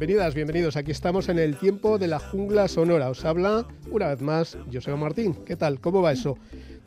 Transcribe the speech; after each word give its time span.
bienvenidas, 0.00 0.34
bienvenidos. 0.34 0.76
Aquí 0.76 0.92
estamos 0.92 1.28
en 1.28 1.38
el 1.38 1.58
tiempo 1.58 1.98
de 1.98 2.08
la 2.08 2.18
jungla 2.18 2.68
sonora. 2.68 3.10
Os 3.10 3.22
habla 3.26 3.66
una 3.90 4.08
vez 4.08 4.22
más 4.22 4.56
Joseba 4.72 4.96
Martín. 4.96 5.34
¿Qué 5.44 5.56
tal? 5.56 5.78
¿Cómo 5.78 6.00
va 6.00 6.12
eso? 6.12 6.38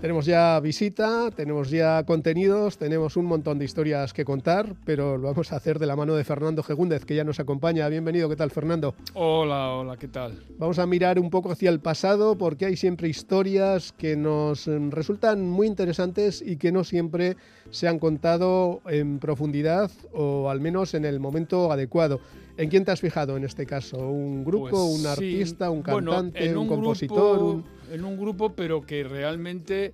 Tenemos 0.03 0.25
ya 0.25 0.59
visita, 0.59 1.31
tenemos 1.34 1.70
ya 1.70 2.03
contenidos, 2.03 2.77
tenemos 2.77 3.16
un 3.16 3.23
montón 3.23 3.57
de 3.57 3.63
historias 3.63 4.11
que 4.11 4.25
contar, 4.25 4.75
pero 4.84 5.17
lo 5.17 5.30
vamos 5.30 5.53
a 5.53 5.55
hacer 5.55 5.80
de 5.80 5.85
la 5.85 5.95
mano 5.95 6.13
de 6.16 6.25
Fernando 6.25 6.61
Gegúndez, 6.61 7.05
que 7.05 7.16
ya 7.16 7.23
nos 7.23 7.39
acompaña. 7.39 7.88
Bienvenido, 7.88 8.27
¿qué 8.27 8.35
tal, 8.35 8.52
Fernando? 8.52 8.95
Hola, 9.13 9.70
hola, 9.75 9.95
¿qué 9.95 10.09
tal? 10.09 10.44
Vamos 10.59 10.77
a 10.77 10.85
mirar 10.88 11.17
un 11.20 11.30
poco 11.30 11.53
hacia 11.53 11.70
el 11.70 11.80
pasado 11.80 12.38
porque 12.38 12.66
hay 12.66 12.75
siempre 12.75 13.08
historias 13.08 13.94
que 13.94 14.17
nos 14.17 14.67
mm, 14.67 14.89
resultan 14.89 15.49
muy 15.49 15.67
interesantes 15.67 16.44
y 16.45 16.58
que 16.58 16.73
no 16.73 16.83
siempre 16.83 17.38
se 17.72 17.88
han 17.88 17.97
contado 17.97 18.81
en 18.88 19.20
profundidad 19.20 19.89
o 20.11 20.49
al 20.49 20.59
menos 20.59 20.95
en 20.95 21.06
el 21.06 21.22
momento 21.22 21.72
adecuado. 21.72 22.19
¿En 22.58 22.69
quién 22.69 22.83
te 22.85 22.91
has 22.91 23.00
fijado 23.00 23.38
en 23.38 23.45
este 23.45 23.66
caso? 23.66 23.97
¿Un 24.09 24.44
grupo, 24.44 24.69
Pues 24.69 24.81
un 24.83 24.97
sí, 25.00 25.08
artista, 25.08 25.69
un 25.72 25.81
bueno, 25.81 26.11
cantante, 26.11 26.45
en 26.45 26.58
un, 26.58 26.67
grupo- 26.67 26.75
compositor? 26.81 27.41
un- 27.41 27.63
En 27.94 28.03
un 28.03 28.17
grupo, 28.17 28.53
pero 28.55 28.81
que 28.81 29.03
realmente 29.03 29.94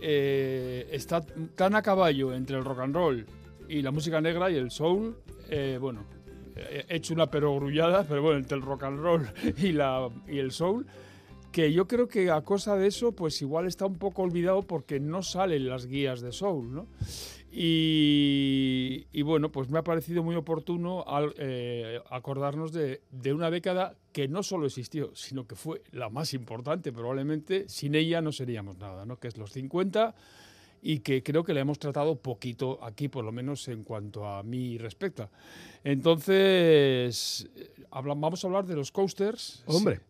eh, 0.00 0.88
está 0.90 1.20
tan 1.54 1.76
a 1.76 1.82
caballo 1.82 2.34
entre 2.34 2.56
el 2.56 2.64
rock 2.64 2.80
and 2.80 2.94
roll 2.96 3.26
y 3.68 3.80
la 3.80 3.92
música 3.92 4.20
negra 4.20 4.50
y 4.50 4.56
el 4.56 4.72
soul. 4.72 5.16
eh, 5.48 5.78
bueno, 5.80 6.04
he 6.56 6.96
hecho 6.96 7.14
una 7.14 7.30
perogrullada, 7.30 8.02
pero 8.02 8.22
bueno, 8.22 8.38
entre 8.38 8.56
el 8.56 8.62
rock 8.62 8.82
and 8.82 8.98
roll 8.98 9.28
y, 9.56 9.70
la, 9.70 10.08
y 10.26 10.38
el 10.38 10.50
soul. 10.50 10.84
Que 11.52 11.72
yo 11.72 11.86
creo 11.86 12.08
que 12.08 12.28
a 12.28 12.40
cosa 12.40 12.76
de 12.76 12.88
eso, 12.88 13.12
pues 13.12 13.40
igual 13.40 13.66
está 13.66 13.86
un 13.86 13.98
poco 13.98 14.22
olvidado 14.22 14.62
porque 14.62 14.98
no 14.98 15.22
salen 15.22 15.68
las 15.68 15.86
guías 15.86 16.22
de 16.22 16.32
soul, 16.32 16.74
¿no? 16.74 16.86
Y, 17.54 19.06
y 19.12 19.22
bueno, 19.22 19.50
pues 19.52 19.68
me 19.68 19.78
ha 19.78 19.84
parecido 19.84 20.22
muy 20.22 20.34
oportuno 20.36 21.04
al, 21.06 21.34
eh, 21.38 22.00
acordarnos 22.10 22.72
de, 22.72 23.02
de 23.10 23.32
una 23.32 23.50
década 23.50 23.94
que 24.12 24.28
no 24.28 24.42
solo 24.42 24.66
existió, 24.66 25.14
sino 25.14 25.46
que 25.46 25.54
fue 25.54 25.82
la 25.92 26.08
más 26.08 26.34
importante. 26.34 26.92
Probablemente 26.92 27.68
sin 27.68 27.94
ella 27.94 28.20
no 28.20 28.32
seríamos 28.32 28.78
nada, 28.78 29.04
¿no? 29.04 29.18
Que 29.18 29.28
es 29.28 29.36
los 29.36 29.52
50 29.52 30.14
y 30.82 30.98
que 31.00 31.22
creo 31.22 31.44
que 31.44 31.54
la 31.54 31.60
hemos 31.60 31.78
tratado 31.78 32.16
poquito 32.16 32.78
aquí, 32.82 33.08
por 33.08 33.24
lo 33.24 33.32
menos 33.32 33.68
en 33.68 33.84
cuanto 33.84 34.26
a 34.26 34.42
mí 34.42 34.78
respecta. 34.78 35.30
Entonces, 35.84 37.48
eh, 37.56 37.70
habla- 37.90 38.14
vamos 38.14 38.44
a 38.44 38.46
hablar 38.48 38.66
de 38.66 38.74
los 38.76 38.90
coasters. 38.90 39.62
Hombre. 39.66 40.00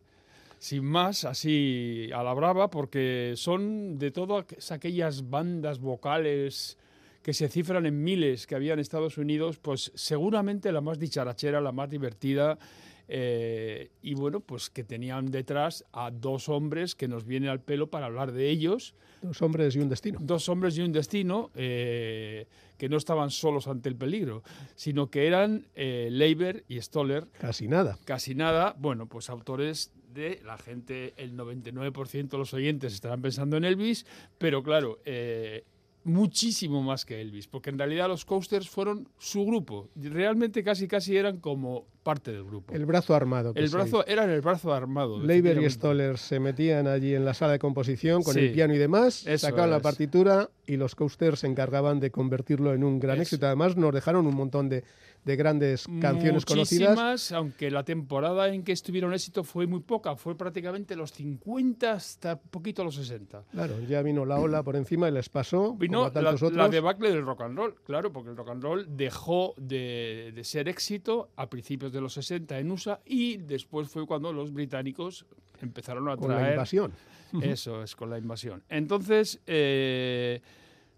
Sin 0.59 0.85
más, 0.85 1.25
así 1.25 2.09
a 2.15 2.23
la 2.23 2.33
brava, 2.33 2.69
porque 2.69 3.33
son 3.35 3.99
de 3.99 4.11
todas 4.11 4.71
aquellas 4.71 5.29
bandas 5.29 5.79
vocales 5.79 6.77
que 7.23 7.33
se 7.33 7.47
cifran 7.49 7.85
en 7.87 8.03
miles 8.03 8.45
que 8.45 8.53
había 8.55 8.73
en 8.73 8.79
Estados 8.79 9.17
Unidos, 9.17 9.57
pues 9.57 9.91
seguramente 9.95 10.71
la 10.71 10.81
más 10.81 10.99
dicharachera, 10.99 11.59
la 11.61 11.71
más 11.71 11.89
divertida, 11.89 12.59
eh, 13.07 13.89
y 14.01 14.13
bueno, 14.13 14.39
pues 14.39 14.69
que 14.69 14.83
tenían 14.83 15.31
detrás 15.31 15.83
a 15.91 16.09
dos 16.11 16.47
hombres 16.49 16.95
que 16.95 17.07
nos 17.07 17.25
viene 17.25 17.49
al 17.49 17.59
pelo 17.61 17.89
para 17.89 18.05
hablar 18.05 18.31
de 18.31 18.49
ellos, 18.49 18.93
Dos 19.21 19.41
hombres 19.41 19.73
y 19.75 19.79
un 19.79 19.87
destino. 19.89 20.19
dos 20.21 20.49
hombres 20.49 20.77
y 20.77 20.81
un 20.81 20.91
destino, 20.91 21.49
eh, 21.55 22.45
que 22.77 22.89
no 22.89 22.97
estaban 22.97 23.29
solos 23.31 23.67
ante 23.67 23.87
el 23.87 23.95
peligro, 23.95 24.43
sino 24.75 25.09
que 25.09 25.25
eran 25.27 25.65
eh, 25.75 26.09
Leiber 26.11 26.65
y 26.67 26.81
Stoller, 26.81 27.27
Casi 27.39 27.67
nada. 27.69 27.97
casi 28.05 28.35
nada, 28.35 28.75
bueno, 28.77 29.07
pues 29.07 29.29
autores 29.29 29.91
de 30.13 30.41
la 30.45 30.57
gente, 30.57 31.13
el 31.17 31.35
99% 31.37 32.27
de 32.29 32.37
los 32.37 32.53
oyentes 32.53 32.93
estarán 32.93 33.21
pensando 33.21 33.55
en 33.57 33.63
Elvis, 33.63 34.05
pero 34.37 34.61
claro, 34.61 34.99
eh, 35.05 35.63
muchísimo 36.03 36.81
más 36.81 37.05
que 37.05 37.21
Elvis, 37.21 37.47
porque 37.47 37.69
en 37.69 37.77
realidad 37.79 38.07
los 38.07 38.25
Coasters 38.25 38.69
fueron 38.69 39.07
su 39.17 39.45
grupo, 39.45 39.89
realmente 39.95 40.63
casi 40.63 40.87
casi 40.87 41.15
eran 41.17 41.37
como 41.37 41.85
parte 42.03 42.31
del 42.33 42.43
grupo. 42.43 42.73
El 42.73 42.85
brazo 42.85 43.15
armado. 43.15 43.53
que 43.53 43.61
El 43.61 43.69
brazo 43.69 44.05
era 44.05 44.25
el 44.25 44.41
brazo 44.41 44.73
armado. 44.73 45.21
Leiber 45.23 45.61
y. 45.61 45.69
Stoller 45.69 46.17
se 46.17 46.39
metían 46.39 46.87
allí 46.87 47.15
en 47.15 47.23
la 47.23 47.33
sala 47.33 47.53
de 47.53 47.59
composición 47.59 48.23
con 48.23 48.33
Sí. 48.33 48.41
el 48.41 48.51
piano 48.51 48.73
y 48.73 48.77
demás, 48.77 49.25
sacaban 49.37 49.71
la 49.71 49.79
partitura 49.79 50.49
y 50.67 50.75
los 50.75 50.95
coasters 50.95 51.39
se 51.39 51.47
encargaban 51.47 51.99
de 52.01 52.11
convertirlo 52.11 52.73
en 52.73 52.83
un 52.83 52.99
gran 52.99 53.15
Eso. 53.15 53.21
éxito. 53.23 53.45
Además, 53.47 53.77
nos 53.77 53.93
dejaron 53.93 54.27
un 54.27 54.35
montón 54.35 54.67
de, 54.67 54.83
de 55.25 55.35
grandes 55.35 55.87
canciones 56.01 56.45
conocidas. 56.45 56.91
Muchísimas, 56.91 57.31
aunque 57.31 57.71
la 57.71 57.83
temporada 57.83 58.49
en 58.49 58.63
que 58.63 58.71
estuvieron 58.71 59.13
éxito 59.13 59.43
fue 59.43 59.67
muy 59.67 59.81
poca, 59.81 60.15
fue 60.15 60.35
prácticamente 60.37 60.95
los 60.95 61.11
50 61.11 61.91
hasta 61.91 62.39
poquito 62.39 62.83
los 62.83 62.95
60. 62.95 63.43
Claro, 63.51 63.79
ya 63.81 64.01
vino 64.01 64.25
la 64.25 64.39
ola 64.39 64.63
por 64.63 64.75
encima 64.75 65.07
y 65.07 65.11
les 65.11 65.29
pasó, 65.29 65.63
como 65.67 65.77
Vino 65.77 66.03
a 66.03 66.07
la, 66.07 66.13
tantos 66.13 66.41
la 66.41 66.47
otros. 66.47 66.71
debacle 66.71 67.11
del 67.11 67.25
rock 67.25 67.41
and 67.41 67.57
roll, 67.57 67.75
claro, 67.83 68.11
porque 68.11 68.31
el 68.31 68.37
rock 68.37 68.49
and 68.49 68.63
roll 68.63 68.85
dejó 68.89 69.53
de, 69.57 70.31
de 70.35 70.43
ser 70.43 70.67
éxito 70.67 71.29
a 71.35 71.49
principios 71.49 71.91
de 71.91 72.01
los 72.01 72.13
60 72.13 72.59
en 72.59 72.71
USA 72.71 72.99
y 73.05 73.37
después 73.37 73.89
fue 73.89 74.05
cuando 74.05 74.33
los 74.33 74.51
británicos 74.51 75.25
empezaron 75.61 76.09
a 76.09 76.17
con 76.17 76.29
la 76.29 76.37
traer 76.37 76.53
invasión. 76.53 76.93
eso 77.41 77.83
es, 77.83 77.95
con 77.95 78.09
la 78.09 78.17
invasión. 78.17 78.63
Entonces, 78.69 79.39
eh, 79.47 80.41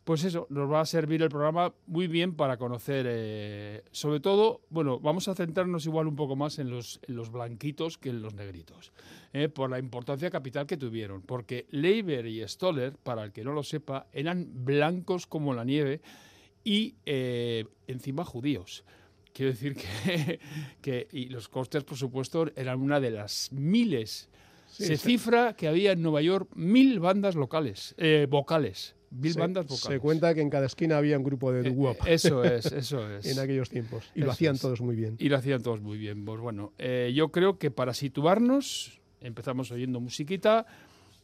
pues 0.05 0.23
eso, 0.23 0.45
nos 0.51 0.71
va 0.71 0.81
a 0.81 0.85
servir 0.85 1.23
el 1.23 1.29
programa 1.29 1.73
muy 1.87 2.07
bien 2.07 2.35
para 2.35 2.57
conocer, 2.57 3.07
eh, 3.09 3.83
sobre 3.89 4.19
todo, 4.19 4.61
bueno, 4.69 4.99
vamos 4.99 5.27
a 5.27 5.33
centrarnos 5.33 5.87
igual 5.87 6.05
un 6.05 6.15
poco 6.15 6.35
más 6.35 6.59
en 6.59 6.69
los, 6.69 6.99
en 7.07 7.15
los 7.15 7.31
blanquitos 7.31 7.97
que 7.97 8.09
en 8.09 8.21
los 8.21 8.35
negritos, 8.35 8.93
eh, 9.33 9.49
por 9.49 9.71
la 9.71 9.79
importancia 9.79 10.29
capital 10.29 10.67
que 10.67 10.77
tuvieron, 10.77 11.23
porque 11.23 11.65
Leiber 11.71 12.27
y 12.27 12.47
Stoller, 12.47 12.93
para 12.97 13.23
el 13.23 13.31
que 13.31 13.43
no 13.43 13.51
lo 13.51 13.63
sepa, 13.63 14.05
eran 14.13 14.47
blancos 14.63 15.25
como 15.25 15.55
la 15.55 15.63
nieve 15.63 16.01
y 16.63 16.93
eh, 17.07 17.65
encima 17.87 18.23
judíos. 18.23 18.83
Quiero 19.33 19.53
decir 19.53 19.75
que, 19.75 20.39
que 20.83 21.07
y 21.13 21.29
los 21.29 21.49
costes, 21.49 21.83
por 21.83 21.97
supuesto, 21.97 22.45
eran 22.55 22.79
una 22.79 22.99
de 22.99 23.09
las 23.09 23.51
miles 23.51 24.29
Sí, 24.67 24.87
se 24.87 24.97
cifra 24.97 25.55
que 25.55 25.69
había 25.69 25.93
en 25.93 26.01
Nueva 26.01 26.21
York 26.21 26.49
mil 26.53 26.99
bandas 26.99 27.35
locales, 27.35 27.95
vocales. 28.27 28.95
Se, 29.33 29.39
bandas 29.39 29.65
vocales. 29.65 29.81
se 29.81 29.99
cuenta 29.99 30.33
que 30.33 30.41
en 30.41 30.49
cada 30.49 30.65
esquina 30.65 30.97
había 30.97 31.17
un 31.17 31.23
grupo 31.23 31.51
de 31.51 31.67
Eh, 31.67 31.71
eh, 31.71 32.13
Eso 32.13 32.43
es, 32.43 32.65
eso 32.71 33.09
es. 33.09 33.25
en 33.25 33.39
aquellos 33.39 33.69
tiempos. 33.69 34.03
Y 34.15 34.21
lo 34.21 34.31
hacían 34.31 34.55
es. 34.55 34.61
todos 34.61 34.81
muy 34.81 34.95
bien. 34.95 35.15
Y 35.19 35.29
lo 35.29 35.37
hacían 35.37 35.61
todos 35.61 35.81
muy 35.81 35.97
bien. 35.97 36.25
Pues 36.25 36.39
bueno, 36.39 36.73
eh, 36.77 37.11
yo 37.15 37.31
creo 37.31 37.57
que 37.57 37.71
para 37.71 37.93
situarnos, 37.93 38.99
empezamos 39.21 39.71
oyendo 39.71 39.99
musiquita 39.99 40.65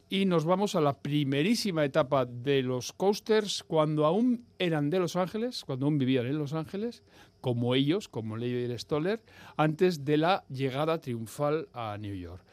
y 0.08 0.26
nos 0.26 0.44
vamos 0.44 0.74
a 0.74 0.80
la 0.80 0.92
primerísima 0.92 1.84
etapa 1.84 2.26
de 2.26 2.62
los 2.62 2.92
coasters 2.92 3.62
cuando 3.62 4.04
aún 4.04 4.44
eran 4.58 4.90
de 4.90 4.98
Los 4.98 5.16
Ángeles, 5.16 5.64
cuando 5.64 5.86
aún 5.86 5.96
vivían 5.96 6.26
en 6.26 6.36
Los 6.38 6.52
Ángeles, 6.52 7.02
como 7.40 7.74
ellos, 7.74 8.08
como 8.08 8.36
Leiber 8.36 8.78
Stoller, 8.78 9.22
antes 9.56 10.04
de 10.04 10.18
la 10.18 10.44
llegada 10.50 11.00
triunfal 11.00 11.68
a 11.72 11.96
New 11.98 12.14
York. 12.14 12.44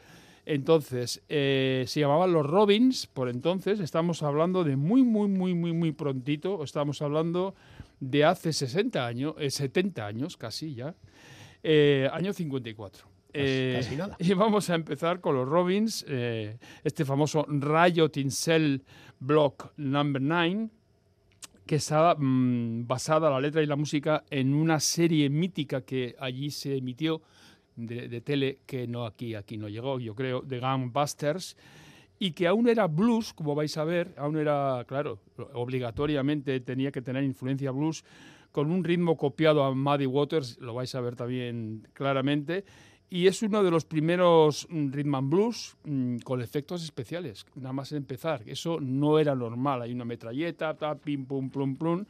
Entonces, 0.46 1.22
eh, 1.28 1.84
se 1.86 2.00
llamaban 2.00 2.32
los 2.32 2.46
Robins, 2.46 3.06
por 3.06 3.28
entonces, 3.28 3.80
estamos 3.80 4.22
hablando 4.22 4.64
de 4.64 4.76
muy, 4.76 5.02
muy, 5.02 5.28
muy, 5.28 5.54
muy, 5.54 5.72
muy 5.72 5.92
prontito, 5.92 6.62
estamos 6.64 7.02
hablando 7.02 7.54
de 8.00 8.24
hace 8.24 8.52
60 8.52 9.06
años, 9.06 9.34
eh, 9.38 9.50
70 9.50 10.06
años 10.06 10.36
casi 10.36 10.74
ya, 10.74 10.94
eh, 11.62 12.08
año 12.12 12.32
54. 12.32 13.06
Eh, 13.32 13.74
casi 13.76 13.96
nada. 13.96 14.16
Y 14.18 14.34
vamos 14.34 14.70
a 14.70 14.74
empezar 14.74 15.20
con 15.20 15.36
los 15.36 15.48
Robins, 15.48 16.04
eh, 16.08 16.58
este 16.82 17.04
famoso 17.04 17.46
Riot 17.48 18.12
in 18.16 18.30
Cell 18.30 18.80
Block 19.18 19.72
Number 19.76 20.20
9, 20.20 20.68
que 21.66 21.76
está 21.76 22.14
mm, 22.16 22.86
basada 22.86 23.30
la 23.30 23.40
letra 23.40 23.62
y 23.62 23.66
la 23.66 23.76
música 23.76 24.24
en 24.30 24.54
una 24.54 24.80
serie 24.80 25.28
mítica 25.30 25.82
que 25.82 26.16
allí 26.18 26.50
se 26.50 26.76
emitió 26.76 27.22
de, 27.76 28.20
tele, 28.20 28.60
que 28.66 28.86
no 28.86 29.06
aquí, 29.06 29.34
aquí 29.34 29.56
no 29.56 29.68
llegó, 29.68 29.98
yo 29.98 30.14
creo, 30.14 30.42
de 30.42 30.60
Gunbusters, 30.60 31.56
y 32.18 32.32
que 32.32 32.46
aún 32.46 32.68
era 32.68 32.86
blues, 32.86 33.32
como 33.32 33.54
vais 33.54 33.76
a 33.76 33.84
ver, 33.84 34.14
aún 34.18 34.36
era, 34.36 34.84
claro, 34.86 35.20
obligatoriamente 35.54 36.60
tenía 36.60 36.92
que 36.92 37.02
tener 37.02 37.24
influencia 37.24 37.70
blues, 37.70 38.04
con 38.52 38.70
un 38.70 38.84
ritmo 38.84 39.16
copiado 39.16 39.64
a 39.64 39.74
Muddy 39.74 40.06
Waters, 40.06 40.58
lo 40.60 40.74
vais 40.74 40.94
a 40.94 41.00
ver 41.00 41.16
también 41.16 41.86
claramente, 41.94 42.64
Y 43.12 43.26
es 43.26 43.42
uno 43.42 43.64
de 43.64 43.72
los 43.72 43.84
primeros 43.84 44.68
mm, 44.70 44.92
rhythm 44.92 45.28
blues 45.28 45.76
mm, 45.82 46.18
con 46.18 46.40
efectos 46.40 46.84
especiales, 46.84 47.44
nada 47.56 47.72
más 47.72 47.90
empezar. 47.90 48.42
Eso 48.46 48.78
no 48.80 49.18
era 49.18 49.34
normal. 49.34 49.82
Hay 49.82 49.92
una 49.92 50.04
metralleta, 50.04 50.76
ta, 50.76 50.94
pim, 50.94 51.26
pum, 51.26 51.50
plum, 51.50 51.74
plum. 51.76 52.04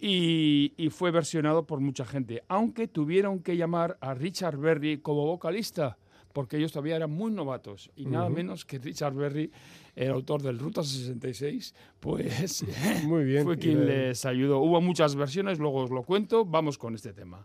Y, 0.00 0.74
y 0.76 0.90
fue 0.90 1.10
versionado 1.10 1.66
por 1.66 1.80
mucha 1.80 2.04
gente, 2.04 2.44
aunque 2.48 2.86
tuvieron 2.86 3.40
que 3.40 3.56
llamar 3.56 3.98
a 4.00 4.14
Richard 4.14 4.56
Berry 4.56 4.98
como 4.98 5.26
vocalista, 5.26 5.98
porque 6.32 6.56
ellos 6.56 6.70
todavía 6.70 6.94
eran 6.96 7.10
muy 7.10 7.32
novatos. 7.32 7.90
Y 7.96 8.06
nada 8.06 8.26
Ujú. 8.26 8.34
menos 8.36 8.64
que 8.64 8.78
Richard 8.78 9.14
Berry, 9.14 9.50
el 9.96 10.10
autor 10.10 10.40
del 10.42 10.58
Ruta 10.60 10.84
66, 10.84 11.74
pues 11.98 12.64
Muy 13.06 13.24
bien. 13.24 13.42
fue 13.44 13.58
quien 13.58 13.80
de- 13.80 13.86
les 14.08 14.24
ayudó. 14.24 14.60
Hubo 14.60 14.80
muchas 14.80 15.16
versiones, 15.16 15.58
luego 15.58 15.82
os 15.82 15.90
lo 15.90 16.04
cuento. 16.04 16.44
Vamos 16.44 16.78
con 16.78 16.94
este 16.94 17.12
tema. 17.12 17.44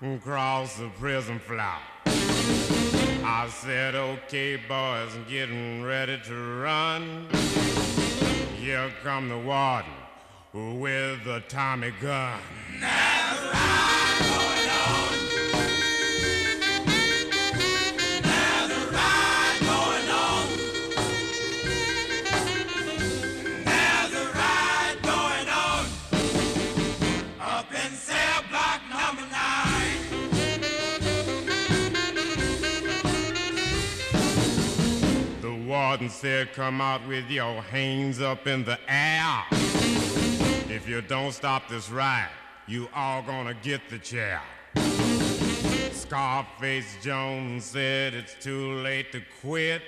across 0.00 0.78
the 0.78 0.88
prison 0.98 1.38
floor. 1.38 1.76
I 2.06 3.46
said, 3.50 3.94
okay, 3.94 4.56
boys, 4.56 5.12
getting 5.28 5.82
ready 5.82 6.18
to 6.28 6.60
run. 6.62 7.26
Here 8.56 8.90
come 9.02 9.28
the 9.28 9.38
warden 9.38 10.80
with 10.80 11.24
the 11.24 11.42
Tommy 11.46 11.92
gun. 12.00 12.40
The 12.80 13.18
warden 35.98 36.10
said, 36.14 36.52
Come 36.52 36.80
out 36.80 37.06
with 37.08 37.28
your 37.28 37.60
hands 37.60 38.20
up 38.20 38.46
in 38.46 38.64
the 38.64 38.78
air. 38.88 39.42
If 40.70 40.88
you 40.88 41.00
don't 41.02 41.32
stop 41.32 41.68
this 41.68 41.90
riot, 41.90 42.30
you 42.68 42.88
all 42.94 43.22
gonna 43.22 43.54
get 43.54 43.80
the 43.90 43.98
chair. 43.98 44.40
Scarface 45.92 46.96
Jones 47.02 47.64
said 47.64 48.14
it's 48.14 48.36
too 48.40 48.74
late 48.74 49.10
to 49.12 49.22
quit. 49.40 49.82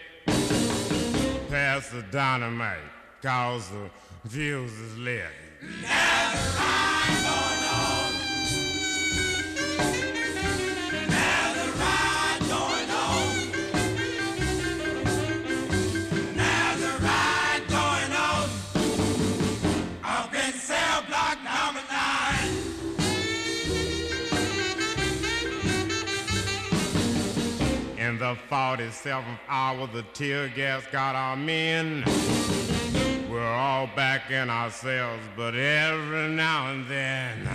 Pass 1.48 1.90
the 1.90 2.04
dynamite, 2.10 2.78
cause 3.22 3.68
the 3.70 3.88
fuse 4.28 4.72
is 4.72 4.98
lit. 4.98 5.26
In 5.62 5.78
47th 29.02 29.38
hour, 29.48 29.86
the 29.86 30.02
tear 30.12 30.48
gas 30.48 30.84
got 30.92 31.14
our 31.14 31.34
men. 31.34 32.04
We're 33.30 33.40
all 33.40 33.88
back 33.96 34.30
in 34.30 34.50
our 34.50 34.70
cells, 34.70 35.20
but 35.36 35.54
every 35.54 36.28
now 36.28 36.70
and 36.70 36.86
then. 36.86 37.48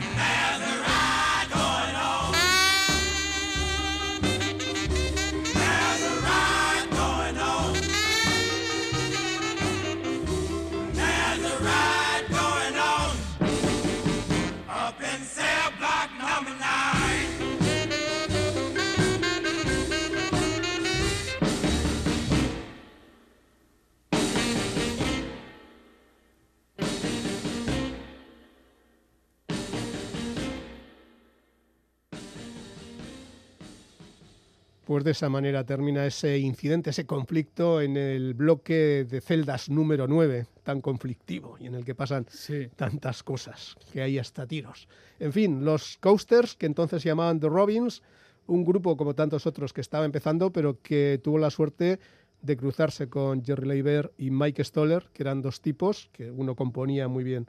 Pues 34.95 35.03
de 35.03 35.11
esa 35.11 35.27
manera 35.27 35.65
termina 35.65 36.05
ese 36.05 36.37
incidente, 36.37 36.91
ese 36.91 37.05
conflicto 37.05 37.81
en 37.81 37.97
el 37.97 38.33
bloque 38.33 39.03
de 39.03 39.19
celdas 39.19 39.69
número 39.69 40.07
9, 40.07 40.45
tan 40.63 40.79
conflictivo 40.79 41.57
y 41.59 41.67
en 41.67 41.75
el 41.75 41.83
que 41.83 41.93
pasan 41.93 42.25
Sí. 42.29 42.69
tantas 42.77 43.21
cosas, 43.21 43.75
que 43.91 44.01
hay 44.01 44.17
hasta 44.19 44.47
tiros. 44.47 44.87
En 45.19 45.33
fin, 45.33 45.65
los 45.65 45.97
Coasters, 45.97 46.55
que 46.55 46.65
entonces 46.65 47.01
se 47.01 47.09
llamaban 47.09 47.41
The 47.41 47.49
Robins, 47.49 48.03
un 48.47 48.63
grupo 48.63 48.95
como 48.95 49.13
tantos 49.15 49.45
otros 49.45 49.73
que 49.73 49.81
estaba 49.81 50.05
empezando, 50.05 50.53
pero 50.53 50.79
que 50.81 51.19
tuvo 51.21 51.39
la 51.39 51.49
suerte 51.49 51.99
de 52.41 52.55
cruzarse 52.55 53.09
con 53.09 53.43
Jerry 53.43 53.67
Leiber 53.67 54.13
y 54.17 54.31
Mike 54.31 54.63
Stoller, 54.63 55.09
que 55.11 55.23
eran 55.23 55.41
dos 55.41 55.59
tipos, 55.59 56.09
que 56.13 56.31
uno 56.31 56.55
componía 56.55 57.09
muy 57.09 57.25
bien 57.25 57.47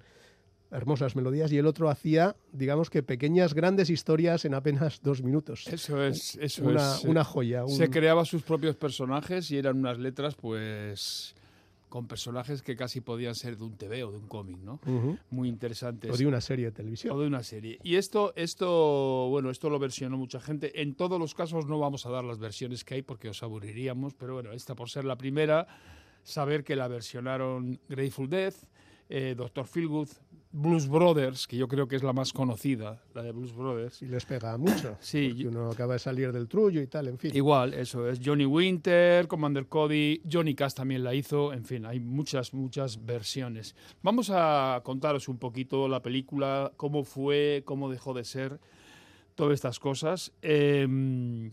hermosas 0.70 1.14
melodías 1.16 1.52
y 1.52 1.58
el 1.58 1.66
otro 1.66 1.88
hacía, 1.90 2.36
digamos 2.52 2.90
que 2.90 3.02
pequeñas, 3.02 3.54
grandes 3.54 3.88
historias 3.90 4.44
en 4.44 4.54
apenas 4.54 5.00
dos 5.02 5.22
minutos. 5.22 5.66
Eso 5.68 6.02
es, 6.04 6.36
eso 6.40 6.64
una, 6.64 6.96
es. 6.96 7.04
una 7.04 7.24
joya. 7.24 7.64
un- 7.64 7.70
Se 7.70 7.88
creaba 7.90 8.24
sus 8.24 8.42
propios 8.42 8.76
personajes 8.76 9.50
y 9.50 9.58
eran 9.58 9.78
unas 9.78 9.98
letras, 9.98 10.34
pues, 10.34 11.34
con 11.88 12.08
personajes 12.08 12.62
que 12.62 12.74
casi 12.76 13.00
podían 13.00 13.34
ser 13.36 13.56
de 13.56 13.62
un 13.64 13.76
TV 13.76 14.02
o 14.04 14.10
de 14.10 14.18
un 14.18 14.26
cómic, 14.26 14.58
¿no? 14.58 14.80
Muy 15.30 15.48
interesantes. 15.48 16.10
O 16.10 16.16
de 16.16 16.26
una 16.26 16.40
serie 16.40 16.66
de 16.66 16.70
O 16.70 16.74
televisión. 16.74 17.18
de 17.18 17.26
una 17.26 17.42
serie. 17.44 17.78
Y 17.84 17.94
esto, 17.94 18.32
esto, 18.34 19.28
bueno, 19.30 19.50
esto 19.50 19.70
lo 19.70 19.78
versionó 19.78 20.16
mucha 20.18 20.40
gente. 20.40 20.82
En 20.82 20.94
todos 20.94 21.18
los 21.18 21.32
casos 21.34 21.66
no 21.66 21.78
vamos 21.78 22.04
a 22.04 22.10
dar 22.10 22.24
las 22.24 22.38
versiones 22.38 22.84
que 22.84 22.94
hay 22.94 23.02
porque 23.02 23.28
os 23.28 23.42
aburriríamos, 23.42 24.14
pero 24.14 24.34
bueno, 24.34 24.52
esta 24.52 24.74
por 24.74 24.90
ser 24.90 25.04
la 25.04 25.16
primera, 25.16 25.68
saber 26.24 26.64
que 26.64 26.74
la 26.74 26.88
versionaron 26.88 27.78
Grateful 27.88 28.28
Death, 28.28 28.56
eh, 29.08 29.34
Dr. 29.36 29.66
Feelgood, 29.68 30.08
Blues 30.58 30.88
Brothers, 30.88 31.46
que 31.46 31.58
yo 31.58 31.68
creo 31.68 31.86
que 31.86 31.96
es 31.96 32.02
la 32.02 32.14
más 32.14 32.32
conocida, 32.32 33.02
la 33.14 33.22
de 33.22 33.30
Blues 33.30 33.54
Brothers. 33.54 34.00
Y 34.00 34.06
les 34.06 34.24
pega 34.24 34.56
mucho. 34.56 34.96
Sí, 35.06 35.28
porque 35.28 35.48
uno 35.48 35.70
acaba 35.70 35.92
de 35.92 35.98
salir 35.98 36.32
del 36.32 36.48
trullo 36.48 36.80
y 36.80 36.86
tal, 36.86 37.08
en 37.08 37.18
fin. 37.18 37.30
Igual, 37.34 37.74
eso 37.74 38.08
es. 38.08 38.20
Johnny 38.24 38.46
Winter, 38.46 39.28
Commander 39.28 39.66
Cody, 39.66 40.22
Johnny 40.30 40.54
Cash 40.54 40.72
también 40.72 41.04
la 41.04 41.14
hizo. 41.14 41.52
En 41.52 41.64
fin, 41.64 41.84
hay 41.84 42.00
muchas, 42.00 42.54
muchas 42.54 43.04
versiones. 43.04 43.76
Vamos 44.02 44.30
a 44.32 44.80
contaros 44.82 45.28
un 45.28 45.36
poquito 45.36 45.88
la 45.88 46.00
película, 46.00 46.72
cómo 46.76 47.04
fue, 47.04 47.62
cómo 47.66 47.90
dejó 47.90 48.14
de 48.14 48.24
ser, 48.24 48.58
todas 49.34 49.52
estas 49.52 49.78
cosas. 49.78 50.32
Eh, 50.40 51.50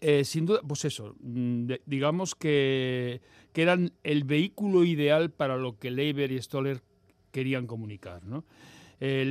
eh, 0.00 0.24
sin 0.24 0.44
duda, 0.44 0.60
pues 0.66 0.84
eso, 0.84 1.14
mm, 1.20 1.72
digamos 1.86 2.34
que, 2.34 3.22
que 3.52 3.62
eran 3.62 3.92
el 4.02 4.24
vehículo 4.24 4.84
ideal 4.84 5.30
para 5.30 5.56
lo 5.56 5.78
que 5.78 5.90
Leiber 5.90 6.30
y 6.30 6.42
Stoller 6.42 6.82
querían 7.36 7.66
comunicar, 7.66 8.24
¿no? 8.24 8.44
Eh, 8.98 9.26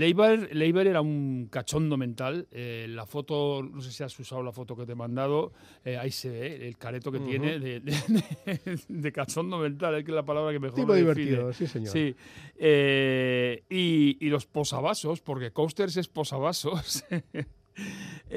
era 0.88 1.02
un 1.02 1.48
cachondo 1.50 1.98
mental. 1.98 2.48
Eh, 2.52 2.86
la 2.88 3.08
foto, 3.08 3.64
no 3.64 3.82
sé 3.82 3.92
si 3.92 4.04
has 4.04 4.20
usado 4.20 4.44
la 4.44 4.52
foto 4.52 4.76
que 4.76 4.86
te 4.86 4.92
he 4.92 4.96
mandado, 4.96 5.54
eh, 5.84 5.98
ahí 5.98 6.12
se 6.12 6.30
ve 6.30 6.68
el 6.68 6.78
careto 6.78 7.12
que 7.12 7.20
tiene 7.20 7.58
de, 7.58 7.80
de- 7.80 8.80
de 8.88 9.12
cachondo 9.12 9.58
mental, 9.58 9.96
es 9.96 10.04
que 10.04 10.12
es 10.12 10.16
la 10.16 10.24
palabra 10.24 10.52
que 10.54 10.60
mejor 10.60 10.76
Tipo 10.76 10.90
lo 10.90 10.94
divertido, 10.94 11.52
sí, 11.52 11.66
señor. 11.66 11.92
Sí. 11.92 12.16
Eh, 12.58 13.64
y, 13.68 14.18
y 14.24 14.30
los 14.30 14.46
posavasos, 14.46 15.22
porque 15.22 15.50
Coasters 15.52 15.98
es 15.98 16.10
posavasos, 16.10 17.04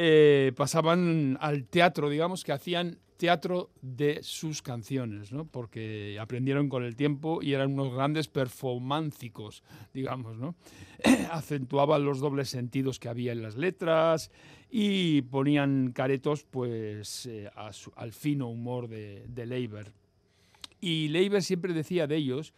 pasaban 0.56 1.36
al 1.40 1.64
teatro, 1.66 2.08
digamos, 2.08 2.42
que 2.42 2.52
hacían 2.52 2.98
teatro 3.18 3.70
de 3.82 4.20
sus 4.22 4.62
canciones, 4.62 5.32
¿no? 5.32 5.44
Porque 5.44 6.16
aprendieron 6.18 6.68
con 6.70 6.84
el 6.84 6.96
tiempo 6.96 7.40
y 7.42 7.52
eran 7.52 7.72
unos 7.74 7.92
grandes 7.92 8.28
performáncicos, 8.28 9.62
digamos, 9.92 10.38
¿no? 10.38 10.54
Acentuaban 11.30 12.04
los 12.04 12.20
dobles 12.20 12.48
sentidos 12.48 12.98
que 12.98 13.08
había 13.08 13.32
en 13.32 13.42
las 13.42 13.56
letras 13.56 14.30
y 14.70 15.22
ponían 15.22 15.92
caretos, 15.92 16.44
pues, 16.44 17.26
eh, 17.26 17.50
a 17.54 17.72
su- 17.72 17.92
al 17.96 18.12
fino 18.12 18.48
humor 18.48 18.88
de, 18.88 19.24
de 19.28 19.46
Leiber. 19.46 19.92
Y 20.80 21.08
Leiber 21.08 21.42
siempre 21.42 21.72
decía 21.74 22.06
de 22.06 22.16
ellos 22.16 22.54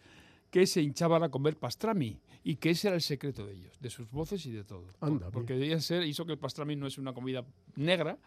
que 0.51 0.67
se 0.67 0.81
hinchaban 0.81 1.23
a 1.23 1.29
comer 1.29 1.55
pastrami 1.57 2.19
y 2.43 2.55
que 2.57 2.71
ese 2.71 2.87
era 2.89 2.95
el 2.95 3.01
secreto 3.01 3.45
de 3.45 3.53
ellos, 3.53 3.77
de 3.79 3.89
sus 3.89 4.11
voces 4.11 4.45
y 4.45 4.51
de 4.51 4.63
todo. 4.63 4.85
Anda, 4.99 5.31
porque 5.31 5.53
debían 5.53 5.81
ser, 5.81 6.03
hizo 6.05 6.25
que 6.25 6.33
el 6.33 6.37
pastrami 6.39 6.75
no 6.75 6.85
es 6.87 6.97
una 6.97 7.13
comida 7.13 7.45
negra, 7.75 8.17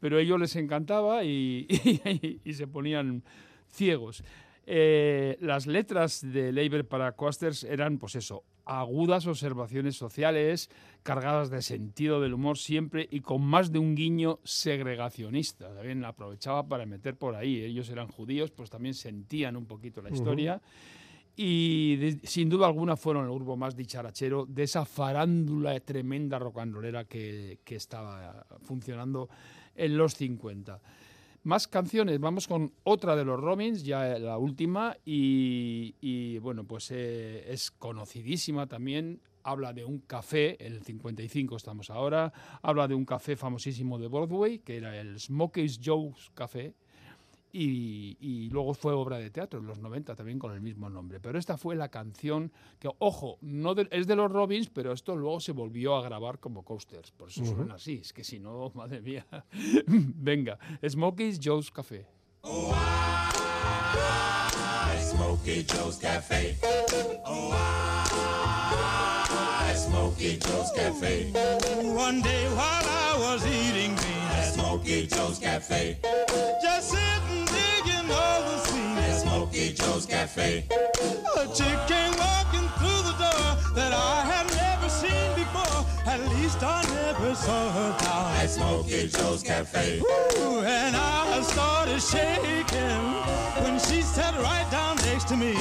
pero 0.00 0.16
a 0.18 0.20
ellos 0.20 0.40
les 0.40 0.56
encantaba 0.56 1.24
y, 1.24 1.66
y- 1.70 2.40
y 2.44 2.52
se 2.54 2.66
ponían 2.66 3.22
ciegos. 3.68 4.22
Eh, 4.68 5.36
las 5.40 5.66
letras 5.66 6.20
de 6.22 6.50
Leiber 6.52 6.86
para 6.86 7.12
Coasters 7.12 7.62
eran, 7.64 7.98
pues 7.98 8.16
eso, 8.16 8.42
agudas 8.64 9.28
observaciones 9.28 9.94
sociales, 9.96 10.70
cargadas 11.04 11.50
de 11.50 11.62
sentido 11.62 12.20
del 12.20 12.34
humor 12.34 12.58
siempre 12.58 13.06
y 13.08 13.20
con 13.20 13.42
más 13.42 13.70
de 13.70 13.78
un 13.78 13.94
guiño 13.94 14.40
segregacionista. 14.42 15.72
También 15.72 16.04
aprovechaba 16.04 16.66
para 16.66 16.84
meter 16.84 17.16
por 17.16 17.36
ahí. 17.36 17.62
Ellos 17.62 17.88
eran 17.90 18.08
judíos, 18.08 18.50
pues 18.50 18.68
también 18.70 18.94
sentían 18.94 19.56
un 19.56 19.66
poquito 19.66 20.02
la 20.02 20.10
historia. 20.10 20.60
Y 21.36 21.96
de- 21.96 22.20
sin 22.26 22.48
duda 22.48 22.66
alguna 22.66 22.96
fueron 22.96 23.26
el 23.26 23.32
grupo 23.34 23.56
más 23.56 23.76
dicharachero 23.76 24.46
de 24.46 24.62
esa 24.64 24.84
farándula 24.84 25.78
tremenda 25.80 26.38
que, 27.04 27.58
que 27.62 27.76
estaba 27.76 28.46
funcionando 28.62 29.28
en 29.76 29.96
los 29.96 30.14
50. 30.14 30.80
Más 31.44 31.68
canciones, 31.68 32.18
vamos 32.18 32.48
con 32.48 32.72
otra 32.82 33.14
de 33.14 33.24
los 33.24 33.40
Robins, 33.40 33.84
ya 33.84 34.18
la 34.18 34.36
última, 34.36 34.96
y, 35.04 36.38
bueno, 36.38 36.64
pues 36.64 36.90
eh, 36.90 37.44
es 37.52 37.70
conocidísima 37.70 38.66
también. 38.66 39.20
Habla 39.44 39.72
de 39.72 39.84
un 39.84 40.00
café, 40.00 40.56
el 40.58 40.82
55 40.82 41.56
estamos 41.56 41.90
ahora, 41.90 42.32
habla 42.62 42.88
de 42.88 42.96
un 42.96 43.04
café 43.04 43.36
famosísimo 43.36 43.96
de 43.96 44.08
Broadway, 44.08 44.58
que 44.58 44.76
era 44.78 45.00
el 45.00 45.20
Smokey's 45.20 45.78
Joe's 45.80 46.32
Café, 46.34 46.74
y, 47.58 48.16
y 48.20 48.50
luego 48.50 48.74
fue 48.74 48.92
obra 48.92 49.18
de 49.18 49.30
teatro 49.30 49.60
en 49.60 49.66
los 49.66 49.78
90 49.78 50.14
también 50.14 50.38
con 50.38 50.52
el 50.52 50.60
mismo 50.60 50.90
nombre. 50.90 51.20
Pero 51.20 51.38
esta 51.38 51.56
fue 51.56 51.74
la 51.76 51.88
canción 51.88 52.52
que, 52.78 52.88
ojo, 52.98 53.38
no 53.40 53.74
de- 53.74 53.88
es 53.90 54.06
de 54.06 54.16
los 54.16 54.30
Robins, 54.30 54.68
pero 54.68 54.92
esto 54.92 55.16
luego 55.16 55.40
se 55.40 55.52
volvió 55.52 55.96
a 55.96 56.02
grabar 56.02 56.38
como 56.38 56.62
coasters. 56.64 57.10
Por 57.12 57.28
eso 57.30 57.44
suena 57.44 57.74
así. 57.74 57.98
Es 58.02 58.12
que 58.12 58.24
si 58.24 58.38
no, 58.38 58.70
madre 58.74 59.00
mía. 59.00 59.26
Venga, 59.86 60.58
Smokey's 60.86 61.38
Joe's 61.42 61.70
Café. 61.70 62.06
Smokey 65.00 65.64
Joe's 65.64 65.96
Cafe. 65.98 66.56
Oh, 67.24 67.54
Smokey 69.74 70.38
Joe's 70.38 70.72
Cafe. 70.72 71.32
One 71.94 72.20
day 72.22 72.46
while 72.48 72.84
I 72.84 73.16
was 73.18 73.46
eating 73.46 73.94
beans, 73.94 74.32
At 74.32 74.52
Smokey 74.54 75.06
Joe's 75.06 75.38
Cafe. 75.38 75.98
just 76.62 76.92
Smokey 79.46 79.72
Joe's 79.74 80.06
Cafe. 80.06 80.64
a 80.68 81.46
chick 81.54 81.78
came 81.86 82.12
walking 82.18 82.68
through 82.78 83.02
the 83.06 83.14
door 83.16 83.74
that 83.76 83.92
I 83.92 84.24
had 84.26 84.46
never 84.56 84.88
seen 84.88 85.34
before. 85.36 85.86
At 86.04 86.20
least 86.34 86.62
I 86.62 86.82
never 86.94 87.32
saw 87.34 87.70
her 87.70 87.96
down. 88.04 88.32
At 88.42 88.50
Smokey 88.50 89.06
Joe's 89.08 89.44
Cafe. 89.44 90.00
Ooh, 90.00 90.60
and 90.62 90.96
I 90.96 91.40
started 91.42 92.02
shaking 92.02 93.04
when 93.62 93.78
she 93.78 94.02
sat 94.02 94.34
right 94.42 94.68
down 94.72 94.96
next 94.96 95.28
to 95.28 95.36
me. 95.36 95.54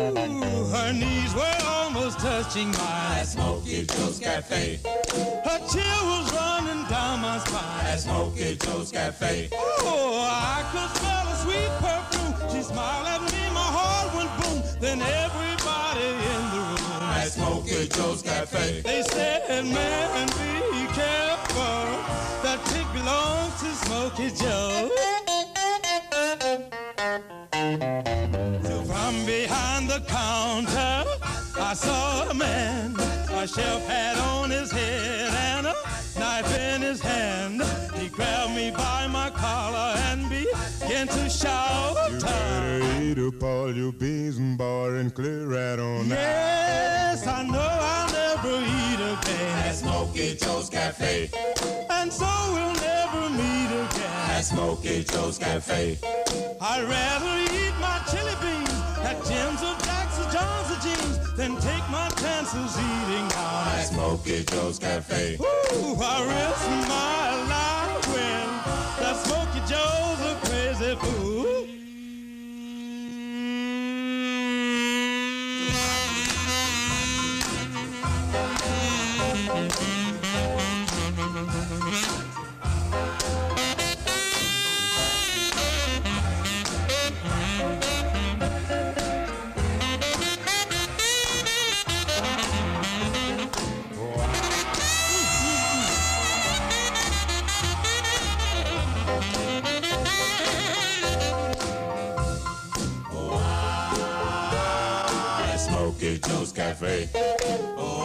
Ooh, 0.00 0.64
her 0.72 0.92
knees 0.94 1.34
were 1.34 1.58
almost 1.66 2.20
touching 2.20 2.70
mine. 2.72 3.18
At 3.20 3.26
Smokey 3.26 3.84
Joe's 3.84 4.18
Cafe. 4.18 4.80
Her 5.44 5.58
chill 5.70 6.06
was 6.08 6.31
my 7.50 7.58
spine. 7.60 7.86
At 7.86 8.00
Smokey 8.00 8.56
Joe's 8.56 8.90
Cafe. 8.90 9.48
Oh, 9.52 10.26
I 10.28 10.62
could 10.72 10.90
smell 10.98 11.28
a 11.28 11.36
sweet 11.36 11.70
perfume. 11.80 12.50
She 12.50 12.62
smiled 12.62 13.06
at 13.06 13.20
me, 13.32 13.42
my 13.52 13.68
heart 13.76 14.14
went 14.14 14.30
boom. 14.42 14.62
Then 14.80 15.00
everybody 15.02 16.06
in 16.34 16.42
the 16.52 16.60
room, 16.68 17.02
At 17.02 17.28
Smokey 17.32 17.88
Joe's 17.88 18.22
Cafe. 18.22 18.80
they 18.82 19.02
said, 19.02 19.64
man, 19.64 20.26
be 20.28 20.86
careful. 20.92 21.86
That 22.42 22.58
chick 22.70 22.86
belongs 22.92 23.54
to 23.60 23.70
Smokey 23.86 24.30
Joe. 24.30 24.90
So 28.62 28.82
from 28.84 29.26
behind 29.26 29.88
the 29.88 30.00
counter, 30.08 31.04
I 31.60 31.74
saw 31.74 32.28
a 32.30 32.34
man. 32.34 32.96
A 33.34 33.46
chef 33.48 33.84
hat 33.86 34.18
on 34.18 34.50
his 34.50 34.70
head 34.70 35.31
knife 36.42 36.58
in 36.58 36.82
his 36.82 37.00
hand. 37.00 37.62
He 37.94 38.08
grabbed 38.08 38.54
me 38.54 38.70
by 38.70 39.06
my 39.06 39.30
collar 39.30 39.94
and 40.08 40.28
began 40.28 41.08
to 41.08 41.28
shout. 41.30 41.96
You 42.10 42.20
better 42.20 43.02
Eat 43.02 43.18
up 43.18 43.42
all 43.42 43.74
your 43.74 43.92
beans 43.92 44.38
and 44.38 44.56
bar 44.56 44.96
and 44.96 45.14
clear 45.14 45.46
right 45.46 45.78
on 45.78 46.12
out. 46.12 46.18
Yes, 46.18 47.26
I 47.26 47.42
know 47.44 47.58
I'll 47.58 48.12
never 48.12 48.58
eat 48.60 48.94
again 48.94 49.58
At 49.58 49.66
again. 49.66 49.74
Smokey 49.74 50.34
Joe's 50.36 50.70
Cafe. 50.70 51.30
And 51.90 52.12
so 52.12 52.26
we'll 52.52 52.74
never 52.74 53.30
meet 53.30 53.66
again. 53.66 54.30
At 54.30 54.42
Smokey 54.42 55.04
Joe's 55.04 55.38
Cafe. 55.38 55.98
I'd 56.60 56.84
rather 56.84 57.54
eat 57.54 57.74
my 57.80 58.00
chili 58.10 58.34
beans 58.40 58.70
at 59.02 59.16
Jim's 59.26 59.62
or 59.62 59.76
Jack's 59.84 60.11
or 60.11 60.11
John's 60.32 60.70
or 60.70 60.80
Jeans 60.80 61.36
than 61.36 61.56
take 61.60 61.86
my 61.90 62.08
chances 62.16 62.78
eating 62.78 63.28
out 63.36 63.66
At 63.66 63.82
Smokey 63.82 64.44
Joe's 64.44 64.78
Cafe. 64.78 65.36
Ooh, 65.38 65.96
I 66.00 66.16
risk 66.32 66.68
my 66.88 67.22
life 67.52 68.06
when 68.14 68.48
that 68.98 69.16
Smoky 69.24 69.60
Joe's 69.68 70.20
a 70.30 70.34
crazy 70.46 70.96
fool. 70.96 71.71
Cafe. 106.82 107.08
Oh, 107.76 108.02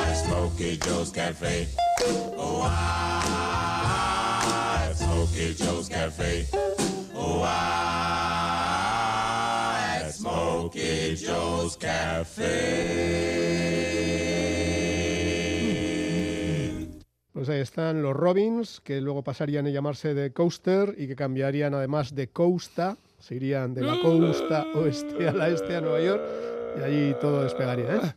I, 0.00 0.14
Smokey 0.14 0.78
Joe's 0.78 1.10
Cafe. 1.12 1.68
Oh, 2.38 2.62
I, 2.64 2.70
Smokey 4.94 5.54
Joe's 5.54 5.90
Cafe. 5.90 6.46
Oh, 7.14 7.42
I, 7.44 7.70
Smokey 10.12 11.14
Joe's 11.14 11.76
Cafe. 11.76 12.48
Pues 17.34 17.50
ahí 17.50 17.60
están 17.60 18.02
los 18.02 18.16
Robins, 18.16 18.80
que 18.80 19.02
luego 19.02 19.22
pasarían 19.22 19.66
a 19.66 19.70
llamarse 19.70 20.14
de 20.14 20.32
Coaster 20.32 20.94
y 20.96 21.06
que 21.06 21.16
cambiarían 21.16 21.74
además 21.74 22.14
de 22.14 22.28
Costa, 22.28 22.96
se 23.18 23.34
irían 23.34 23.74
de 23.74 23.82
la 23.82 24.00
costa 24.00 24.64
oeste 24.74 25.28
a 25.28 25.32
la 25.32 25.48
este 25.48 25.76
a 25.76 25.82
Nueva 25.82 26.00
York 26.00 26.51
y 26.78 26.82
allí 26.82 27.14
todo 27.20 27.44
despegaría. 27.44 27.96
¿eh? 27.96 28.14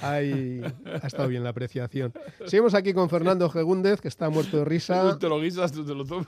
Ahí 0.00 0.60
ha 1.02 1.06
estado 1.06 1.28
bien 1.28 1.44
la 1.44 1.50
apreciación. 1.50 2.12
Seguimos 2.46 2.74
aquí 2.74 2.92
con 2.92 3.08
Fernando 3.08 3.48
Gegúndez, 3.48 4.00
que 4.00 4.08
está 4.08 4.28
muerto 4.28 4.58
de 4.58 4.64
risa. 4.64 5.12
Tú 5.12 5.18
te 5.18 5.28
lo 5.28 5.40
guisas, 5.40 5.72
tú 5.72 5.84
te 5.84 5.94
lo 5.94 6.04
tomas. 6.04 6.26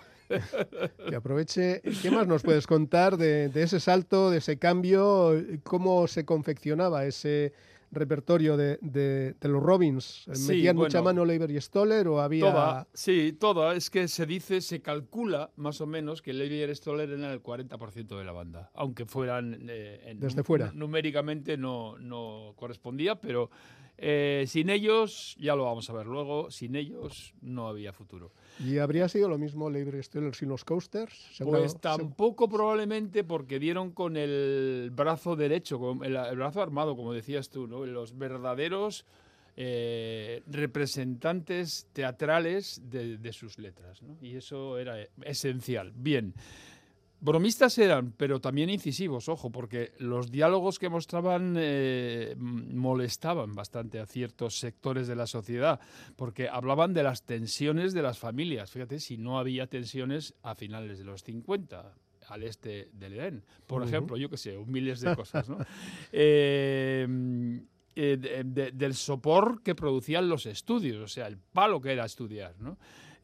Que 1.09 1.17
aproveche. 1.17 1.83
¿Qué 2.03 2.11
más 2.11 2.27
nos 2.27 2.43
puedes 2.43 2.67
contar 2.67 3.17
de, 3.17 3.49
de 3.49 3.63
ese 3.63 3.81
salto, 3.81 4.31
de 4.31 4.39
ese 4.39 4.59
cambio? 4.59 5.33
¿Cómo 5.65 6.07
se 6.07 6.25
confeccionaba 6.25 7.05
ese 7.07 7.53
repertorio 7.93 8.57
de, 8.57 8.79
de- 8.83 9.35
de 9.35 9.49
los 9.49 9.63
Robins? 9.63 10.27
Sí, 10.33 10.49
¿Metían 10.49 10.77
mucha 10.77 11.01
mano 11.03 11.25
Leiber 11.25 11.51
y 11.51 11.61
Stoller 11.61 12.09
o 12.09 12.21
había...? 12.21 12.41
Toda, 12.51 12.89
sí, 12.95 13.33
toda. 13.33 13.75
Es 13.75 13.91
que 13.91 14.09
se 14.09 14.27
dice, 14.27 14.61
se 14.61 14.81
calcula 14.83 15.51
más 15.57 15.81
o 15.81 15.87
menos 15.87 16.23
que 16.23 16.33
Levi 16.33 16.63
y 16.63 16.75
Stoller 16.75 17.09
eran 17.11 17.25
el 17.31 17.43
40% 17.43 18.19
de 18.19 18.25
la 18.25 18.33
banda. 18.33 18.71
Aunque 18.75 19.07
fueran. 19.07 19.67
eh, 19.69 20.01
en- 20.07 20.21
Desde 20.21 20.43
fuera. 20.45 20.73
Numéricamente 20.75 21.57
no, 21.57 21.99
no 21.99 22.53
correspondía, 22.57 23.21
pero 23.21 23.51
eh, 23.99 24.45
sin 24.47 24.69
ellos, 24.69 25.37
ya 25.39 25.55
lo 25.57 25.65
vamos 25.65 25.89
a 25.89 25.93
ver 25.95 26.07
luego, 26.07 26.51
sin 26.51 26.77
ellos 26.77 27.33
no 27.41 27.69
había 27.69 27.93
futuro. 27.93 28.33
¿Y 28.59 28.79
habría 28.79 29.09
sido 29.09 29.29
lo 29.29 29.37
mismo 29.39 29.69
Leiber 29.69 29.95
y 29.97 30.03
Stoller 30.03 30.35
sin 30.35 30.49
los 30.49 30.65
Coasters? 30.65 31.13
Seguro- 31.33 31.59
Pues 31.59 31.79
tampoco 31.81 32.49
probablemente 32.49 33.23
porque 33.25 33.59
dieron 33.59 33.91
con 33.93 34.17
el 34.17 34.91
brazo 34.95 35.37
derecho, 35.37 35.79
con 35.79 36.05
el, 36.05 36.17
el 36.17 36.37
brazo 36.37 36.63
armado, 36.63 36.97
como 36.97 37.13
decías 37.13 37.51
tú, 37.51 37.67
¿no? 37.67 37.85
los 37.85 38.17
verdaderos 38.17 39.05
eh, 39.59 40.43
representantes 40.47 41.87
teatrales 41.93 42.81
de, 42.91 43.19
de 43.19 43.33
sus 43.33 43.59
letras. 43.59 44.03
¿no? 44.03 44.17
Y 44.21 44.37
eso 44.37 44.79
era 44.79 44.97
esencial. 45.23 45.93
Bien. 45.95 46.35
Bromistas 47.21 47.79
eran, 47.79 48.13
pero 48.13 48.41
también 48.41 48.69
incisivos, 48.71 49.29
ojo, 49.29 49.51
porque 49.51 49.93
los 49.99 50.31
diálogos 50.31 50.79
que 50.79 50.89
mostraban 50.91 51.55
eh, 51.59 52.35
molestaban 52.39 53.55
bastante 53.55 53.99
a 54.01 54.07
ciertos 54.07 54.59
sectores 54.59 55.09
de 55.09 55.17
la 55.17 55.27
sociedad, 55.27 55.81
porque 56.17 56.49
hablaban 56.49 56.93
de 56.95 57.03
las 57.03 57.25
tensiones 57.25 57.95
de 57.95 58.03
las 58.03 58.19
familias. 58.19 58.71
Fíjate, 58.71 59.01
si 59.01 59.17
no 59.17 59.39
había 59.39 59.67
tensiones 59.67 60.35
a 60.43 60.55
finales 60.55 60.99
de 60.99 61.05
los 61.05 61.23
50 61.25 61.95
al 62.29 62.43
este 62.43 62.91
del 62.93 63.15
Edén, 63.15 63.45
por 63.67 63.83
ejemplo, 63.85 64.17
yo 64.17 64.29
qué 64.29 64.37
sé, 64.37 64.57
miles 64.67 65.01
de 65.01 65.15
cosas, 65.17 65.49
¿no? 65.49 65.59
Eh, 66.13 67.07
eh, 67.95 68.17
de- 68.21 68.45
de- 68.45 68.73
del 68.73 68.95
sopor 68.95 69.63
que 69.63 69.75
producían 69.75 70.29
los 70.29 70.45
estudios, 70.45 70.99
o 71.03 71.09
sea, 71.09 71.27
el 71.29 71.39
palo 71.39 71.81
que 71.81 71.93
era 71.93 72.05
estudiar, 72.05 72.55
¿no? 72.61 72.77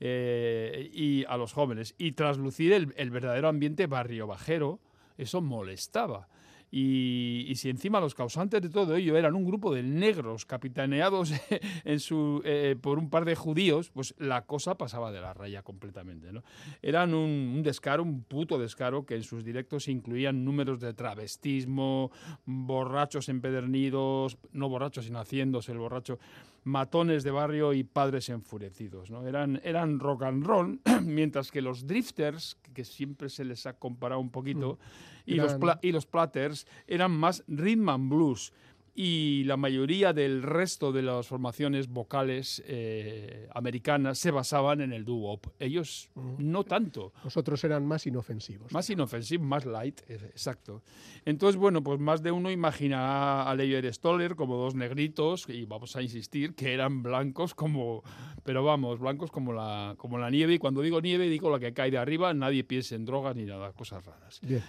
Eh, 0.05 0.91
y 0.93 1.25
a 1.27 1.37
los 1.37 1.53
jóvenes. 1.53 1.95
Y 1.97 2.13
traslucir 2.13 2.73
el, 2.73 2.93
el 2.97 3.11
verdadero 3.11 3.47
ambiente 3.47 3.87
barrio 3.87 4.27
bajero, 4.27 4.81
eso 5.17 5.41
molestaba. 5.41 6.27
Y, 6.75 7.53
si 7.57 7.69
encima 7.69 8.01
los 8.01 8.15
causantes 8.15 8.63
de 8.63 8.71
todo 8.71 8.97
ello 8.97 9.19
eran 9.19 9.35
un 9.35 9.45
grupo 9.45 9.75
de 9.75 9.83
negros 9.83 10.47
capitaneados 10.47 11.31
eh, 11.85 12.77
por 12.81 12.99
un 12.99 13.11
par 13.11 13.27
de 13.27 13.35
judíos, 13.35 13.91
pues 13.91 14.15
la 14.17 14.47
cosa 14.47 14.79
pasaba 14.79 15.13
de 15.13 15.21
la 15.21 15.35
raya 15.35 15.63
completamente. 15.63 16.33
¿no? 16.33 16.43
Eran 16.81 17.13
un, 17.13 17.63
descaro, 17.63 18.03
un 18.03 18.23
puto 18.25 18.59
descaro, 18.59 19.05
que 19.05 19.17
en 19.17 19.23
sus 19.23 19.45
directos 19.45 19.87
incluían 19.87 20.47
números 20.47 20.81
de 20.81 20.95
travestismo, 20.95 22.11
borrachos 22.47 23.29
empedernidos, 23.29 24.39
no 24.53 24.71
borrachos 24.71 25.05
sino 25.05 25.19
haciéndose 25.19 25.73
el 25.73 25.79
borracho, 25.79 26.19
matones 26.65 27.23
de 27.23 27.33
barrio 27.33 27.75
y 27.75 27.85
padres 27.85 28.31
enfurecidos. 28.31 29.11
¿no? 29.11 29.27
Eran, 29.27 29.61
eran 29.63 29.99
rock 29.99 30.23
and 30.23 30.47
roll, 30.47 30.81
mientras 31.03 31.51
que 31.51 31.61
los 31.61 31.87
drifters, 31.87 32.57
que 32.73 32.85
siempre 32.85 33.29
se 33.29 33.45
les 33.45 33.67
ha 33.67 33.75
comparado 33.75 34.23
un 34.23 34.31
poquito, 34.31 34.79
y, 35.27 35.35
los 35.35 35.57
y 35.83 35.93
los 35.93 36.07
platters 36.07 36.67
eran 36.87 37.13
más 37.13 37.45
rhythm 37.47 37.89
and 37.89 38.11
blues. 38.11 38.53
Y 38.95 39.45
la 39.45 39.57
mayoría 39.57 40.13
del 40.13 40.43
resto 40.43 40.93
de 40.93 41.01
las 41.01 41.27
formaciones 41.27 41.89
vocales 41.89 42.63
eh, 42.67 43.49
americanas 43.55 44.19
se 44.19 44.31
basaban 44.31 44.83
en 44.83 44.93
el 44.93 45.07
doo-wop. 45.07 45.47
Ellos 45.59 46.11
no 46.15 46.65
tanto. 46.65 47.15
Los 47.25 47.39
otros 47.39 47.65
eran 47.65 47.87
más 47.87 48.07
inofensivos. 48.07 48.71
Más 48.71 48.91
inofensivo, 48.91 49.45
más 49.45 49.65
light, 49.65 50.03
eh, 50.09 50.19
exacto. 50.25 50.83
Entonces, 51.25 51.57
bueno, 51.59 51.83
pues 51.83 52.01
más 52.01 52.23
de 52.23 52.33
uno 52.33 52.51
imagina 52.51 53.45
a 53.45 53.55
Leyer 53.55 53.93
Stoller 53.95 54.37
como 54.37 54.57
dos 54.57 54.75
negritos, 54.75 55.49
y 55.49 55.65
vamos 55.65 55.97
a 55.97 56.03
insistir, 56.03 56.55
que 56.55 56.75
eran 56.75 57.03
blancos 57.03 57.55
como, 57.55 58.03
pero 58.45 58.63
vamos, 58.63 58.99
blancos 58.99 59.31
como 59.31 59.55
la, 59.55 59.95
como 59.97 60.19
la 60.19 60.29
nieve, 60.29 60.55
y 60.55 60.59
cuando 60.59 60.83
digo 60.83 61.01
nieve 61.01 61.29
digo 61.29 61.51
la 61.51 61.59
que 61.59 61.73
cae 61.73 61.91
de 61.91 61.99
arriba, 61.99 62.35
nadie 62.35 62.63
piense 62.63 62.95
en 62.95 63.07
drogas 63.07 63.37
ni 63.37 63.45
nada, 63.45 63.73
cosas 63.73 64.05
raras. 64.05 64.41
Bien. 64.43 64.63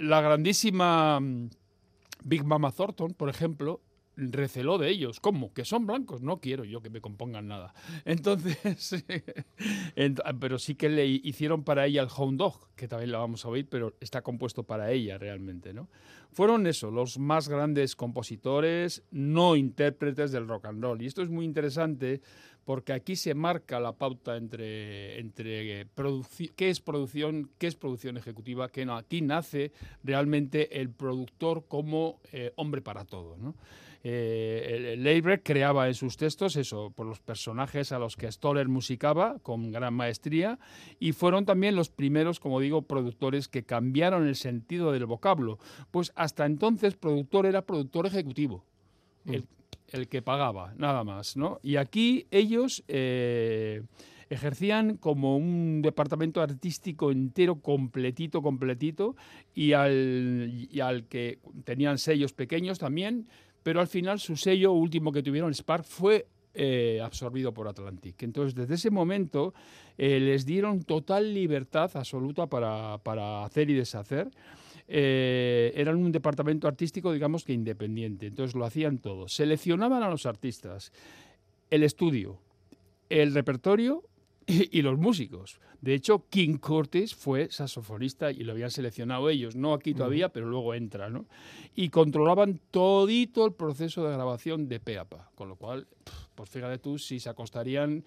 La 0.00 0.20
grandísima 0.22 1.20
mm, 1.20 1.50
Big 2.24 2.44
Mama 2.44 2.72
Thornton, 2.72 3.14
por 3.14 3.28
ejemplo, 3.28 3.80
receló 4.20 4.78
de 4.78 4.90
ellos. 4.90 5.20
¿Cómo? 5.20 5.52
¿Que 5.52 5.64
son 5.64 5.86
blancos? 5.86 6.22
No 6.22 6.40
quiero 6.40 6.64
yo 6.64 6.80
que 6.80 6.90
me 6.90 7.00
compongan 7.00 7.48
nada. 7.48 7.74
Entonces, 8.04 8.58
ent- 9.96 10.38
pero 10.38 10.58
sí 10.58 10.74
que 10.74 10.88
le 10.88 11.06
hicieron 11.06 11.64
para 11.64 11.86
ella 11.86 12.02
el 12.02 12.08
Hound 12.16 12.38
Dog, 12.38 12.68
que 12.76 12.88
también 12.88 13.12
la 13.12 13.18
vamos 13.18 13.44
a 13.44 13.48
oír, 13.48 13.66
pero 13.68 13.94
está 14.00 14.22
compuesto 14.22 14.62
para 14.64 14.90
ella 14.92 15.18
realmente, 15.18 15.72
¿no? 15.72 15.88
Fueron 16.32 16.66
eso, 16.66 16.90
los 16.90 17.18
más 17.18 17.48
grandes 17.48 17.96
compositores, 17.96 19.02
no 19.10 19.56
intérpretes 19.56 20.30
del 20.30 20.46
rock 20.46 20.66
and 20.66 20.82
roll. 20.82 21.02
Y 21.02 21.06
esto 21.06 21.22
es 21.22 21.28
muy 21.28 21.44
interesante 21.44 22.20
porque 22.64 22.92
aquí 22.92 23.16
se 23.16 23.34
marca 23.34 23.80
la 23.80 23.92
pauta 23.96 24.36
entre, 24.36 25.18
entre 25.18 25.88
qué 26.54 26.70
es 26.70 26.80
producción, 26.80 27.50
qué 27.58 27.66
es 27.66 27.74
producción 27.74 28.16
ejecutiva, 28.16 28.68
que 28.68 28.86
aquí 28.90 29.22
nace 29.22 29.72
realmente 30.04 30.80
el 30.80 30.90
productor 30.90 31.64
como 31.66 32.20
eh, 32.32 32.52
hombre 32.54 32.80
para 32.80 33.04
todo. 33.04 33.36
¿no? 33.36 33.56
Eh, 34.02 34.94
Leiber 34.98 35.42
creaba 35.42 35.86
en 35.86 35.94
sus 35.94 36.16
textos 36.16 36.56
eso, 36.56 36.90
por 36.90 37.06
los 37.06 37.20
personajes 37.20 37.92
a 37.92 37.98
los 37.98 38.16
que 38.16 38.32
Stoller 38.32 38.68
musicaba 38.68 39.38
con 39.40 39.70
gran 39.70 39.92
maestría 39.92 40.58
y 40.98 41.12
fueron 41.12 41.44
también 41.44 41.76
los 41.76 41.90
primeros, 41.90 42.40
como 42.40 42.60
digo, 42.60 42.82
productores 42.82 43.48
que 43.48 43.64
cambiaron 43.64 44.26
el 44.26 44.36
sentido 44.36 44.92
del 44.92 45.04
vocablo. 45.06 45.58
Pues 45.90 46.12
hasta 46.14 46.46
entonces 46.46 46.96
productor 46.96 47.44
era 47.46 47.66
productor 47.66 48.06
ejecutivo. 48.06 48.64
El, 49.26 49.44
el 49.88 50.08
que 50.08 50.22
pagaba, 50.22 50.72
nada 50.78 51.04
más, 51.04 51.36
¿no? 51.36 51.60
Y 51.62 51.76
aquí 51.76 52.26
ellos 52.30 52.82
eh, 52.88 53.82
ejercían 54.30 54.96
como 54.96 55.36
un 55.36 55.82
departamento 55.82 56.40
artístico 56.40 57.10
entero, 57.10 57.56
completito, 57.56 58.40
completito, 58.40 59.16
y 59.54 59.72
al, 59.72 60.68
y 60.70 60.80
al 60.80 61.06
que 61.06 61.40
tenían 61.64 61.98
sellos 61.98 62.32
pequeños 62.32 62.78
también, 62.78 63.28
pero 63.62 63.80
al 63.80 63.88
final 63.88 64.18
su 64.18 64.36
sello 64.36 64.72
último 64.72 65.12
que 65.12 65.22
tuvieron, 65.22 65.52
Spark, 65.54 65.84
fue 65.84 66.26
eh, 66.54 67.00
absorbido 67.02 67.54
por 67.54 67.68
Atlantic. 67.68 68.22
Entonces, 68.22 68.54
desde 68.54 68.74
ese 68.74 68.90
momento 68.90 69.54
eh, 69.96 70.18
les 70.18 70.44
dieron 70.44 70.82
total 70.82 71.32
libertad 71.32 71.90
absoluta 71.94 72.46
para, 72.48 72.98
para 72.98 73.44
hacer 73.44 73.70
y 73.70 73.74
deshacer. 73.74 74.30
Eh, 74.88 75.72
eran 75.76 75.96
un 75.96 76.10
departamento 76.10 76.66
artístico, 76.66 77.12
digamos 77.12 77.44
que 77.44 77.52
independiente. 77.52 78.26
Entonces 78.26 78.56
lo 78.56 78.64
hacían 78.64 78.98
todo. 78.98 79.28
Seleccionaban 79.28 80.02
a 80.02 80.10
los 80.10 80.26
artistas, 80.26 80.92
el 81.70 81.84
estudio, 81.84 82.38
el 83.08 83.32
repertorio 83.32 84.02
y, 84.70 84.82
los 84.82 84.98
músicos. 84.98 85.60
De 85.80 85.94
hecho, 85.94 86.26
King 86.28 86.58
Curtis 86.58 87.14
fue 87.14 87.50
saxofonista 87.50 88.30
y 88.30 88.44
lo 88.44 88.52
habían 88.52 88.70
seleccionado 88.70 89.28
ellos, 89.30 89.56
no 89.56 89.72
aquí 89.72 89.94
todavía, 89.94 90.30
pero 90.30 90.46
luego 90.46 90.74
entra, 90.74 91.08
¿no? 91.08 91.26
Y 91.74 91.88
controlaban 91.88 92.60
todito 92.70 93.46
el 93.46 93.52
proceso 93.52 94.04
de 94.04 94.12
grabación 94.12 94.68
de 94.68 94.80
pe 94.80 94.98
a 94.98 95.04
pa, 95.04 95.30
con 95.34 95.48
lo 95.48 95.56
cual, 95.56 95.86
pues 96.34 96.50
fíjate 96.50 96.78
tú 96.78 96.98
si 96.98 97.20
se 97.20 97.30
acostarían, 97.30 98.04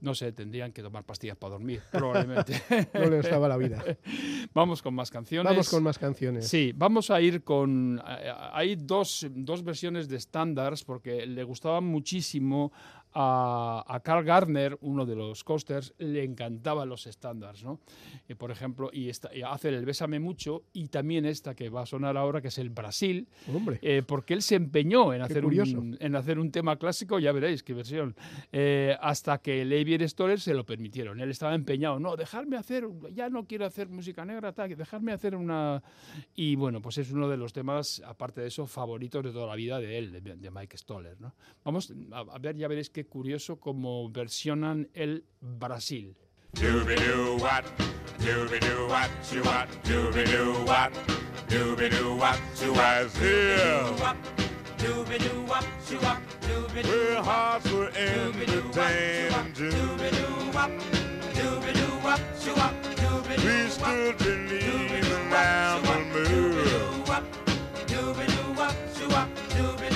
no 0.00 0.16
sé, 0.16 0.32
tendrían 0.32 0.72
que 0.72 0.82
tomar 0.82 1.04
pastillas 1.04 1.36
para 1.36 1.52
dormir, 1.52 1.80
probablemente. 1.92 2.60
No 2.94 3.08
les 3.08 3.28
daba 3.30 3.48
la 3.48 3.56
vida. 3.56 3.82
Vamos 4.52 4.82
con 4.82 4.94
más 4.94 5.10
canciones. 5.10 5.50
Vamos 5.50 5.70
con 5.70 5.82
más 5.82 5.98
canciones. 5.98 6.48
Sí, 6.48 6.72
vamos 6.74 7.10
a 7.10 7.20
ir 7.20 7.44
con... 7.44 8.02
Hay 8.52 8.76
dos, 8.76 9.26
dos 9.30 9.62
versiones 9.62 10.08
de 10.08 10.16
estándares 10.16 10.82
porque 10.82 11.26
le 11.26 11.44
gustaban 11.44 11.84
muchísimo 11.84 12.72
a, 13.14 13.84
a 13.86 14.00
Carl 14.00 14.24
Gardner, 14.24 14.78
uno 14.80 15.06
de 15.06 15.16
los 15.16 15.44
coasters, 15.44 15.94
le 15.98 16.24
encantaban 16.24 16.88
los 16.88 17.06
estándares, 17.06 17.64
¿no? 17.64 17.80
Y, 18.28 18.34
por 18.34 18.50
ejemplo, 18.50 18.90
y, 18.92 19.08
esta, 19.08 19.34
y 19.34 19.42
hace 19.42 19.68
el 19.68 19.84
Bésame 19.84 20.20
Mucho 20.20 20.64
y 20.72 20.88
también 20.88 21.26
esta 21.26 21.54
que 21.54 21.68
va 21.68 21.82
a 21.82 21.86
sonar 21.86 22.16
ahora, 22.16 22.40
que 22.40 22.48
es 22.48 22.58
el 22.58 22.70
Brasil, 22.70 23.28
eh, 23.80 24.02
porque 24.06 24.34
él 24.34 24.42
se 24.42 24.54
empeñó 24.56 25.12
en 25.12 25.22
hacer, 25.22 25.42
curioso. 25.42 25.78
un, 25.78 25.96
en 26.00 26.16
hacer 26.16 26.38
un 26.38 26.50
tema 26.50 26.76
clásico, 26.76 27.18
ya 27.18 27.32
veréis 27.32 27.62
qué 27.62 27.74
versión, 27.74 28.14
eh, 28.52 28.96
hasta 29.00 29.38
que 29.38 29.64
Levi 29.64 30.06
Stoller 30.08 30.40
se 30.40 30.54
lo 30.54 30.64
permitieron. 30.64 31.20
Él 31.20 31.30
estaba 31.30 31.54
empeñado, 31.54 31.98
no, 31.98 32.16
dejarme 32.16 32.56
hacer, 32.56 32.86
ya 33.12 33.28
no 33.28 33.46
quiero 33.46 33.66
hacer 33.66 33.88
música 33.88 34.24
negra, 34.24 34.52
tal, 34.52 34.74
dejarme 34.74 35.12
hacer 35.12 35.34
una... 35.34 35.82
Y 36.34 36.56
bueno, 36.56 36.80
pues 36.80 36.98
es 36.98 37.10
uno 37.12 37.28
de 37.28 37.36
los 37.36 37.52
temas, 37.52 38.02
aparte 38.04 38.40
de 38.40 38.48
eso, 38.48 38.66
favoritos 38.66 39.24
de 39.24 39.32
toda 39.32 39.46
la 39.46 39.54
vida 39.54 39.78
de 39.78 39.98
él, 39.98 40.12
de, 40.12 40.20
de 40.20 40.50
Mike 40.50 40.76
Stoller. 40.78 41.20
¿no? 41.20 41.34
Vamos 41.64 41.92
a, 42.12 42.20
a 42.20 42.38
ver, 42.38 42.56
ya 42.56 42.68
veréis 42.68 42.90
qué 42.90 43.01
curioso 43.04 43.60
cómo 43.60 44.10
versionan 44.10 44.88
el 44.94 45.24
Brasil. 45.40 46.16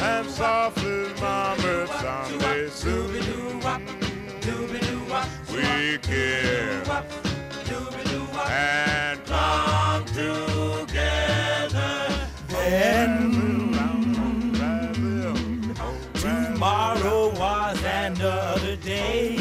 and 0.06 0.30
soft 0.30 0.78
as 0.78 1.20
mama 1.20 1.86
someday 2.00 2.68
soon. 2.68 3.12
We 5.52 5.98
care 5.98 6.82
and 8.48 9.24
come 9.24 10.04
together 10.04 11.94
then. 12.48 13.10
Tomorrow 16.14 17.20
was 17.40 17.82
another 17.82 18.76
day. 18.76 19.36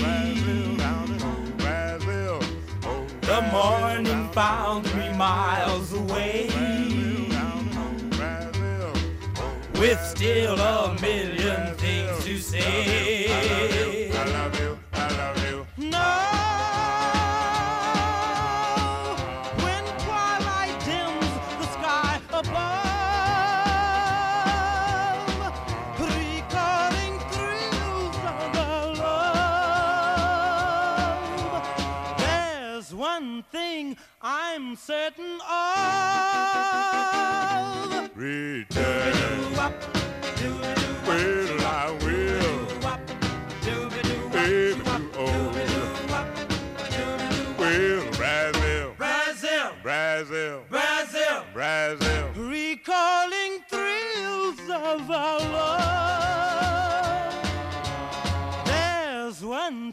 The 3.21 3.41
morning 3.51 4.29
found 4.29 4.85
me 4.95 5.09
my 5.17 5.54
With 9.85 10.01
still 10.03 10.59
a 10.59 10.97
million 10.99 11.75
things 11.75 12.25
to 12.25 12.39
say. 12.39 13.14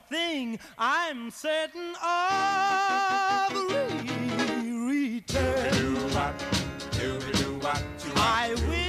Thing 0.09 0.59
I'm 0.79 1.31
certain 1.31 1.95
of. 2.03 3.53
Re- 3.71 5.17
return. 5.21 5.73
Do 5.73 5.95
what, 6.15 6.35
do 6.93 7.21
do 7.33 7.59
what 7.61 7.83
you 8.05 8.12
I 8.17 8.55
will 8.69 8.82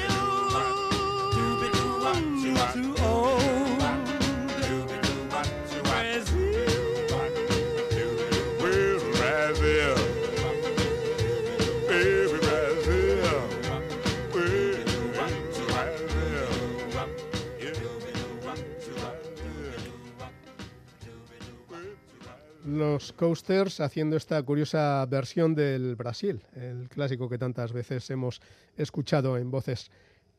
Los 22.83 23.13
Coasters 23.13 23.79
haciendo 23.79 24.17
esta 24.17 24.43
curiosa 24.43 25.05
versión 25.05 25.55
del 25.55 25.95
Brasil, 25.95 26.41
el 26.53 26.89
clásico 26.89 27.29
que 27.29 27.37
tantas 27.37 27.71
veces 27.71 28.09
hemos 28.09 28.41
escuchado 28.75 29.37
en 29.37 29.49
voces 29.49 29.89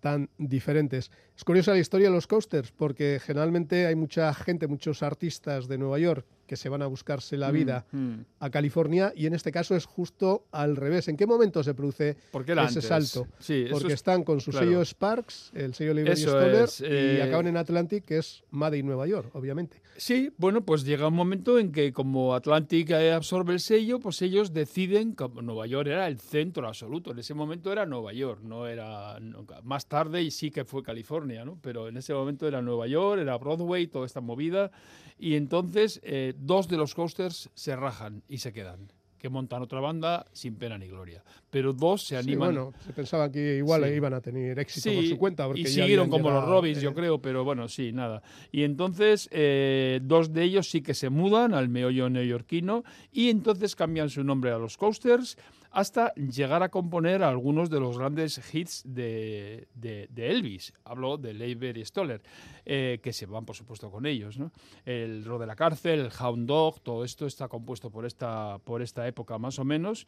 tan 0.01 0.29
diferentes. 0.37 1.11
Es 1.35 1.43
curiosa 1.43 1.73
la 1.73 1.79
historia 1.79 2.09
de 2.09 2.15
los 2.15 2.27
coasters 2.27 2.71
porque 2.71 3.19
generalmente 3.25 3.87
hay 3.87 3.95
mucha 3.95 4.35
gente, 4.35 4.67
muchos 4.67 5.03
artistas 5.03 5.69
de 5.69 5.79
Nueva 5.79 5.99
York 5.99 6.27
que 6.47 6.57
se 6.57 6.69
van 6.69 6.83
a 6.83 6.87
buscarse 6.87 7.37
la 7.37 7.51
vida 7.51 7.87
Mm. 7.93 8.15
a 8.41 8.51
California 8.51 9.13
y 9.17 9.27
en 9.27 9.35
este 9.35 9.51
caso 9.53 9.75
es 9.77 9.85
justo 9.87 10.47
al 10.53 10.77
revés. 10.77 11.09
¿En 11.09 11.17
qué 11.17 11.27
momento 11.27 11.63
se 11.63 11.75
produce 11.75 12.17
ese 12.33 12.53
antes. 12.53 12.85
salto? 12.85 13.27
Sí, 13.39 13.67
Porque 13.71 13.89
es- 13.89 13.95
están 13.95 14.25
con 14.25 14.41
su 14.41 14.51
claro. 14.51 14.67
sello 14.67 14.85
Sparks, 14.85 15.53
el 15.55 15.75
sello 15.75 15.95
Liberty 15.95 16.23
Stoller 16.23 16.65
es, 16.65 16.81
y 16.81 16.85
eh, 16.87 17.23
acaban 17.23 17.47
en 17.47 17.57
Atlantic, 17.57 18.05
que 18.05 18.19
es 18.19 18.43
Made 18.51 18.79
in 18.79 18.87
Nueva 18.87 19.07
York, 19.07 19.31
obviamente. 19.35 19.81
Sí, 19.97 20.33
bueno, 20.39 20.65
pues 20.65 20.85
llega 20.85 21.07
un 21.09 21.15
momento 21.15 21.59
en 21.59 21.71
que 21.71 21.93
como 21.93 22.35
Atlantic 22.35 22.91
absorbe 22.93 23.53
el 23.53 23.61
sello, 23.61 24.01
pues 24.01 24.21
ellos 24.23 24.53
deciden 24.53 25.15
que 25.15 25.29
Nueva 25.43 25.67
York 25.67 25.87
era 25.89 26.09
el 26.09 26.19
centro 26.19 26.67
absoluto. 26.67 27.13
En 27.13 27.19
ese 27.21 27.33
momento 27.35 27.71
era 27.73 27.87
Nueva 27.87 28.13
York, 28.13 28.41
no 28.43 28.67
era 28.67 29.19
más 29.63 29.87
tarde 29.87 30.23
y 30.23 30.31
sí 30.33 30.51
que 30.51 30.65
fue 30.65 30.83
California, 30.83 31.45
¿no? 31.45 31.59
Pero 31.63 31.89
en 31.89 31.97
ese 31.97 32.13
momento 32.13 32.49
era 32.49 32.61
Nueva 32.61 32.87
York, 32.89 33.21
era 33.21 33.39
Broadway, 33.39 33.87
toda 33.87 34.07
esta 34.07 34.21
movida. 34.21 34.73
Y 35.17 35.35
entonces 35.37 36.01
eh, 36.03 36.34
dos 36.37 36.69
de 36.69 36.77
los 36.77 36.95
coasters 36.95 37.51
se 37.55 37.75
rajan 37.77 38.23
y 38.29 38.39
se 38.39 38.53
quedan, 38.53 38.93
que 39.19 39.29
montan 39.31 39.63
otra 39.63 39.81
banda 39.81 40.27
sin 40.33 40.57
pena 40.57 40.77
ni 40.77 40.87
gloria. 40.89 41.25
Pero 41.51 41.73
dos 41.73 42.03
se 42.03 42.09
Sí, 42.09 42.17
animan. 42.17 42.49
bueno, 42.55 42.73
se 42.85 42.93
pensaba 42.93 43.31
que 43.33 43.57
igual 43.57 43.85
Sí. 43.85 43.91
iban 43.95 44.13
a 44.13 44.21
tener 44.21 44.59
éxito 44.59 44.93
por 44.93 45.05
su 45.07 45.17
cuenta. 45.17 45.47
Porque 45.47 45.63
y 45.63 45.67
siguieron 45.67 46.11
como 46.11 46.31
los 46.31 46.45
Robins, 46.47 46.79
eh, 46.79 46.83
yo 46.83 46.93
creo, 46.95 47.21
pero 47.23 47.43
bueno, 47.45 47.69
sí, 47.69 47.93
nada. 47.93 48.23
Y 48.53 48.65
entonces 48.65 49.29
eh, 49.33 50.01
dos 50.03 50.33
de 50.33 50.43
ellos 50.43 50.69
sí 50.71 50.83
que 50.83 50.93
se 50.95 51.09
mudan 51.09 51.55
al 51.55 51.69
meollo 51.71 52.11
neoyorquino 52.11 52.85
y 53.13 53.31
entonces 53.31 53.75
cambian 53.77 54.11
su 54.11 54.23
nombre 54.25 54.51
a 54.51 54.59
los 54.59 54.77
Coasters 54.77 55.39
hasta 55.75 56.15
llegar 56.15 56.63
a 56.63 56.69
componer 56.71 57.23
algunos 57.23 57.69
de 57.69 57.81
los 57.81 57.99
grandes 57.99 58.41
hits 58.55 58.83
de, 58.87 59.67
de- 59.75 60.09
de 60.11 60.31
Elvis. 60.31 60.73
Hablo 60.85 61.19
de 61.19 61.35
Leiber 61.35 61.77
y 61.77 61.85
Stoller, 61.85 62.23
eh, 62.65 63.01
que 63.03 63.13
se 63.13 63.27
van, 63.27 63.45
por 63.45 63.57
supuesto, 63.57 63.91
con 63.91 64.07
ellos. 64.07 64.39
¿no? 64.39 64.53
El 64.87 65.25
Ro 65.25 65.39
de 65.39 65.47
la 65.47 65.57
Cárcel, 65.57 66.01
el 66.01 66.11
Hound 66.21 66.47
Dog, 66.47 66.81
todo 66.81 67.05
esto 67.05 67.27
está 67.27 67.49
compuesto 67.49 67.91
por 67.91 68.07
esta, 68.07 68.59
por 68.65 68.83
esta 68.83 69.07
época 69.09 69.37
más 69.39 69.59
o 69.59 69.65
menos 69.65 70.07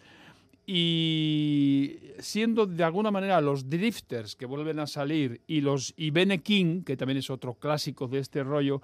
y 0.68 2.00
siendo 2.18 2.66
de 2.66 2.82
alguna 2.82 3.12
manera 3.12 3.40
los 3.40 3.70
drifters 3.70 4.34
que 4.34 4.46
vuelven 4.46 4.80
a 4.80 4.86
salir 4.88 5.40
y 5.46 5.60
los 5.60 5.94
y 5.96 6.10
Bene 6.10 6.42
King, 6.42 6.82
que 6.82 6.96
también 6.96 7.18
es 7.18 7.30
otro 7.30 7.54
clásico 7.54 8.08
de 8.08 8.18
este 8.18 8.42
rollo, 8.42 8.80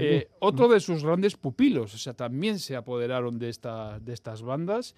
eh, 0.00 0.28
otro 0.38 0.68
de 0.68 0.78
sus 0.80 1.02
grandes 1.04 1.36
pupilos, 1.36 1.92
o 1.94 1.98
sea, 1.98 2.14
también 2.14 2.58
se 2.60 2.76
apoderaron 2.76 3.38
de, 3.40 3.48
esta, 3.48 3.98
de 3.98 4.12
estas 4.14 4.42
bandas. 4.42 4.94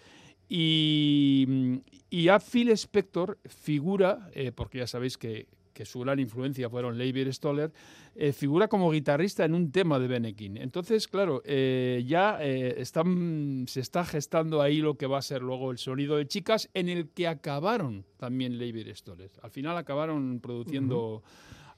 Y, 0.49 1.81
y 2.11 2.29
a 2.29 2.39
Phil 2.39 2.71
Spector 2.71 3.39
figura, 3.45 4.31
eh, 4.33 4.53
porque 4.53 4.79
ya 4.79 4.87
sabéis 4.87 5.19
que, 5.19 5.49
que 5.73 5.85
su 5.85 6.01
gran 6.01 6.21
influencia 6.21 6.71
fueron 6.71 6.97
Leiber 6.97 7.33
Stoller, 7.35 7.73
eh, 8.15 8.33
figura 8.33 8.69
como 8.69 8.91
guitarrista 8.91 9.45
en 9.45 9.55
un 9.55 9.73
tema 9.73 9.99
de 9.99 10.07
Benekin. 10.07 10.57
Entonces, 10.57 11.09
claro, 11.09 11.43
eh, 11.45 12.05
ya 12.07 12.43
están, 12.43 13.65
se 13.69 13.81
está 13.81 14.05
gestando 14.05 14.63
ahí 14.63 14.79
lo 14.79 14.97
que 14.97 15.07
va 15.07 15.19
a 15.19 15.23
ser 15.23 15.43
luego 15.43 15.71
el 15.71 15.79
sonido 15.79 16.17
de 16.17 16.27
chicas, 16.27 16.71
en 16.75 16.89
el 16.89 17.11
que 17.11 17.27
acabaron 17.27 18.07
también 18.17 18.59
Leiber 18.59 18.95
Stoller. 18.97 19.31
Al 19.43 19.51
final 19.51 19.77
acabaron 19.77 20.41
produciendo 20.41 21.23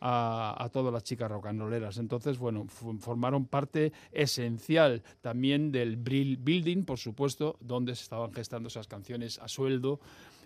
a, 0.01 0.69
todas 0.73 0.93
las 0.93 1.05
chicas 1.05 1.31
rolleras. 1.31 1.99
Entonces, 1.99 2.39
bueno, 2.39 2.67
formaron 2.67 3.47
parte 3.47 3.93
esencial 4.13 5.03
también 5.21 5.73
del 5.73 5.97
Brill 5.97 6.37
Building, 6.37 6.85
por 6.85 6.99
supuesto, 6.99 7.57
donde 7.61 7.95
se 7.95 8.05
estaban 8.05 8.33
gestando 8.33 8.69
esas 8.69 8.87
canciones 8.87 9.39
a 9.39 9.49
sueldo 9.49 10.01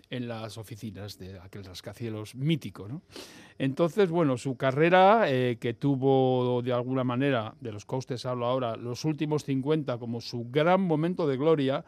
en 0.09 0.27
las 0.27 0.57
oficinas 0.57 1.17
de 1.17 1.39
aquel 1.39 1.65
rascacielos 1.65 2.35
mítico. 2.35 2.87
Entonces, 3.57 4.09
bueno, 4.09 4.37
su 4.37 4.57
carrera, 4.57 5.25
eh, 5.27 5.57
que 5.59 5.73
tuvo 5.73 6.61
de 6.61 6.71
alguna 6.71 7.03
manera, 7.03 7.55
de 7.59 7.71
los 7.71 7.85
costes 7.85 8.25
hablo 8.25 8.45
ahora, 8.45 8.75
los 8.75 9.05
últimos 9.05 9.43
50 9.45 9.97
como 9.97 10.21
su 10.21 10.47
gran 10.51 10.81
momento 10.81 11.27
de 11.27 11.37
gloria, 11.37 11.83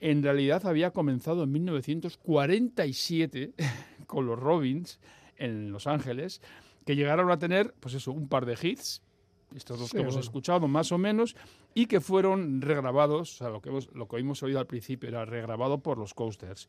en 0.00 0.22
realidad 0.22 0.66
había 0.66 0.92
comenzado 0.92 1.44
en 1.44 1.52
1947 1.52 3.54
con 4.06 4.26
los 4.26 4.38
Robins 4.38 5.00
en 5.36 5.72
Los 5.72 5.86
Ángeles, 5.86 6.40
que 6.84 6.96
llegaron 6.96 7.30
a 7.30 7.38
tener, 7.38 7.74
pues 7.80 7.94
eso, 7.94 8.12
un 8.12 8.28
par 8.28 8.46
de 8.46 8.56
hits, 8.60 9.02
estos 9.54 9.78
dos 9.78 9.88
Sí, 9.90 9.96
que 9.96 10.02
hemos 10.02 10.14
bueno. 10.14 10.24
escuchado 10.24 10.66
más 10.68 10.90
o 10.92 10.98
menos, 10.98 11.36
y 11.74 11.86
que 11.86 12.00
fueron 12.00 12.60
regrabados, 12.60 13.34
o 13.34 13.36
sea, 13.36 13.48
lo 13.50 13.60
que, 13.60 13.68
hemos, 13.68 13.88
lo 13.94 14.08
que 14.08 14.16
hemos 14.18 14.42
oído 14.42 14.58
al 14.58 14.66
principio 14.66 15.08
era 15.08 15.24
regrabado 15.24 15.78
por 15.78 15.96
los 15.98 16.12
Coasters. 16.14 16.68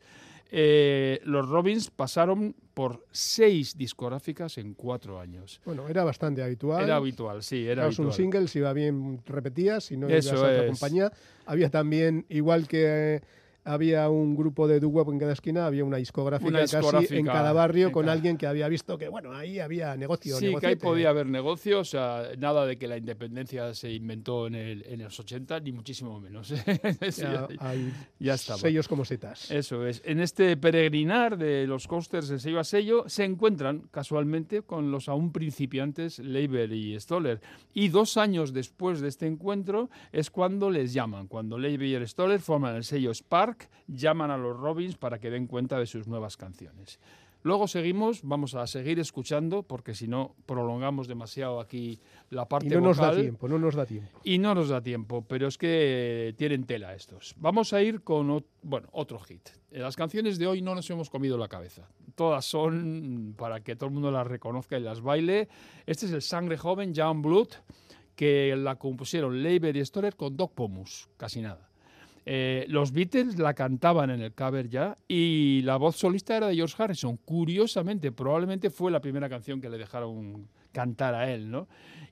Eh, 0.50 1.20
los 1.24 1.48
Robins 1.48 1.90
pasaron 1.90 2.54
por 2.74 3.04
seis 3.10 3.76
discográficas 3.76 4.58
en 4.58 4.74
cuatro 4.74 5.18
años. 5.20 5.60
Bueno, 5.64 5.88
era 5.88 6.04
bastante 6.04 6.42
habitual. 6.42 6.84
Era 6.84 6.96
habitual, 6.96 7.42
sí, 7.42 7.64
era 7.66 7.82
Sacabas 7.82 7.98
un 7.98 8.04
habitual. 8.06 8.24
single, 8.24 8.48
si 8.48 8.58
iba 8.60 8.72
bien 8.72 9.20
repetías, 9.26 9.84
si 9.84 9.96
no 9.96 10.08
ibas 10.08 10.30
a 10.32 10.36
otra 10.36 10.66
compañía. 10.66 11.12
Había 11.46 11.70
también, 11.70 12.24
igual 12.28 12.68
que 12.68 13.22
había 13.66 14.08
un 14.08 14.36
grupo 14.36 14.66
de 14.68 14.80
doo-wop 14.80 15.10
en 15.12 15.18
cada 15.18 15.32
esquina, 15.32 15.66
había 15.66 15.84
una 15.84 15.96
discográfica, 15.98 16.48
Una 16.48 16.60
casi 16.60 17.16
en 17.16 17.26
cada 17.26 17.52
barrio 17.52 17.88
en 17.88 17.92
con 17.92 18.04
cada- 18.04 18.12
alguien 18.14 18.36
que 18.38 18.46
había 18.46 18.68
visto 18.68 18.96
que, 18.96 19.08
bueno, 19.08 19.32
ahí 19.34 19.58
había 19.60 19.96
negocio. 19.96 20.36
Sí, 20.36 20.54
que 20.60 20.66
ahí 20.68 20.76
podía 20.76 21.10
haber 21.10 21.26
negocio, 21.26 21.80
o 21.80 21.84
sea, 21.84 22.22
nada 22.38 22.64
de 22.64 22.78
que 22.78 22.86
la 22.88 22.96
independencia 22.96 23.74
se 23.74 23.92
inventó 23.92 24.46
en, 24.46 24.54
el, 24.54 24.84
en 24.86 25.02
los 25.02 25.18
80, 25.18 25.60
ni 25.60 25.72
muchísimo 25.72 26.20
menos. 26.20 26.52
Ya 27.00 27.10
ya- 27.10 27.48
hay 27.58 27.92
ya 28.18 28.34
estaba. 28.34 28.58
sellos 28.58 28.88
como 28.88 29.04
setas. 29.04 29.50
Eso 29.50 29.86
es. 29.86 30.02
En 30.04 30.20
este 30.20 30.56
peregrinar 30.56 31.36
de 31.38 31.66
los 31.66 31.86
coasters 31.88 32.28
de 32.28 32.38
sello 32.38 32.60
a 32.60 32.64
sello 32.64 33.04
se 33.08 33.24
encuentran 33.24 33.88
casualmente 33.90 34.62
con 34.62 34.90
los 34.90 35.08
aún 35.08 35.32
principiantes 35.32 36.18
Leiber 36.18 36.72
y 36.72 36.98
Stoller. 37.00 37.40
Y 37.74 37.88
dos 37.88 38.16
años 38.16 38.52
después 38.52 39.00
de 39.00 39.08
este 39.08 39.26
encuentro 39.26 39.90
es 40.12 40.30
cuando 40.30 40.70
les 40.70 40.92
llaman. 40.92 41.26
Cuando 41.28 41.58
Leiber 41.58 42.02
y 42.02 42.06
Stoller 42.06 42.40
forman 42.40 42.76
el 42.76 42.84
sello 42.84 43.10
Spark, 43.12 43.55
llaman 43.86 44.30
a 44.30 44.36
los 44.36 44.56
Robins 44.56 44.96
para 44.96 45.18
que 45.18 45.30
den 45.30 45.46
cuenta 45.46 45.78
de 45.78 45.86
sus 45.86 46.06
nuevas 46.06 46.36
canciones. 46.36 46.98
Luego 47.42 47.68
seguimos, 47.68 48.22
vamos 48.24 48.56
a 48.56 48.66
seguir 48.66 48.98
escuchando 48.98 49.62
porque 49.62 49.94
si 49.94 50.08
no 50.08 50.34
prolongamos 50.46 51.06
demasiado 51.06 51.60
aquí 51.60 52.00
la 52.30 52.48
parte 52.48 52.66
Y 52.66 52.70
no 52.70 52.80
nos 52.80 52.96
da 52.96 53.10
vocal. 53.10 53.22
tiempo, 53.22 53.46
no 53.46 53.58
nos 53.60 53.76
da 53.76 53.86
tiempo. 53.86 54.20
Y 54.24 54.38
no 54.38 54.52
nos 54.52 54.68
da 54.68 54.80
tiempo, 54.80 55.24
pero 55.28 55.46
es 55.46 55.56
que 55.56 56.34
tienen 56.36 56.64
tela 56.64 56.92
estos. 56.94 57.36
Vamos 57.38 57.72
a 57.72 57.80
ir 57.80 58.02
con 58.02 58.44
bueno, 58.62 58.88
otro 58.90 59.20
hit. 59.20 59.48
Eh, 59.70 59.78
Las 59.78 59.94
canciones 59.94 60.38
de 60.38 60.48
hoy 60.48 60.60
no 60.60 60.74
nos 60.74 60.90
hemos 60.90 61.08
comido 61.08 61.38
la 61.38 61.46
cabeza. 61.46 61.88
Todas 62.16 62.44
son 62.44 63.36
para 63.38 63.60
que 63.60 63.76
todo 63.76 63.90
el 63.90 63.94
mundo 63.94 64.10
las 64.10 64.26
reconozca 64.26 64.76
y 64.76 64.82
las 64.82 65.00
baile. 65.00 65.48
Este 65.86 66.06
es 66.06 66.12
el 66.12 66.22
Sangre 66.22 66.56
Joven, 66.58 66.94
John 66.96 67.22
Blood, 67.22 67.50
que 68.16 68.56
la 68.56 68.74
compusieron 68.74 69.40
Leiber 69.40 69.76
y 69.76 69.84
Stoller 69.86 70.16
con 70.16 70.36
Doc 70.36 70.52
Pomus, 70.52 71.08
casi 71.16 71.42
nada. 71.42 71.65
Eh, 72.28 72.66
los 72.68 72.90
Beatles 72.90 73.38
la 73.38 73.54
cantaban 73.54 74.10
en 74.10 74.20
el 74.20 74.34
cover 74.34 74.68
ya 74.68 74.98
y 75.06 75.62
la 75.62 75.76
voz 75.76 75.94
solista 75.94 76.36
era 76.36 76.48
de 76.48 76.56
George 76.56 76.74
Harrison. 76.76 77.16
Curiosamente, 77.18 78.10
probablemente 78.10 78.68
fue 78.68 78.90
la 78.90 79.00
primera 79.00 79.28
canción 79.28 79.60
que 79.60 79.70
le 79.70 79.78
dejaron 79.78 80.48
cantar 80.72 81.14
a 81.14 81.32
él, 81.32 81.50
¿no? 81.50 81.68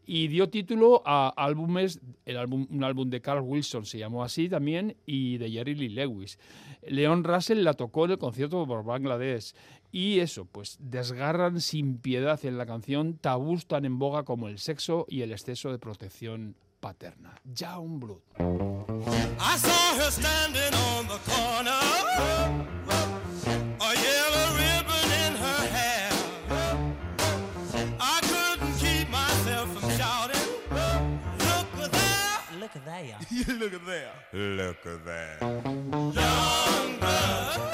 Y 0.06 0.28
dio 0.28 0.48
título 0.48 1.02
a 1.04 1.30
álbumes, 1.36 2.00
el 2.26 2.36
álbum, 2.36 2.66
un 2.70 2.84
álbum 2.84 3.10
de 3.10 3.20
Carl 3.20 3.40
Wilson 3.40 3.86
se 3.86 3.98
llamó 3.98 4.22
así 4.22 4.48
también 4.48 4.96
y 5.04 5.38
de 5.38 5.50
Jerry 5.50 5.74
Lee 5.74 5.88
Lewis. 5.88 6.38
Leon 6.86 7.24
Russell 7.24 7.64
la 7.64 7.74
tocó 7.74 8.04
en 8.04 8.12
el 8.12 8.18
concierto 8.18 8.64
por 8.66 8.84
Bangladesh 8.84 9.52
y 9.90 10.20
eso, 10.20 10.44
pues 10.44 10.76
desgarran 10.80 11.60
sin 11.60 11.98
piedad 11.98 12.38
en 12.44 12.56
la 12.56 12.66
canción 12.66 13.18
tabús 13.18 13.66
tan 13.66 13.84
en 13.84 13.98
boga 13.98 14.22
como 14.22 14.48
el 14.48 14.58
sexo 14.58 15.06
y 15.08 15.22
el 15.22 15.32
exceso 15.32 15.72
de 15.72 15.78
protección 15.78 16.54
paterna. 16.80 17.34
John 17.58 17.98
Blood. 17.98 18.20
I 19.46 19.56
saw 19.56 19.94
her 20.00 20.10
standing 20.10 20.74
on 20.88 21.06
the 21.06 21.18
corner, 21.30 21.80
a 23.80 23.90
yellow 24.08 24.46
ribbon 24.62 25.06
in 25.24 25.32
her 25.36 25.62
hair. 25.76 26.10
I 28.00 28.20
couldn't 28.22 28.74
keep 28.78 29.08
myself 29.10 29.66
from 29.78 29.90
shouting, 29.90 30.48
Look 31.38 31.92
there! 31.92 32.58
Look 32.58 32.74
at 32.76 32.84
there. 32.86 33.18
Look 33.58 33.74
at 33.74 33.86
there! 33.86 34.12
Look 34.32 34.86
at 34.86 35.04
that. 35.04 35.42
Young 35.42 36.98
blood. 36.98 37.73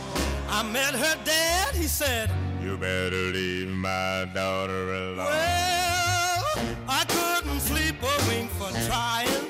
I 0.53 0.63
met 0.63 0.93
her 0.93 1.15
dad. 1.23 1.73
He 1.75 1.87
said, 1.87 2.29
You 2.61 2.77
better 2.77 3.31
leave 3.31 3.69
my 3.69 4.29
daughter 4.33 4.93
alone. 4.93 5.17
Well, 5.17 6.43
I 6.89 7.05
couldn't 7.07 7.61
sleep 7.61 7.95
a 8.03 8.27
wink 8.27 8.51
for 8.51 8.69
trying. 8.85 9.47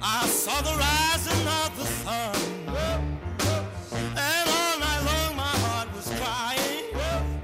I 0.00 0.26
saw 0.28 0.60
the 0.62 0.74
rising 0.78 1.46
of 1.62 1.76
the 1.76 1.84
sun. 2.02 2.36
And 4.16 4.48
all 4.56 4.78
night 4.78 5.02
long 5.10 5.36
my 5.36 5.54
heart 5.64 5.88
was 5.96 6.06
crying. 6.20 6.84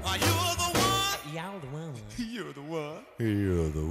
Why, 0.01 0.15
you 0.15 0.33
were 0.41 0.55
the 0.63 0.71
one. 0.79 1.19
You're 1.35 1.59
the 1.59 1.71
one. 1.81 1.93
You're 2.17 2.53
the 2.53 2.61
one. 2.61 3.05
You're 3.19 3.69
the 3.69 3.81
one. 3.81 3.90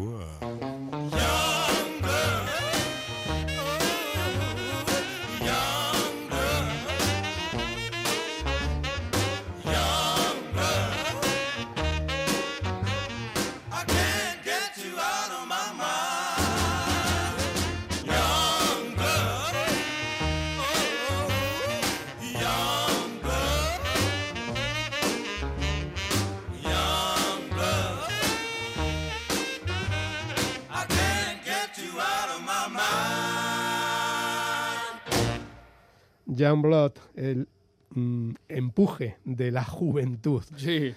Young 36.40 36.62
Blood, 36.62 36.92
el 37.14 37.46
mm, 37.94 38.31
empuje 38.48 39.16
de 39.24 39.50
la 39.50 39.64
juventud 39.64 40.42
Sí. 40.57 40.92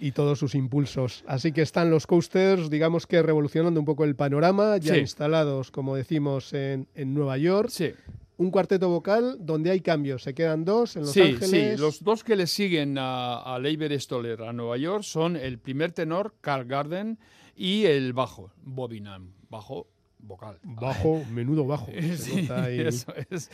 y 0.00 0.12
todos 0.12 0.38
sus 0.38 0.54
impulsos. 0.54 1.24
Así 1.26 1.52
que 1.52 1.62
están 1.62 1.90
los 1.90 2.06
coasters, 2.06 2.70
digamos 2.70 3.06
que 3.06 3.22
revolucionando 3.22 3.80
un 3.80 3.86
poco 3.86 4.04
el 4.04 4.14
panorama, 4.16 4.76
ya 4.78 4.94
Sí. 4.94 5.00
instalados, 5.00 5.70
como 5.70 5.96
decimos, 5.96 6.52
en, 6.52 6.86
en 6.94 7.14
Nueva 7.14 7.36
York. 7.38 7.68
Sí. 7.70 7.92
Un 8.36 8.50
cuarteto 8.50 8.88
vocal 8.88 9.36
donde 9.40 9.70
hay 9.70 9.80
cambios. 9.80 10.24
Se 10.24 10.34
quedan 10.34 10.64
dos 10.64 10.96
en 10.96 11.02
Los 11.02 11.12
sí, 11.12 11.20
Ángeles. 11.20 11.74
sí, 11.76 11.80
los 11.80 12.02
dos 12.02 12.24
que 12.24 12.34
le 12.34 12.46
siguen 12.48 12.98
a, 12.98 13.36
a 13.38 13.58
Leiber 13.60 13.92
Stoller 14.00 14.42
a 14.42 14.52
Nueva 14.52 14.76
York 14.76 15.04
son 15.04 15.36
el 15.36 15.58
primer 15.58 15.92
tenor, 15.92 16.34
Carl 16.40 16.66
Garden, 16.66 17.18
y 17.56 17.84
el 17.84 18.12
bajo, 18.12 18.50
Bobby 18.64 19.00
Nam, 19.00 19.30
bajo 19.48 19.86
vocal. 20.26 20.58
Bajo, 20.62 21.22
menudo 21.30 21.66
bajo. 21.66 21.90
Sí, 22.16 22.48
eso 22.68 23.12
es. 23.30 23.50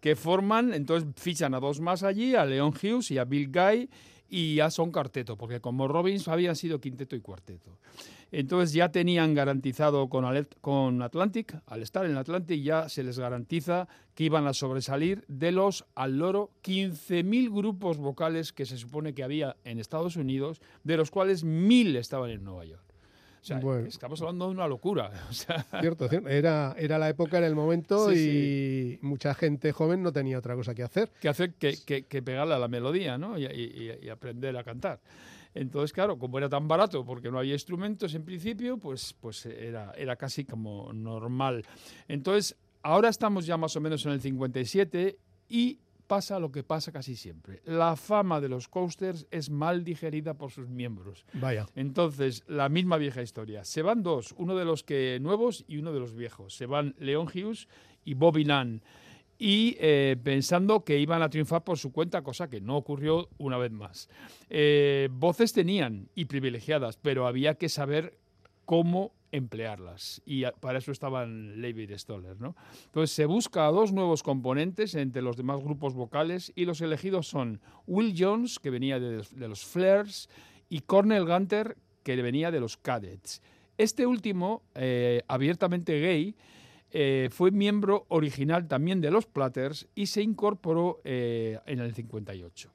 Que 0.00 0.16
forman, 0.16 0.72
entonces 0.74 1.08
fichan 1.16 1.54
a 1.54 1.60
dos 1.60 1.80
más 1.80 2.02
allí, 2.02 2.34
a 2.34 2.44
Leon 2.44 2.72
Hughes 2.72 3.10
y 3.10 3.18
a 3.18 3.24
Bill 3.24 3.50
Guy, 3.50 3.88
y 4.28 4.56
ya 4.56 4.70
son 4.70 4.90
cuarteto, 4.90 5.36
porque 5.36 5.60
como 5.60 5.86
Robbins 5.86 6.26
habían 6.28 6.56
sido 6.56 6.80
quinteto 6.80 7.14
y 7.14 7.20
cuarteto. 7.20 7.78
Entonces 8.32 8.72
ya 8.72 8.90
tenían 8.90 9.32
garantizado 9.32 10.08
con, 10.08 10.24
con 10.60 11.02
Atlantic, 11.02 11.56
al 11.66 11.82
estar 11.82 12.04
en 12.04 12.16
Atlantic 12.16 12.60
ya 12.60 12.88
se 12.88 13.04
les 13.04 13.16
garantiza 13.16 13.86
que 14.16 14.24
iban 14.24 14.48
a 14.48 14.54
sobresalir 14.54 15.24
de 15.28 15.52
los, 15.52 15.84
al 15.94 16.18
loro, 16.18 16.50
15.000 16.64 17.54
grupos 17.54 17.98
vocales 17.98 18.52
que 18.52 18.66
se 18.66 18.76
supone 18.76 19.14
que 19.14 19.22
había 19.22 19.56
en 19.62 19.78
Estados 19.78 20.16
Unidos, 20.16 20.60
de 20.82 20.96
los 20.96 21.12
cuales 21.12 21.44
1.000 21.44 21.96
estaban 21.96 22.30
en 22.30 22.42
Nueva 22.42 22.64
York. 22.64 22.93
O 23.44 23.46
sea, 23.46 23.58
Bueno. 23.58 23.86
estamos 23.88 24.18
hablando 24.22 24.46
de 24.46 24.52
una 24.52 24.66
locura. 24.66 25.10
O 25.30 25.32
sea, 25.34 25.66
Cierto, 25.80 26.08
cierto. 26.08 26.30
Era, 26.30 26.74
era 26.78 26.98
la 26.98 27.10
época, 27.10 27.36
era 27.36 27.46
el 27.46 27.54
momento 27.54 28.08
Sí, 28.10 28.98
y 29.02 29.06
mucha 29.06 29.34
gente 29.34 29.70
joven 29.72 30.02
no 30.02 30.12
tenía 30.12 30.38
otra 30.38 30.54
cosa 30.54 30.74
que 30.74 30.82
hacer. 30.82 31.10
que 31.20 31.28
hacer 31.28 31.52
que, 31.54 31.74
que- 31.84 32.04
que 32.06 32.22
pegarle 32.22 32.54
a 32.54 32.58
la 32.58 32.68
melodía 32.68 33.18
¿no? 33.18 33.36
y, 33.38 33.44
y- 33.44 33.98
y 34.02 34.08
aprender 34.08 34.56
a 34.56 34.64
cantar. 34.64 35.00
Entonces, 35.52 35.92
claro, 35.92 36.18
como 36.18 36.38
era 36.38 36.48
tan 36.48 36.66
barato, 36.66 37.04
porque 37.04 37.30
no 37.30 37.38
había 37.38 37.52
instrumentos 37.52 38.14
en 38.14 38.24
principio, 38.24 38.78
pues, 38.78 39.14
pues 39.20 39.44
era, 39.46 39.92
era 39.96 40.16
casi 40.16 40.44
como 40.46 40.90
normal. 40.94 41.64
Entonces, 42.08 42.56
ahora 42.82 43.10
estamos 43.10 43.44
ya 43.46 43.56
más 43.58 43.76
o 43.76 43.80
menos 43.82 44.04
en 44.06 44.12
el 44.12 44.20
57 44.22 45.18
y 45.50 45.78
pasa 46.06 46.38
lo 46.38 46.50
que 46.50 46.62
pasa 46.62 46.92
casi 46.92 47.16
siempre. 47.16 47.60
La 47.64 47.96
fama 47.96 48.40
de 48.40 48.48
los 48.48 48.68
coasters 48.68 49.26
es 49.30 49.50
mal 49.50 49.84
digerida 49.84 50.34
por 50.34 50.50
sus 50.50 50.68
miembros. 50.68 51.24
Vaya. 51.34 51.66
Entonces, 51.74 52.44
la 52.46 52.68
misma 52.68 52.96
vieja 52.96 53.22
historia. 53.22 53.64
Se 53.64 53.82
van 53.82 54.02
dos, 54.02 54.34
uno 54.36 54.56
de 54.56 54.64
los 54.64 54.82
que 54.82 55.18
nuevos 55.20 55.64
y 55.66 55.78
uno 55.78 55.92
de 55.92 56.00
los 56.00 56.14
viejos. 56.14 56.54
Se 56.54 56.66
van 56.66 56.94
Leon 56.98 57.26
Hughes 57.26 57.68
y 58.04 58.14
Bobby 58.14 58.44
Nunn. 58.44 58.82
Y 59.36 59.76
eh, 59.80 60.16
pensando 60.22 60.84
que 60.84 60.98
iban 60.98 61.22
a 61.22 61.28
triunfar 61.28 61.64
por 61.64 61.78
su 61.78 61.92
cuenta, 61.92 62.22
cosa 62.22 62.48
que 62.48 62.60
no 62.60 62.76
ocurrió 62.76 63.28
una 63.38 63.58
vez 63.58 63.72
más. 63.72 64.08
Eh, 64.48 65.08
voces 65.10 65.52
tenían 65.52 66.08
y 66.14 66.26
privilegiadas, 66.26 66.96
pero 66.96 67.26
había 67.26 67.56
que 67.56 67.68
saber 67.68 68.18
cómo 68.64 69.12
emplearlas. 69.36 70.22
Y 70.24 70.44
para 70.60 70.78
eso 70.78 70.92
estaban 70.92 71.60
Levi 71.60 71.84
y 71.84 71.98
Stoller. 71.98 72.40
¿no? 72.40 72.54
Entonces 72.86 73.14
se 73.14 73.26
busca 73.26 73.66
a 73.66 73.70
dos 73.70 73.92
nuevos 73.92 74.22
componentes 74.22 74.94
entre 74.94 75.22
los 75.22 75.36
demás 75.36 75.60
grupos 75.60 75.94
vocales 75.94 76.52
y 76.54 76.64
los 76.64 76.80
elegidos 76.80 77.26
son 77.26 77.60
Will 77.86 78.14
Jones, 78.16 78.58
que 78.58 78.70
venía 78.70 79.00
de, 79.00 79.24
de 79.30 79.48
los 79.48 79.64
Flares, 79.64 80.28
y 80.68 80.80
Cornel 80.80 81.24
Gunter, 81.24 81.76
que 82.02 82.20
venía 82.20 82.50
de 82.50 82.60
los 82.60 82.76
Cadets. 82.76 83.42
Este 83.76 84.06
último, 84.06 84.62
eh, 84.74 85.22
abiertamente 85.26 86.00
gay, 86.00 86.36
eh, 86.96 87.28
fue 87.32 87.50
miembro 87.50 88.06
original 88.08 88.68
también 88.68 89.00
de 89.00 89.10
los 89.10 89.26
Platters 89.26 89.88
y 89.96 90.06
se 90.06 90.22
incorporó 90.22 91.00
eh, 91.02 91.58
en 91.66 91.80
el 91.80 91.92
58. 91.92 92.72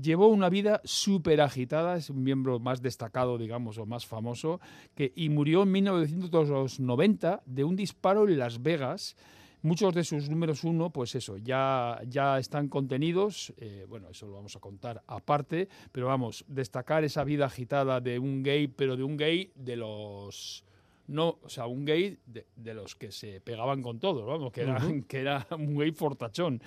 Llevó 0.00 0.28
una 0.28 0.48
vida 0.48 0.80
súper 0.84 1.40
agitada, 1.40 1.96
es 1.96 2.08
un 2.08 2.22
miembro 2.22 2.60
más 2.60 2.80
destacado, 2.80 3.36
digamos, 3.36 3.78
o 3.78 3.86
más 3.86 4.06
famoso, 4.06 4.60
que, 4.94 5.12
y 5.16 5.28
murió 5.28 5.64
en 5.64 5.72
1990 5.72 7.42
de 7.44 7.64
un 7.64 7.74
disparo 7.74 8.28
en 8.28 8.38
Las 8.38 8.62
Vegas. 8.62 9.16
Muchos 9.62 9.92
de 9.92 10.04
sus 10.04 10.30
números 10.30 10.62
uno, 10.62 10.90
pues 10.90 11.16
eso, 11.16 11.36
ya, 11.36 12.00
ya 12.06 12.38
están 12.38 12.68
contenidos, 12.68 13.52
eh, 13.56 13.86
bueno, 13.88 14.10
eso 14.10 14.26
lo 14.26 14.34
vamos 14.34 14.54
a 14.54 14.60
contar 14.60 15.02
aparte, 15.08 15.68
pero 15.90 16.06
vamos, 16.06 16.44
destacar 16.46 17.02
esa 17.02 17.24
vida 17.24 17.46
agitada 17.46 18.00
de 18.00 18.20
un 18.20 18.44
gay, 18.44 18.68
pero 18.68 18.96
de 18.96 19.02
un 19.02 19.16
gay 19.16 19.50
de 19.56 19.74
los 19.74 20.64
no, 21.08 21.38
o 21.42 21.48
sea, 21.48 21.66
un 21.66 21.84
gay 21.84 22.18
de, 22.26 22.46
de 22.54 22.74
los 22.74 22.94
que 22.94 23.10
se 23.10 23.40
pegaban 23.40 23.82
con 23.82 23.98
todo, 23.98 24.26
vamos, 24.26 24.52
que 24.52 24.60
era, 24.60 24.78
que 25.08 25.20
era 25.20 25.46
un 25.50 25.76
gay 25.76 25.90
fortachón. 25.90 26.62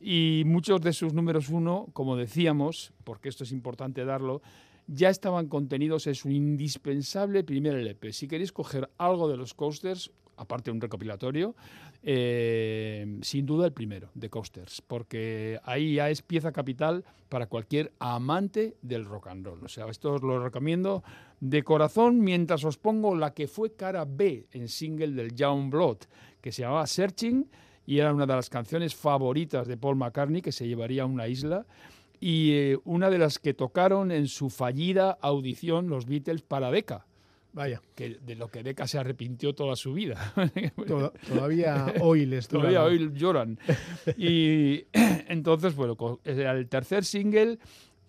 Y 0.00 0.42
muchos 0.46 0.80
de 0.82 0.92
sus 0.92 1.12
números 1.12 1.48
uno, 1.48 1.88
como 1.92 2.16
decíamos, 2.16 2.92
porque 3.04 3.28
esto 3.28 3.44
es 3.44 3.52
importante 3.52 4.04
darlo, 4.04 4.42
ya 4.86 5.08
estaban 5.08 5.48
contenidos 5.48 6.06
en 6.06 6.14
su 6.14 6.30
indispensable 6.30 7.42
primer 7.42 7.74
LP. 7.74 8.12
Si 8.12 8.28
queréis 8.28 8.52
coger 8.52 8.88
algo 8.98 9.28
de 9.28 9.36
los 9.36 9.54
coasters, 9.54 10.12
aparte 10.36 10.70
de 10.70 10.74
un 10.74 10.80
recopilatorio, 10.80 11.54
eh, 12.02 13.18
sin 13.22 13.46
duda 13.46 13.66
el 13.66 13.72
primero, 13.72 14.10
de 14.14 14.30
Coasters, 14.30 14.82
porque 14.82 15.58
ahí 15.64 15.94
ya 15.94 16.10
es 16.10 16.22
pieza 16.22 16.52
capital 16.52 17.04
para 17.28 17.46
cualquier 17.46 17.92
amante 17.98 18.76
del 18.82 19.04
rock 19.04 19.28
and 19.28 19.46
roll. 19.46 19.60
Esto 19.66 20.14
os 20.14 20.22
lo 20.22 20.42
recomiendo 20.42 21.02
de 21.40 21.62
corazón 21.62 22.20
mientras 22.20 22.64
os 22.64 22.78
pongo 22.78 23.14
la 23.14 23.34
que 23.34 23.48
fue 23.48 23.74
cara 23.74 24.04
B 24.04 24.46
en 24.52 24.68
single 24.68 25.12
del 25.12 25.34
Young 25.34 25.70
Blood, 25.70 25.98
que 26.40 26.52
se 26.52 26.62
llamaba 26.62 26.86
Searching 26.86 27.48
y 27.86 27.98
era 27.98 28.12
una 28.12 28.26
de 28.26 28.34
las 28.34 28.50
canciones 28.50 28.94
favoritas 28.94 29.68
de 29.68 29.76
Paul 29.76 29.96
McCartney, 29.96 30.42
que 30.42 30.52
se 30.52 30.66
llevaría 30.66 31.04
a 31.04 31.06
una 31.06 31.28
isla, 31.28 31.66
y 32.18 32.52
eh, 32.52 32.78
una 32.84 33.10
de 33.10 33.18
las 33.18 33.38
que 33.38 33.54
tocaron 33.54 34.10
en 34.10 34.26
su 34.26 34.50
fallida 34.50 35.16
audición 35.20 35.88
los 35.88 36.06
Beatles 36.06 36.42
para 36.42 36.70
Decca 36.70 37.06
Vaya. 37.56 37.80
que 37.94 38.18
de 38.20 38.34
lo 38.36 38.48
que 38.48 38.62
Decca 38.62 38.86
se 38.86 38.98
arrepintió 38.98 39.54
toda 39.54 39.76
su 39.76 39.94
vida. 39.94 40.34
Toda- 40.86 41.10
todavía 41.26 41.86
hoy 42.00 42.26
les 42.26 42.48
dura 42.48 42.68
Todavía 42.68 42.84
hoy 42.84 43.10
lloran. 43.14 43.58
Y 44.18 44.84
entonces, 45.28 45.74
bueno, 45.74 45.96
era 46.24 46.52
el 46.52 46.68
tercer 46.68 47.04
single 47.06 47.58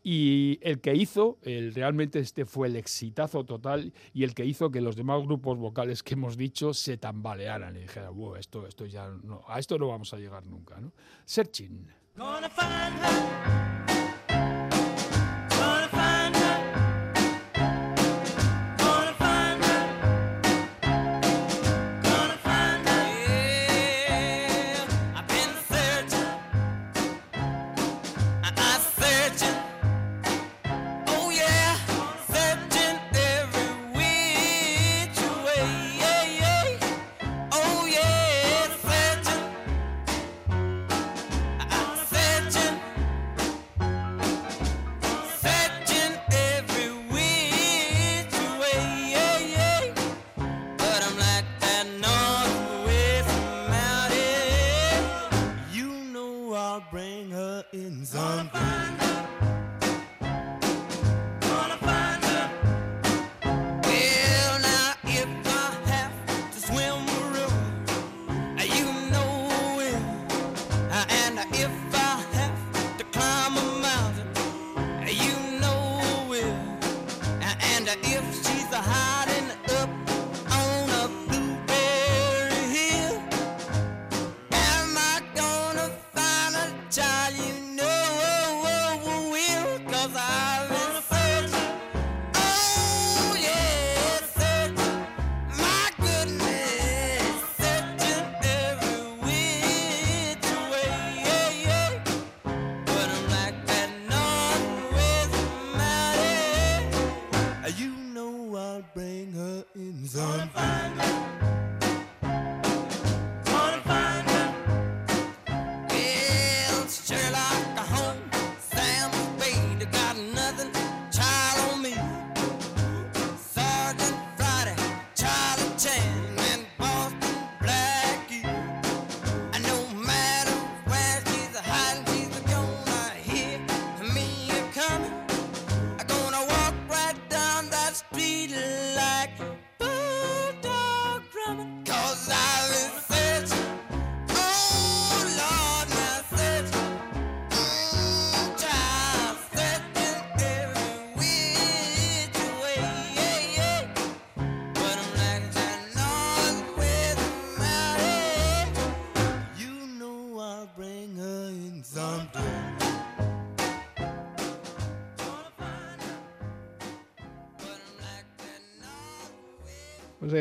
y 0.04 0.60
el 0.62 0.80
que 0.82 0.96
hizo, 0.96 1.38
el, 1.44 1.74
realmente 1.74 2.20
este 2.20 2.46
fue 2.46 2.68
el 2.68 2.76
exitazo 2.76 3.46
total 3.46 3.94
y 4.14 4.24
el 4.26 4.34
que 4.36 4.46
hizo 4.46 4.70
que 4.70 4.82
los 4.82 4.96
demás 4.98 5.24
grupos 5.24 5.58
vocales 5.58 6.04
que 6.04 6.16
hemos 6.16 6.36
dicho 6.36 6.74
se 6.74 6.98
tambalearan 6.98 7.76
y 7.78 7.80
dijeran, 7.84 8.14
"Buah, 8.16 8.40
esto, 8.40 8.68
esto 8.68 8.86
ya 8.86 9.08
no, 9.24 9.44
a 9.48 9.60
esto 9.60 9.78
no 9.78 9.88
vamos 9.88 10.14
a 10.14 10.18
llegar 10.18 10.46
nunca. 10.46 10.80
¿no? 10.80 10.92
Searching. 11.26 11.88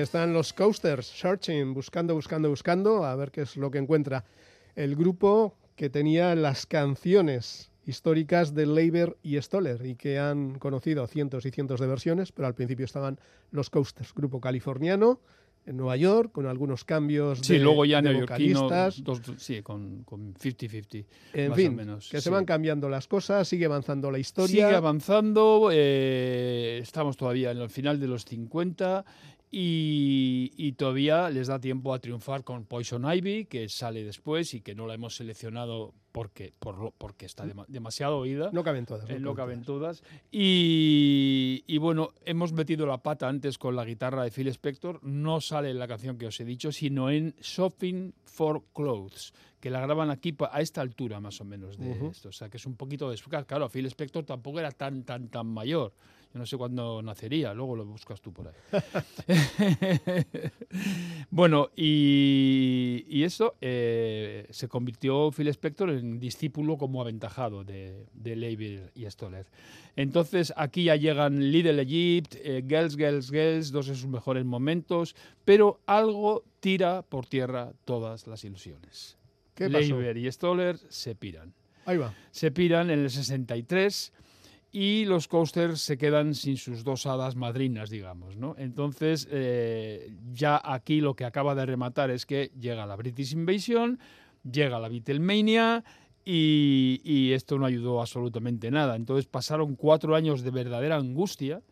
Están 0.02 0.32
los 0.32 0.52
coasters, 0.52 1.06
searching, 1.06 1.74
buscando, 1.74 2.14
buscando, 2.14 2.48
buscando, 2.48 3.04
a 3.04 3.14
ver 3.16 3.30
qué 3.30 3.42
es 3.42 3.56
lo 3.56 3.70
que 3.70 3.78
encuentra. 3.78 4.24
El 4.74 4.96
grupo 4.96 5.54
que 5.74 5.90
tenía 5.90 6.34
las 6.34 6.66
canciones 6.66 7.70
históricas 7.84 8.54
de 8.54 8.66
Leiber 8.66 9.16
y 9.22 9.40
Stoller 9.40 9.84
y 9.86 9.94
que 9.94 10.18
han 10.18 10.58
conocido 10.58 11.06
cientos 11.06 11.46
y 11.46 11.50
cientos 11.50 11.78
de 11.80 11.86
versiones, 11.86 12.32
pero 12.32 12.48
al 12.48 12.54
principio 12.54 12.84
estaban 12.84 13.20
los 13.52 13.70
Coasters, 13.70 14.12
grupo 14.14 14.40
californiano 14.40 15.20
en 15.66 15.76
Nueva 15.76 15.96
York, 15.96 16.30
con 16.32 16.46
algunos 16.46 16.84
cambios 16.84 17.40
Sí, 17.40 17.54
de, 17.54 17.58
luego 17.60 17.84
ya 17.84 18.00
de 18.00 18.14
vocalistas. 18.14 19.02
dos- 19.02 19.20
sí, 19.38 19.62
con 19.62 20.04
con 20.04 20.32
50-50. 20.34 21.04
En 21.32 21.48
más 21.50 21.56
fin, 21.56 21.68
o 21.68 21.72
menos, 21.72 22.08
que 22.08 22.20
se 22.20 22.30
van 22.30 22.44
cambiando 22.44 22.88
las 22.88 23.08
cosas, 23.08 23.46
sigue 23.48 23.66
avanzando 23.66 24.10
la 24.12 24.18
historia. 24.20 24.66
Sigue 24.66 24.76
avanzando, 24.76 25.70
eh, 25.72 26.78
estamos 26.82 27.16
todavía 27.16 27.50
en 27.50 27.58
el 27.58 27.68
final 27.70 27.98
de 27.98 28.06
los 28.06 28.24
50 28.24 29.04
y, 29.50 30.52
y 30.56 30.72
todavía 30.72 31.30
les 31.30 31.46
da 31.48 31.60
tiempo 31.60 31.94
a 31.94 31.98
triunfar 31.98 32.44
con 32.44 32.64
Poison 32.64 33.04
Ivy, 33.10 33.46
que 33.46 33.68
sale 33.68 34.04
después 34.04 34.54
y 34.54 34.60
que 34.60 34.74
no 34.74 34.86
la 34.86 34.94
hemos 34.94 35.16
seleccionado 35.16 35.94
porque, 36.12 36.52
por 36.58 36.78
lo- 36.78 36.90
porque 36.96 37.26
está 37.26 37.44
dema- 37.44 37.66
demasiado 37.68 38.18
oída. 38.18 38.50
no 38.52 38.62
caben 38.64 38.86
todas. 38.86 39.08
en 39.10 39.22
no 39.22 39.30
lo 39.30 39.34
caben 39.34 39.62
todas. 39.62 40.02
Y, 40.32 41.62
y 41.66 41.78
bueno, 41.78 42.10
hemos 42.24 42.52
metido 42.52 42.86
la 42.86 42.98
pata 43.02 43.28
antes 43.28 43.58
con 43.58 43.76
la 43.76 43.84
guitarra 43.84 44.24
de 44.24 44.30
Phil 44.30 44.48
Spector. 44.48 45.02
No 45.04 45.40
sale 45.40 45.70
en 45.70 45.78
la 45.78 45.86
canción 45.88 46.16
que 46.18 46.26
os 46.26 46.40
he 46.40 46.44
dicho, 46.44 46.72
sino 46.72 47.10
en 47.10 47.34
Shopping 47.42 48.12
for 48.24 48.62
Clothes, 48.74 49.32
que 49.60 49.70
la 49.70 49.80
graban 49.80 50.10
aquí 50.10 50.34
a 50.50 50.60
esta 50.60 50.80
altura 50.80 51.20
más 51.20 51.40
o 51.40 51.44
menos 51.44 51.78
de 51.78 51.90
Ujú. 51.90 52.08
esto. 52.08 52.28
O 52.30 52.32
sea, 52.32 52.48
que 52.48 52.56
es 52.56 52.66
un 52.66 52.76
poquito 52.76 53.10
después. 53.10 53.44
Claro, 53.46 53.68
Phil 53.68 53.86
Spector 53.86 54.24
tampoco 54.24 54.58
era 54.58 54.70
tan, 54.70 55.04
tan, 55.04 55.28
tan 55.28 55.46
mayor. 55.46 55.92
Yo 56.36 56.40
no 56.40 56.44
sé 56.44 56.58
cuándo 56.58 57.00
nacería, 57.00 57.54
luego 57.54 57.76
lo 57.76 57.86
buscas 57.86 58.20
tú 58.20 58.30
por 58.30 58.48
ahí. 58.48 58.54
bueno, 61.30 61.70
y, 61.74 63.06
y 63.08 63.22
eso 63.22 63.54
eh, 63.62 64.46
se 64.50 64.68
convirtió 64.68 65.30
Phil 65.32 65.48
Spector 65.48 65.88
en 65.88 66.20
discípulo 66.20 66.76
como 66.76 67.00
aventajado 67.00 67.64
de, 67.64 68.04
de 68.12 68.36
Leiber 68.36 68.92
y 68.94 69.06
Stoller. 69.10 69.46
Entonces 69.96 70.52
aquí 70.58 70.84
ya 70.84 70.96
llegan 70.96 71.50
Little 71.50 71.80
Egypt, 71.80 72.34
eh, 72.44 72.62
Girls, 72.68 72.98
Girls, 72.98 73.30
Girls, 73.30 73.72
dos 73.72 73.86
de 73.86 73.94
sus 73.94 74.08
mejores 74.08 74.44
momentos, 74.44 75.16
pero 75.46 75.80
algo 75.86 76.44
tira 76.60 77.00
por 77.00 77.24
tierra 77.24 77.72
todas 77.86 78.26
las 78.26 78.44
ilusiones. 78.44 79.16
¿Qué 79.54 79.70
pasó? 79.70 79.78
Leiber 79.78 80.18
y 80.18 80.30
Stoller 80.30 80.76
se 80.90 81.14
piran 81.14 81.54
Ahí 81.86 81.96
va. 81.96 82.12
se 82.30 82.50
piran 82.50 82.90
en 82.90 82.98
el 82.98 83.10
63 83.10 84.12
y 84.78 85.06
los 85.06 85.26
coasters 85.26 85.80
se 85.80 85.96
quedan 85.96 86.34
sin 86.34 86.58
sus 86.58 86.84
dos 86.84 87.06
hadas 87.06 87.34
madrinas, 87.34 87.88
digamos, 87.88 88.36
¿no? 88.36 88.54
Entonces, 88.58 89.26
eh, 89.30 90.14
ya 90.34 90.60
aquí 90.62 91.00
lo 91.00 91.16
que 91.16 91.24
acaba 91.24 91.54
de 91.54 91.64
rematar 91.64 92.10
es 92.10 92.26
que 92.26 92.50
llega 92.60 92.84
la 92.84 92.94
British 92.94 93.32
Invasion, 93.32 93.98
llega 94.44 94.78
la 94.78 94.90
Beatlemania 94.90 95.82
y, 96.26 97.00
y 97.04 97.32
esto 97.32 97.58
no 97.58 97.64
ayudó 97.64 98.02
absolutamente 98.02 98.70
nada. 98.70 98.96
Entonces 98.96 99.24
pasaron 99.24 99.76
cuatro 99.76 100.14
años 100.14 100.42
de 100.42 100.50
verdadera 100.50 100.96
angustia 100.96 101.62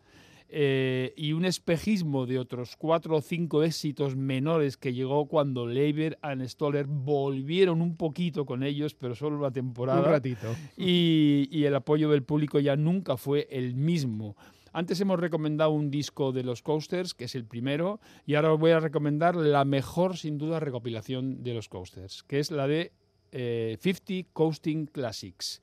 eh, 0.49 1.13
y 1.17 1.33
un 1.33 1.45
espejismo 1.45 2.25
de 2.25 2.39
otros 2.39 2.75
cuatro 2.77 3.17
o 3.17 3.21
cinco 3.21 3.63
éxitos 3.63 4.15
menores 4.15 4.77
que 4.77 4.93
llegó 4.93 5.27
cuando 5.27 5.65
Leiber 5.67 6.17
y 6.23 6.47
Stoller 6.47 6.85
volvieron 6.87 7.81
un 7.81 7.97
poquito 7.97 8.45
con 8.45 8.63
ellos, 8.63 8.93
pero 8.95 9.15
solo 9.15 9.37
una 9.37 9.51
temporada 9.51 9.99
Un 9.99 10.05
ratito. 10.05 10.47
y, 10.77 11.47
y 11.51 11.65
el 11.65 11.75
apoyo 11.75 12.09
del 12.09 12.23
público 12.23 12.59
ya 12.59 12.75
nunca 12.75 13.17
fue 13.17 13.47
el 13.49 13.75
mismo. 13.75 14.35
Antes 14.71 14.99
hemos 14.99 15.19
recomendado 15.19 15.71
un 15.71 15.89
disco 15.89 16.33
de 16.33 16.43
los 16.43 16.61
Coasters, 16.61 17.13
que 17.13 17.23
es 17.23 17.35
el 17.35 17.45
primero, 17.45 18.01
y 18.25 18.35
ahora 18.35 18.51
os 18.53 18.59
voy 18.59 18.71
a 18.71 18.81
recomendar 18.81 19.37
la 19.37 19.63
mejor, 19.63 20.17
sin 20.17 20.37
duda, 20.37 20.59
recopilación 20.59 21.43
de 21.43 21.53
los 21.53 21.69
Coasters, 21.69 22.23
que 22.23 22.39
es 22.39 22.51
la 22.51 22.67
de 22.67 22.91
eh, 23.31 23.77
50 23.81 24.29
Coasting 24.33 24.87
Classics. 24.87 25.61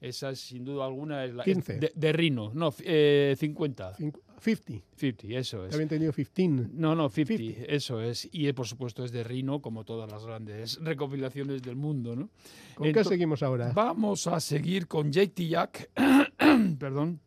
Esa, 0.00 0.34
sin 0.36 0.64
duda 0.64 0.84
alguna, 0.84 1.24
es 1.24 1.34
la 1.34 1.42
es 1.42 1.54
15. 1.54 1.78
de, 1.80 1.92
de 1.94 2.12
Rino. 2.12 2.52
No, 2.54 2.72
eh, 2.84 3.34
50. 3.38 3.96
Cincu- 3.96 4.20
50. 4.40 4.84
50, 4.96 5.38
eso 5.38 5.66
es. 5.66 5.74
Había 5.74 5.82
entendido 5.82 6.12
15. 6.12 6.68
No, 6.72 6.94
no, 6.94 7.08
50, 7.08 7.42
50. 7.44 7.72
eso 7.74 8.00
es. 8.00 8.28
Y 8.30 8.46
eh, 8.46 8.54
por 8.54 8.68
supuesto 8.68 9.04
es 9.04 9.10
de 9.10 9.24
Rino, 9.24 9.60
como 9.60 9.84
todas 9.84 10.08
las 10.10 10.24
grandes 10.24 10.78
recopilaciones 10.82 11.62
del 11.62 11.74
mundo, 11.74 12.14
¿no? 12.14 12.30
¿Con 12.76 12.92
qué 12.92 13.02
seguimos 13.02 13.42
ahora? 13.42 13.72
Vamos 13.74 14.28
a 14.28 14.38
seguir 14.38 14.86
con 14.86 15.10
JT 15.10 15.48
Jack, 15.48 15.90
perdón, 16.78 17.20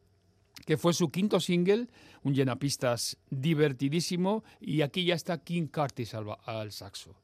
que 0.65 0.77
fue 0.77 0.93
su 0.93 1.09
quinto 1.11 1.41
single, 1.41 1.87
un 2.23 2.33
llenapistas 2.33 3.17
divertidísimo, 3.29 4.43
y 4.61 4.81
aquí 4.81 5.03
ya 5.03 5.15
está 5.15 5.37
King 5.43 5.67
Curtis 5.67 6.13
al 6.13 6.71
saxo. 6.71 7.15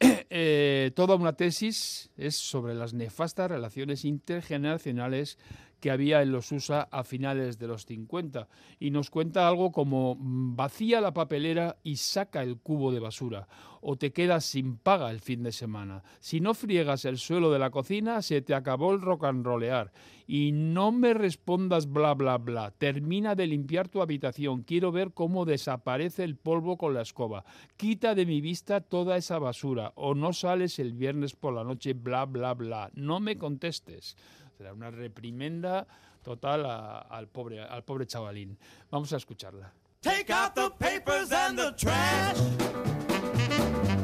Eh, 0.28 0.90
toda 0.94 1.14
una 1.14 1.34
tesis 1.34 2.10
es 2.16 2.34
sobre 2.36 2.74
las 2.74 2.92
nefastas 2.92 3.50
relaciones 3.50 4.04
intergeneracionales 4.04 5.38
que 5.80 5.90
había 5.90 6.22
en 6.22 6.32
los 6.32 6.50
USA 6.52 6.82
a 6.90 7.04
finales 7.04 7.58
de 7.58 7.66
los 7.66 7.86
50 7.86 8.48
y 8.78 8.90
nos 8.90 9.10
cuenta 9.10 9.46
algo 9.46 9.72
como 9.72 10.14
mm, 10.14 10.56
vacía 10.56 11.00
la 11.00 11.12
papelera 11.12 11.76
y 11.82 11.96
saca 11.96 12.42
el 12.42 12.58
cubo 12.58 12.92
de 12.92 13.00
basura 13.00 13.48
o 13.88 13.96
te 13.96 14.12
quedas 14.12 14.44
sin 14.44 14.78
paga 14.78 15.10
el 15.10 15.20
fin 15.20 15.42
de 15.44 15.52
semana. 15.52 16.02
Si 16.18 16.40
no 16.40 16.54
friegas 16.54 17.04
el 17.04 17.18
suelo 17.18 17.52
de 17.52 17.60
la 17.60 17.70
cocina 17.70 18.20
se 18.20 18.42
te 18.42 18.54
acabó 18.54 18.92
el 18.92 19.00
rock 19.00 19.24
and 19.24 19.46
rollear 19.46 19.92
y 20.26 20.50
no 20.52 20.90
me 20.90 21.14
respondas 21.14 21.86
bla 21.92 22.14
bla 22.14 22.38
bla. 22.38 22.72
Termina 22.72 23.34
de 23.34 23.46
limpiar 23.46 23.88
tu 23.88 24.02
habitación. 24.02 24.62
Quiero 24.62 24.90
ver 24.90 25.12
cómo 25.12 25.44
desaparece 25.44 26.24
el 26.24 26.36
polvo 26.36 26.76
con 26.76 26.94
la 26.94 27.02
escoba. 27.02 27.44
Quita 27.76 28.14
de 28.14 28.26
mi 28.26 28.40
vista 28.40 28.80
toda 28.80 29.16
esa 29.16 29.38
basura 29.38 29.92
o 29.94 30.14
no 30.14 30.32
sales 30.32 30.78
el 30.78 30.92
viernes 30.92 31.36
por 31.36 31.54
la 31.54 31.62
noche 31.62 31.92
bla 31.92 32.24
bla 32.24 32.54
bla. 32.54 32.90
No 32.94 33.20
me 33.20 33.38
contestes. 33.38 34.16
Será 34.56 34.72
una 34.72 34.90
reprimenda 34.90 35.86
total 36.22 36.64
a- 36.66 36.98
al, 37.10 37.28
pobre, 37.28 37.60
al 37.62 37.82
pobre 37.84 38.06
chavalín. 38.06 38.56
Vamos 38.90 39.12
a 39.12 39.16
escucharla. 39.16 39.70
Take 40.00 40.32
out 40.32 40.54
the 40.54 40.70
papers 40.78 41.32
and 41.32 41.58
the 41.58 41.72
trash. 41.76 42.38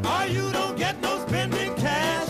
Or 0.04 0.26
you 0.28 0.50
don't 0.52 0.76
get 0.76 1.00
no 1.00 1.18
spending 1.26 1.74
cash. 1.76 2.28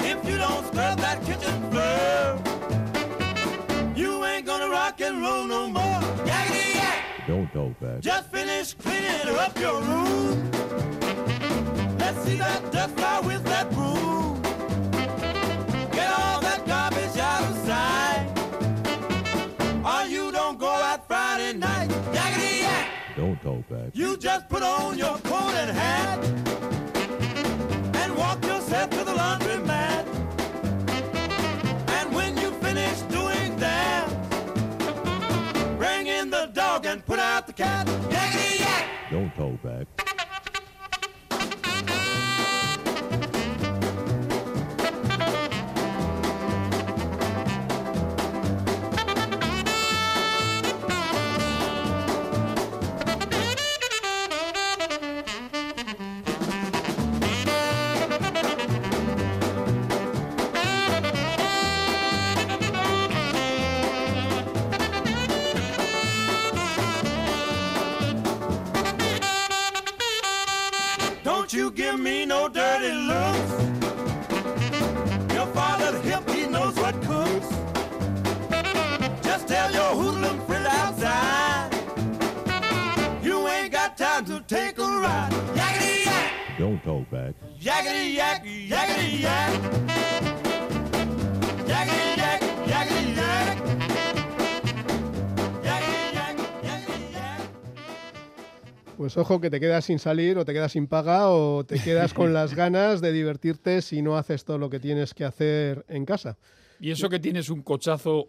If 0.00 0.24
you 0.28 0.38
don't 0.38 0.66
scrub 0.66 0.98
that 0.98 1.20
kitchen 1.24 1.70
floor, 1.70 2.38
you 3.94 4.24
ain't 4.24 4.46
gonna 4.46 4.68
rock 4.68 5.00
and 5.00 5.20
roll 5.22 5.46
no 5.46 5.68
more. 5.68 6.00
Yakety 6.24 6.74
yak! 6.74 7.26
Don't 7.28 7.52
talk 7.52 7.78
back. 7.80 8.00
Just 8.00 8.30
finished 8.30 8.78
cleaning 8.78 9.36
up 9.38 9.56
your 9.58 9.80
room. 9.82 10.50
Let's 11.98 12.18
see 12.24 12.36
that 12.38 12.72
dust 12.72 12.96
fly 12.96 13.20
with 13.20 13.44
that 13.44 13.70
broom. 13.70 14.39
Don't 23.42 23.66
talk 23.68 23.78
back. 23.78 23.90
You 23.94 24.16
just 24.16 24.48
put 24.48 24.62
on 24.62 24.98
your 24.98 25.16
coat 25.18 25.54
and 25.54 25.70
hat 25.70 26.18
and 27.96 28.16
walk 28.16 28.44
yourself 28.44 28.90
to 28.90 29.04
the 29.04 29.12
laundromat. 29.12 30.06
And 31.88 32.14
when 32.14 32.36
you 32.36 32.50
finish 32.60 33.00
doing 33.02 33.56
that, 33.58 34.08
bring 35.78 36.06
in 36.06 36.30
the 36.30 36.50
dog 36.52 36.86
and 36.86 37.04
put 37.04 37.18
out 37.18 37.46
the 37.46 37.52
cat. 37.52 37.88
Yak! 38.10 38.88
Don't 39.10 39.34
talk 39.36 39.62
back. 39.62 39.86
Yak, 87.84 88.44
yak. 88.44 88.44
Yak, 88.68 88.88
yak. 92.16 92.40
Yak, 92.66 92.88
yak. 93.06 93.40
Pues 98.96 99.16
ojo 99.16 99.40
que 99.40 99.48
te 99.48 99.60
quedas 99.60 99.86
sin 99.86 99.98
salir 99.98 100.36
o 100.36 100.44
te 100.44 100.52
quedas 100.52 100.72
sin 100.72 100.86
paga 100.86 101.30
o 101.30 101.64
te 101.64 101.80
quedas 101.80 102.12
con 102.12 102.34
las 102.34 102.54
ganas 102.56 103.00
de 103.00 103.12
divertirte 103.12 103.80
si 103.80 104.02
no 104.02 104.18
haces 104.18 104.44
todo 104.44 104.58
lo 104.58 104.68
que 104.68 104.78
tienes 104.78 105.14
que 105.14 105.24
hacer 105.24 105.86
en 105.88 106.04
casa. 106.04 106.36
Y 106.78 106.90
eso 106.90 107.08
que 107.08 107.18
tienes 107.18 107.48
un 107.48 107.62
cochazo 107.62 108.28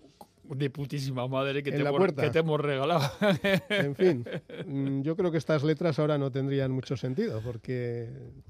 de 0.56 0.70
putísima 0.70 1.28
madre 1.28 1.64
que, 1.64 1.72
te, 1.72 1.80
la 1.80 1.90
hemos, 1.90 2.14
que 2.14 2.30
te 2.30 2.40
hemos 2.40 2.60
regalado. 2.60 3.02
En 3.70 3.96
fin, 3.96 4.26
mm, 4.68 5.02
yo 5.02 5.16
creo 5.16 5.32
que 5.32 5.38
estas 5.38 5.64
letras 5.64 5.98
ahora 6.00 6.18
no 6.18 6.32
tendrían 6.32 6.72
mucho 6.72 6.96
sentido 6.98 7.42
porque 7.42 8.10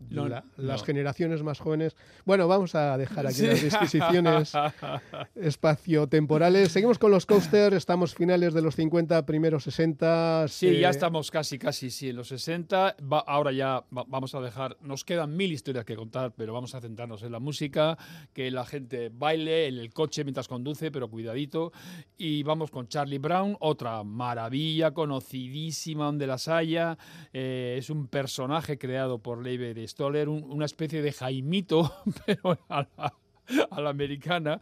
No, 0.09 0.27
la- 0.27 0.43
las 0.57 0.83
generaciones 0.83 1.43
más 1.43 1.59
jóvenes... 1.59 1.95
Bueno, 2.25 2.47
vamos 2.47 2.75
a 2.75 2.97
dejar 2.97 3.25
aquí 3.27 3.35
Sí. 3.35 3.47
las 3.47 3.61
disquisiciones 3.61 4.53
espaciotemporales. 5.35 6.71
Seguimos 6.71 6.97
con 6.99 7.11
los 7.11 7.25
coasters, 7.25 7.75
estamos 7.75 8.15
finales 8.15 8.53
de 8.53 8.61
los 8.61 8.75
50, 8.75 9.25
primeros 9.25 9.63
60. 9.63 10.47
Sí, 10.47 10.79
ya 10.79 10.87
eh, 10.87 10.91
estamos 10.91 11.31
casi, 11.31 11.57
casi, 11.57 11.89
sí, 11.89 12.09
en 12.09 12.15
los 12.17 12.27
60. 12.29 12.95
Va- 13.11 13.19
ahora 13.27 13.51
ya 13.51 13.83
va- 13.95 14.05
vamos 14.07 14.33
a 14.35 14.41
dejar, 14.41 14.77
nos 14.81 15.03
quedan 15.05 15.35
mil 15.35 15.51
historias 15.51 15.85
que 15.85 15.95
contar, 15.95 16.33
pero 16.35 16.53
vamos 16.53 16.75
a 16.75 16.81
centrarnos 16.81 17.23
en 17.23 17.31
la 17.31 17.39
música, 17.39 17.97
que 18.33 18.51
la 18.51 18.65
gente 18.65 19.09
baile 19.13 19.67
en 19.67 19.77
el 19.77 19.93
coche 19.93 20.23
mientras 20.23 20.47
conduce, 20.47 20.91
pero 20.91 21.09
cuidadito. 21.09 21.71
Y 22.17 22.43
vamos 22.43 22.69
con 22.71 22.87
Charlie 22.87 23.17
Brown, 23.17 23.57
otra 23.59 24.03
maravilla, 24.03 24.91
conocidísima 24.91 26.05
donde 26.05 26.27
las 26.27 26.47
haya. 26.47 26.97
Eh, 27.33 27.75
es 27.79 27.89
un 27.89 28.07
personaje 28.07 28.77
creado 28.77 29.19
por 29.19 29.43
Leiber 29.43 29.77
Stoller, 29.87 30.29
un- 30.29 30.43
una 30.43 30.65
especie 30.65 31.01
de 31.01 31.11
Jaimito, 31.13 31.91
pero 32.25 32.57
a 32.69 32.87
la, 32.97 33.89
americana 33.89 34.61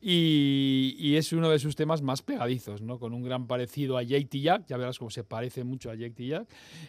y, 0.00 1.14
es 1.14 1.32
uno 1.34 1.50
de 1.50 1.58
sus 1.58 1.76
temas 1.76 2.00
más 2.00 2.22
pegadizos, 2.22 2.80
¿no? 2.80 2.98
Con 2.98 3.12
un 3.12 3.22
gran 3.22 3.46
parecido 3.46 3.98
a 3.98 4.02
JT 4.02 4.40
Jack, 4.40 4.66
ya 4.66 4.78
verás 4.78 4.98
cómo 4.98 5.10
se 5.10 5.24
parece 5.24 5.62
mucho 5.64 5.90
a 5.90 5.94
JT 5.94 6.26
Jack. 6.26 6.48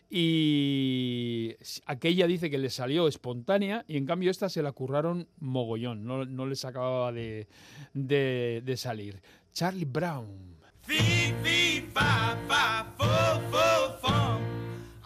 Y 0.10 1.56
aquella 1.88 2.28
dice 2.28 2.50
que 2.50 2.58
le 2.58 2.70
salió 2.70 3.08
espontánea 3.08 3.84
y 3.88 3.98
en 3.98 4.06
cambio 4.06 4.32
esta 4.32 4.48
se 4.48 4.62
la 4.64 4.72
curraron 4.72 5.28
mogollón, 5.39 6.06
no, 6.06 6.24
no 6.26 6.46
les 6.46 6.64
acababa 6.64 7.12
de- 7.12 7.48
de 7.94 8.78
salir. 8.78 9.22
Charlie 9.54 9.84
Brown. 9.86 10.28
Fee, 10.84 11.34
fee, 11.43 11.82
fi, 11.93 12.36
fi, 12.47 12.86
fo, 12.97 13.41
fo, 13.52 13.93
fum. 14.02 14.41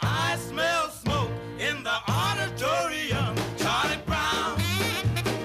I 0.01 0.37
smell 0.37 0.89
smoke 0.89 1.31
in 1.59 1.83
the 1.83 1.95
auditorium. 2.07 3.35
Charlie 3.57 3.99
Brown, 4.05 4.57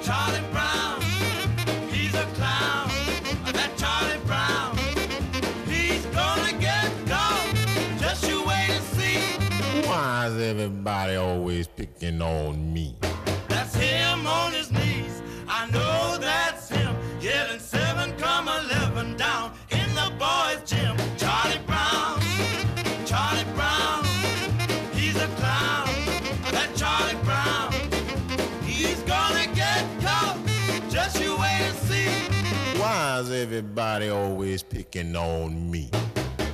Charlie 0.03 0.45
Brown, 0.53 1.01
he's 1.91 2.15
a 2.15 2.25
clown. 2.37 2.91
That 3.53 3.71
Charlie 3.77 4.21
Brown, 4.27 4.77
he's 5.67 6.05
gonna 6.07 6.53
get 6.61 6.91
caught. 7.07 7.55
Just 7.99 8.29
you 8.29 8.45
wait 8.45 8.69
and 8.71 8.85
see. 8.85 9.19
Why 9.89 10.27
is 10.29 10.39
everybody 10.41 11.17
always 11.17 11.67
picking 11.69 12.21
on 12.23 12.73
me? 12.73 12.97
That's 13.49 13.75
him 13.75 14.27
on 14.27 14.53
his 14.53 14.71
knees. 14.71 15.23
I 15.49 15.69
know 15.71 16.19
that's 16.19 16.50
him. 16.50 16.50
Getting 16.50 16.50
seven 18.01 18.17
comma 18.19 18.61
eleven 18.65 19.17
down 19.17 19.53
in 19.71 19.95
the 19.95 20.13
boys' 20.19 20.69
gym. 20.69 20.97
Charlie 21.17 21.61
Brown, 21.67 22.21
Charlie 23.05 23.45
Brown, 23.55 24.05
he's 24.93 25.17
a 25.17 25.27
clown. 25.39 25.87
That 26.51 26.71
Charlie 26.77 27.23
Brown, 27.25 27.73
he's 28.65 29.01
gonna 29.03 29.47
get 29.55 29.85
caught. 30.01 30.39
Just 30.89 31.21
you 31.21 31.33
wait 31.33 31.61
and 31.69 31.77
see. 31.77 32.81
Why 32.81 33.21
is 33.21 33.31
everybody 33.31 34.09
always 34.09 34.63
picking 34.63 35.15
on 35.17 35.71
me? 35.71 35.91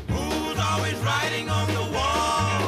Who's 0.08 0.58
always 0.58 0.96
writing 0.96 1.48
on 1.48 1.66
the 1.68 1.92
wall? 1.96 2.65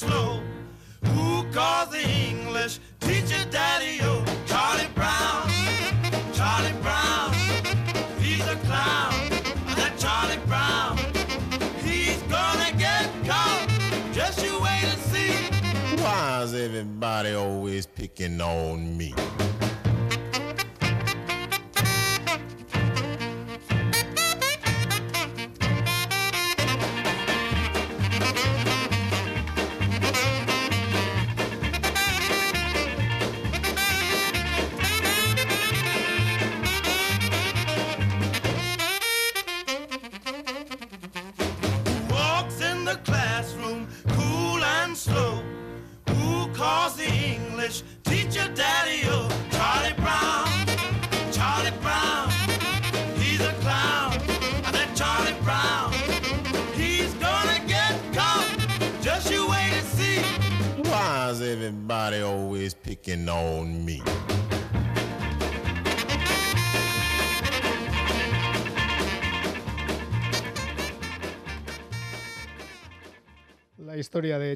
Slow? 0.00 0.40
Who 1.12 1.44
calls 1.52 1.90
the 1.90 2.04
English 2.30 2.78
teacher 3.00 3.44
daddy-o? 3.50 4.24
Charlie 4.46 4.88
Brown, 4.94 5.44
Charlie 6.32 6.76
Brown, 6.80 7.28
he's 8.18 8.46
a 8.46 8.56
clown. 8.66 9.12
That 9.76 9.92
Charlie 9.98 10.42
Brown, 10.46 10.96
he's 11.84 12.22
gonna 12.36 12.72
get 12.78 13.06
caught. 13.28 13.66
Just 14.12 14.42
you 14.42 14.54
wait 14.66 14.84
and 14.92 15.00
see. 15.12 15.34
Why 16.02 16.44
is 16.44 16.54
everybody 16.54 17.34
always 17.34 17.84
picking 17.84 18.40
on 18.40 18.96
me? 18.96 19.14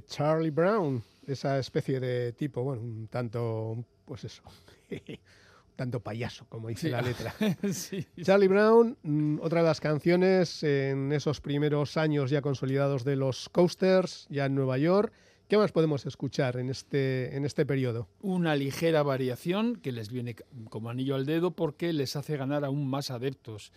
Charlie 0.03 0.51
Brown, 0.51 1.03
esa 1.27 1.59
especie 1.59 2.01
de 2.01 2.33
tipo, 2.33 2.63
bueno, 2.63 2.83
un 2.83 3.09
tanto, 3.09 3.85
pues 4.05 4.25
eso, 4.25 4.43
un 4.91 4.99
tanto 5.77 6.01
payaso, 6.01 6.47
como 6.49 6.69
dice 6.69 6.89
Sí. 6.89 6.91
la 6.91 7.03
letra. 7.03 7.35
sí. 7.73 8.07
Charlie 8.23 8.49
Brown, 8.49 8.97
mm, 9.03 9.39
otra 9.41 9.61
de 9.63 9.67
las 9.69 9.81
canciones 9.81 10.63
en 10.63 11.13
esos 11.13 11.41
primeros 11.41 11.97
años 11.97 12.31
ya 12.31 12.43
consolidados 12.43 13.05
de 13.05 13.17
los 13.17 13.49
Coasters, 13.49 14.27
ya 14.31 14.47
en 14.47 14.55
Nueva 14.55 14.79
York. 14.79 15.13
¿Qué 15.49 15.59
más 15.59 15.73
podemos 15.73 16.07
escuchar 16.07 16.57
en 16.57 16.71
este, 16.71 17.37
en 17.37 17.45
este 17.45 17.67
periodo? 17.67 18.09
una 18.23 18.57
ligera 18.57 19.03
variación 19.03 19.77
que 19.77 19.93
les 19.93 20.11
viene 20.11 20.37
como 20.71 20.89
anillo 20.89 21.17
al 21.17 21.27
dedo 21.27 21.51
porque 21.51 21.93
les 21.93 22.17
hace 22.17 22.39
ganar 22.39 22.65
aún 22.65 22.89
más 22.89 23.11
adeptos. 23.11 23.71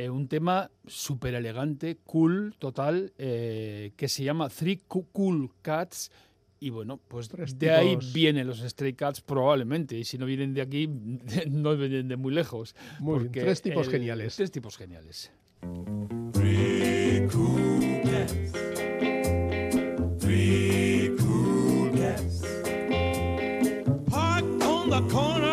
Eh, 0.00 0.08
un 0.10 0.28
tema 0.28 0.70
súper 0.86 1.34
elegante, 1.34 1.96
cool, 2.04 2.54
total, 2.60 3.12
eh, 3.18 3.90
que 3.96 4.06
se 4.06 4.22
llama 4.22 4.48
Three 4.48 4.78
Coo- 4.86 5.06
Cool 5.10 5.50
Cats. 5.60 6.12
Y 6.60 6.70
bueno, 6.70 7.00
pues 7.08 7.28
Tres 7.28 7.58
de 7.58 7.72
ahí 7.72 7.98
vienen 8.14 8.46
los 8.46 8.60
Stray 8.60 8.92
Cats 8.92 9.20
probablemente. 9.20 9.96
Y 9.98 10.04
si 10.04 10.16
no 10.16 10.24
vienen 10.26 10.54
de 10.54 10.60
aquí, 10.62 10.86
no 11.50 11.76
vienen 11.76 12.06
de 12.06 12.16
muy 12.16 12.32
lejos. 12.32 12.76
Muy 13.00 13.18
bien, 13.28 13.32
tres 13.32 13.60
tipos 13.60 13.86
el- 13.88 13.92
geniales. 13.92 14.36
Tres 14.36 14.52
tipos 14.52 14.76
geniales. 14.76 15.32
Three 16.32 17.26
cool 17.32 18.00
cats. 18.04 18.52
Three 20.20 21.16
cool 21.18 21.90
cats. 21.98 22.42
Parked 24.08 24.62
on 24.62 24.90
the 24.90 25.00
corner 25.12 25.47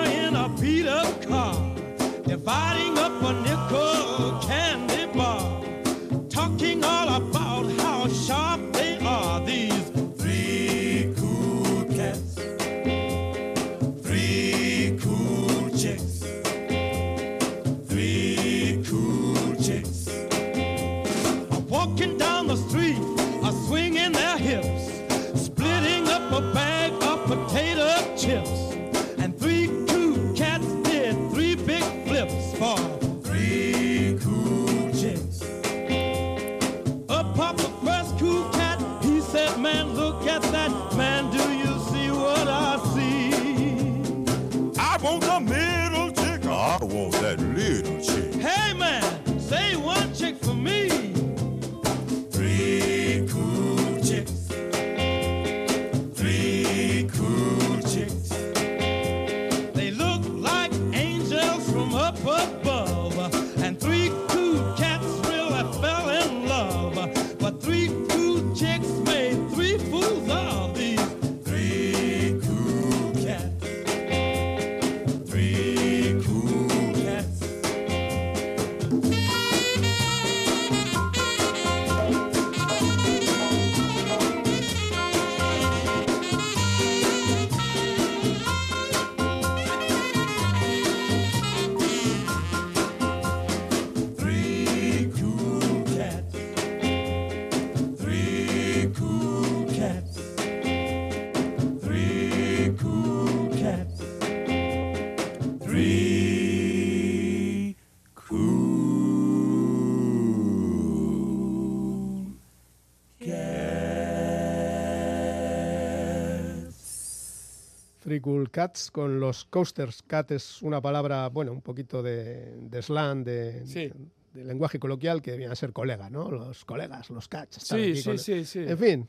Three 118.06 118.22
Cool 118.22 118.52
Cats 118.52 118.92
con 118.92 119.20
los 119.20 119.46
coasters. 119.46 120.04
Cat 120.04 120.30
es 120.30 120.62
una 120.62 120.80
palabra, 120.80 121.28
bueno, 121.30 121.52
un 121.52 121.62
poquito 121.64 122.04
de, 122.04 122.56
de 122.62 122.82
slang, 122.84 123.24
de, 123.24 123.66
Sí. 123.66 123.92
de 124.32 124.44
lenguaje 124.46 124.78
coloquial 124.78 125.24
que 125.24 125.36
viene 125.36 125.52
a 125.52 125.56
ser 125.56 125.74
colega, 125.74 126.08
¿no? 126.12 126.30
Los 126.30 126.66
colegas, 126.66 127.10
los 127.10 127.28
cats. 127.28 127.58
Sí, 127.64 127.96
sí, 127.96 128.18
sí, 128.20 128.46
sí. 128.46 128.60
En 128.60 128.78
fin, 128.78 129.08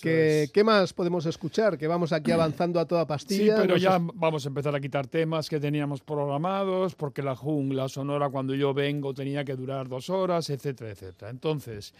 ¿qué, 0.00 0.44
es. 0.44 0.50
¿qué 0.52 0.64
más 0.64 0.94
podemos 0.94 1.26
escuchar? 1.26 1.76
Que 1.76 1.86
vamos 1.86 2.10
aquí 2.10 2.30
avanzando 2.30 2.80
a 2.80 2.86
toda 2.86 3.02
Sí, 3.02 3.08
pastilla. 3.08 3.56
pero 3.56 3.74
nos 3.74 3.82
ya 3.82 3.98
vamos 4.14 4.46
a 4.46 4.48
empezar 4.48 4.74
a 4.74 4.80
quitar 4.80 5.06
temas 5.08 5.50
que 5.50 5.60
teníamos 5.60 6.00
programados, 6.00 6.94
porque 6.94 7.22
la 7.22 7.36
jungla 7.36 7.86
sonora 7.90 8.30
cuando 8.30 8.54
yo 8.54 8.72
vengo 8.72 9.12
tenía 9.12 9.44
que 9.44 9.56
durar 9.56 9.88
dos 9.90 10.08
horas, 10.08 10.48
etcétera, 10.48 10.90
etcétera. 10.92 11.30
Entonces, 11.30 11.92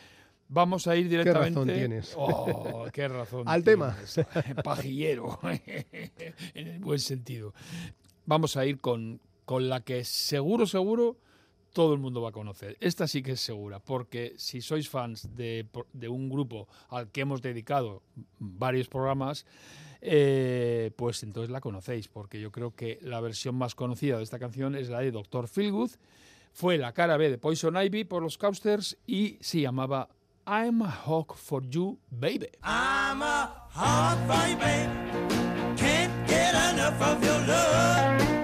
vamos 0.48 0.86
a 0.86 0.96
ir 0.96 1.08
directamente... 1.08 1.50
razón 1.50 1.68
tienes. 1.68 2.14
Oh, 2.16 2.86
qué 2.92 3.08
razón 3.08 3.44
Al 3.46 3.62
tema. 3.62 3.96
Pajillero, 4.64 5.38
en 6.54 6.68
el 6.68 6.80
buen 6.80 6.98
sentido. 6.98 7.54
Vamos 8.26 8.56
a 8.56 8.66
ir 8.66 8.80
con, 8.80 9.20
con 9.44 9.68
la 9.68 9.80
que 9.82 10.04
seguro, 10.04 10.66
seguro 10.66 11.16
todo 11.72 11.92
el 11.92 12.00
mundo 12.00 12.22
va 12.22 12.30
a 12.30 12.32
conocer. 12.32 12.76
Esta 12.80 13.06
sí 13.06 13.22
que 13.22 13.32
es 13.32 13.40
segura, 13.40 13.78
porque 13.78 14.34
si 14.36 14.60
sois 14.60 14.88
fans 14.88 15.28
de, 15.36 15.66
de 15.92 16.08
un 16.08 16.28
grupo 16.28 16.66
al 16.88 17.10
que 17.10 17.20
hemos 17.20 17.40
dedicado 17.40 18.02
varios 18.38 18.88
programas, 18.88 19.46
eh, 20.00 20.90
pues 20.96 21.22
entonces 21.22 21.50
la 21.50 21.60
conocéis, 21.60 22.08
porque 22.08 22.40
yo 22.40 22.50
creo 22.50 22.74
que 22.74 22.98
la 23.02 23.20
versión 23.20 23.54
más 23.54 23.74
conocida 23.74 24.16
de 24.16 24.24
esta 24.24 24.38
canción 24.38 24.74
es 24.74 24.88
la 24.88 25.00
de 25.00 25.12
Dr. 25.12 25.48
Feelgood. 25.48 25.90
Fue 26.52 26.78
la 26.78 26.92
cara 26.92 27.16
B 27.16 27.30
de 27.30 27.38
Poison 27.38 27.76
Ivy 27.76 28.04
por 28.04 28.22
los 28.22 28.38
Coasters 28.38 28.96
y 29.06 29.38
se 29.40 29.60
llamaba 29.60 30.08
I'm 30.50 30.80
a 30.80 30.86
Hawk 30.86 31.36
for 31.36 31.60
You, 31.62 31.98
Baby. 32.08 32.48
I'm 32.62 33.20
a 33.20 33.52
hard 33.68 34.18
fight, 34.26 34.58
baby. 34.58 35.76
Can't 35.76 36.26
get 36.26 36.54
enough 36.72 37.02
of 37.02 37.22
your 37.22 37.38
love. 37.46 38.37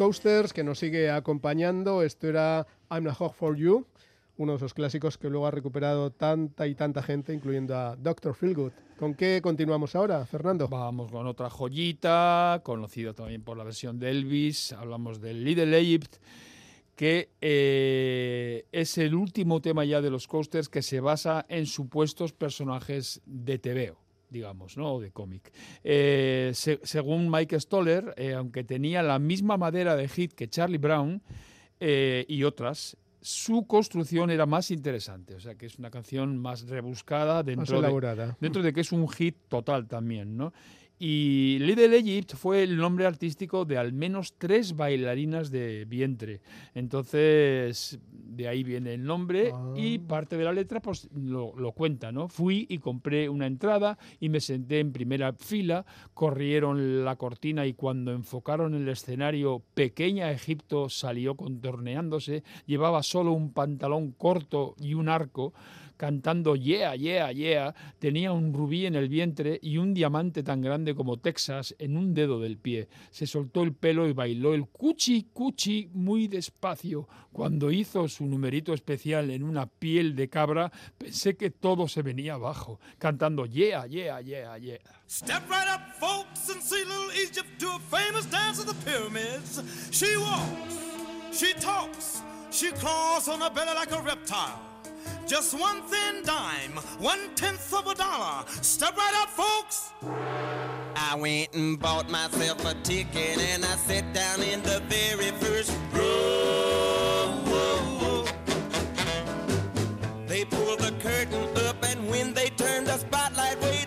Coasters 0.00 0.54
que 0.54 0.64
nos 0.64 0.78
sigue 0.78 1.10
acompañando. 1.10 2.02
Esto 2.02 2.26
era 2.26 2.66
I'm 2.90 3.06
a 3.06 3.12
Hawk 3.12 3.34
for 3.34 3.54
You, 3.54 3.84
uno 4.38 4.52
de 4.52 4.56
esos 4.56 4.72
clásicos 4.72 5.18
que 5.18 5.28
luego 5.28 5.46
ha 5.46 5.50
recuperado 5.50 6.10
tanta 6.10 6.66
y 6.66 6.74
tanta 6.74 7.02
gente, 7.02 7.34
incluyendo 7.34 7.76
a 7.76 7.96
Dr. 7.96 8.34
Feelgood. 8.34 8.72
¿Con 8.98 9.14
qué 9.14 9.40
continuamos 9.42 9.94
ahora, 9.94 10.24
Fernando? 10.24 10.68
Vamos 10.68 11.12
con 11.12 11.26
otra 11.26 11.50
joyita, 11.50 12.62
conocido 12.64 13.14
también 13.14 13.42
por 13.42 13.58
la 13.58 13.64
versión 13.64 13.98
de 13.98 14.08
Elvis. 14.08 14.72
Hablamos 14.72 15.20
del 15.20 15.44
Little 15.44 15.78
Egypt, 15.78 16.16
que 16.96 17.28
eh, 17.42 18.64
es 18.72 18.96
el 18.96 19.14
último 19.14 19.60
tema 19.60 19.84
ya 19.84 20.00
de 20.00 20.08
los 20.08 20.26
coasters 20.26 20.70
que 20.70 20.80
se 20.80 21.00
basa 21.00 21.44
en 21.50 21.66
supuestos 21.66 22.32
personajes 22.32 23.20
de 23.26 23.58
TVO 23.58 24.09
digamos, 24.30 24.76
¿no? 24.76 24.94
O 24.94 25.00
de 25.00 25.10
cómic. 25.10 25.52
Eh, 25.84 26.52
se- 26.54 26.80
según 26.82 27.30
Mike 27.30 27.58
Stoller, 27.60 28.14
eh, 28.16 28.34
aunque 28.34 28.64
tenía 28.64 29.02
la 29.02 29.18
misma 29.18 29.56
madera 29.56 29.96
de 29.96 30.08
hit 30.08 30.32
que 30.32 30.48
Charlie 30.48 30.78
Brown 30.78 31.20
eh, 31.80 32.24
y 32.28 32.44
otras, 32.44 32.96
su 33.20 33.66
construcción 33.66 34.30
era 34.30 34.46
más 34.46 34.70
interesante. 34.70 35.34
O 35.34 35.40
sea, 35.40 35.54
que 35.56 35.66
es 35.66 35.78
una 35.78 35.90
canción 35.90 36.38
más 36.38 36.66
rebuscada 36.68 37.36
Más 37.36 37.46
dentro 37.46 37.64
de, 37.82 37.88
dentro 38.40 38.62
de 38.62 38.72
que 38.72 38.80
es 38.80 38.92
un 38.92 39.08
hit 39.08 39.36
total 39.48 39.86
también, 39.88 40.36
¿no? 40.36 40.52
Y 41.02 41.56
Little 41.60 41.96
Egypt 41.96 42.34
fue 42.36 42.62
el 42.62 42.76
nombre 42.76 43.06
artístico 43.06 43.64
de 43.64 43.78
al 43.78 43.94
menos 43.94 44.34
tres 44.36 44.76
bailarinas 44.76 45.50
de 45.50 45.86
vientre. 45.86 46.42
Entonces, 46.74 47.98
de 48.12 48.46
ahí 48.46 48.62
viene 48.62 48.92
el 48.94 49.04
nombre 49.04 49.50
y 49.74 49.96
Ah. 49.98 50.02
parte 50.08 50.36
de 50.36 50.44
la 50.44 50.52
letra 50.52 50.80
pues 50.80 51.08
lo, 51.14 51.54
lo 51.56 51.72
cuenta, 51.72 52.12
¿no? 52.12 52.28
Fui 52.28 52.66
y 52.68 52.78
compré 52.78 53.30
una 53.30 53.46
entrada 53.46 53.96
y 54.20 54.28
me 54.28 54.40
senté 54.40 54.80
en 54.80 54.92
primera 54.92 55.32
fila, 55.32 55.86
corrieron 56.12 57.02
la 57.02 57.16
cortina 57.16 57.64
y 57.66 57.72
cuando 57.72 58.12
enfocaron 58.12 58.74
el 58.74 58.86
escenario, 58.88 59.62
Pequeña 59.72 60.30
Egipto 60.30 60.90
salió 60.90 61.34
contorneándose, 61.34 62.42
llevaba 62.66 63.02
solo 63.02 63.32
un 63.32 63.54
pantalón 63.54 64.12
corto 64.12 64.74
y 64.78 64.92
un 64.92 65.08
arco, 65.08 65.54
cantando 66.00 66.56
yeah, 66.56 66.94
yeah, 66.94 67.30
yeah, 67.30 67.74
tenía 67.98 68.32
un 68.32 68.54
rubí 68.54 68.86
en 68.86 68.94
el 68.94 69.10
vientre 69.10 69.58
y 69.60 69.76
un 69.76 69.92
diamante 69.92 70.42
tan 70.42 70.62
grande 70.62 70.94
como 70.94 71.18
Texas 71.18 71.74
en 71.78 71.94
un 71.98 72.14
dedo 72.14 72.40
del 72.40 72.56
pie. 72.56 72.88
Se 73.10 73.26
soltó 73.26 73.62
el 73.62 73.74
pelo 73.74 74.08
y 74.08 74.14
bailó 74.14 74.54
el 74.54 74.66
cuchi 74.66 75.28
cuchi 75.34 75.90
muy 75.92 76.26
despacio. 76.26 77.06
Cuando 77.32 77.70
hizo 77.70 78.08
su 78.08 78.24
numerito 78.24 78.72
especial 78.72 79.30
en 79.30 79.42
una 79.42 79.66
piel 79.66 80.16
de 80.16 80.30
cabra, 80.30 80.72
pensé 80.96 81.36
que 81.36 81.50
todo 81.50 81.86
se 81.86 82.00
venía 82.00 82.32
abajo, 82.32 82.80
cantando 82.96 83.44
yeah, 83.44 83.84
yeah, 83.84 84.22
yeah, 84.22 84.56
yeah. 84.56 84.78
Step 85.06 85.42
right 85.50 85.68
up, 85.68 85.82
folks, 86.00 86.48
and 86.48 86.62
see 86.62 86.82
little 86.82 87.12
Egypt 87.12 87.50
do 87.58 87.68
a 87.68 87.78
famous 87.78 88.24
dance 88.24 88.64
the 88.64 88.74
pyramids. 88.90 89.62
She 89.90 90.16
walks, 90.16 90.78
she 91.30 91.52
talks, 91.60 92.22
she 92.50 92.70
claws 92.70 93.28
on 93.28 93.42
her 93.42 93.50
belly 93.50 93.74
like 93.74 93.92
a 93.92 94.00
reptile. 94.00 94.69
Just 95.26 95.54
one 95.58 95.82
thin 95.82 96.22
dime, 96.24 96.72
one 96.98 97.34
tenth 97.34 97.72
of 97.72 97.86
a 97.86 97.94
dollar. 97.94 98.44
Step 98.62 98.96
right 98.96 99.14
up, 99.22 99.28
folks. 99.28 99.92
I 100.96 101.16
went 101.16 101.54
and 101.54 101.78
bought 101.78 102.10
myself 102.10 102.64
a 102.64 102.74
ticket 102.82 103.38
and 103.38 103.64
I 103.64 103.76
sat 103.76 104.12
down 104.12 104.42
in 104.42 104.62
the 104.62 104.80
very 104.88 105.30
first 105.42 105.72
row. 105.92 106.30
They 110.26 110.44
pulled 110.44 110.78
the 110.80 110.92
curtain 111.00 111.48
up 111.66 111.82
and 111.84 112.08
when 112.08 112.34
they 112.34 112.48
turned 112.50 112.86
the 112.86 112.98
spotlight 112.98 113.60
way 113.60 113.79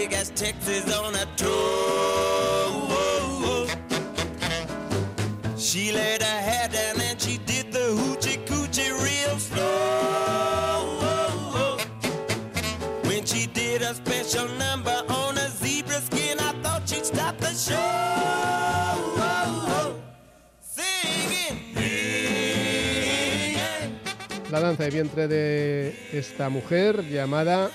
big 0.00 0.12
as 0.14 0.30
Texas 0.30 0.84
on 0.96 1.14
a 1.14 1.26
toe. 1.36 1.66
She 5.58 5.92
laid 5.92 6.22
her 6.22 6.40
hair 6.48 6.68
down 6.68 7.00
and 7.08 7.20
she 7.20 7.36
did 7.50 7.66
the 7.72 7.86
hoochie 7.98 8.38
coochie 8.48 8.92
real 9.06 9.38
slow. 9.38 9.66
When 13.08 13.22
she 13.26 13.46
did 13.46 13.82
a 13.82 13.92
special 13.94 14.48
number 14.64 14.98
on 15.08 15.36
a 15.36 15.48
zebra 15.60 16.00
skin, 16.08 16.36
I 16.48 16.52
thought 16.62 16.88
she'd 16.88 17.04
stop 17.04 17.36
the 17.38 17.52
show. 17.66 17.98
La 24.50 24.60
danza 24.60 24.82
de 24.84 24.90
vientre 24.90 25.28
de 25.28 25.94
esta 26.12 26.48
mujer 26.48 27.04
llamada, 27.08 27.70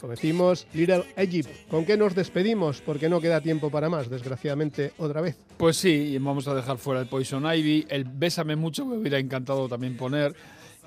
como 0.00 0.12
decimos, 0.12 0.66
Little 0.72 1.04
Egypt. 1.16 1.50
¿Con 1.68 1.84
qué 1.84 1.96
nos 1.96 2.14
despedimos? 2.14 2.80
Porque 2.80 3.08
no 3.08 3.20
queda 3.20 3.40
tiempo 3.40 3.70
para 3.70 3.88
más, 3.88 4.08
desgraciadamente, 4.08 4.92
otra 4.98 5.20
vez. 5.20 5.36
Pues 5.56 5.76
sí, 5.76 6.16
vamos 6.18 6.48
a 6.48 6.54
dejar 6.54 6.78
fuera 6.78 7.00
el 7.00 7.06
Poison 7.06 7.44
Ivy, 7.44 7.86
el 7.88 8.04
Bésame 8.04 8.56
mucho 8.56 8.84
me 8.86 8.96
hubiera 8.96 9.18
encantado 9.18 9.68
también 9.68 9.96
poner. 9.96 10.34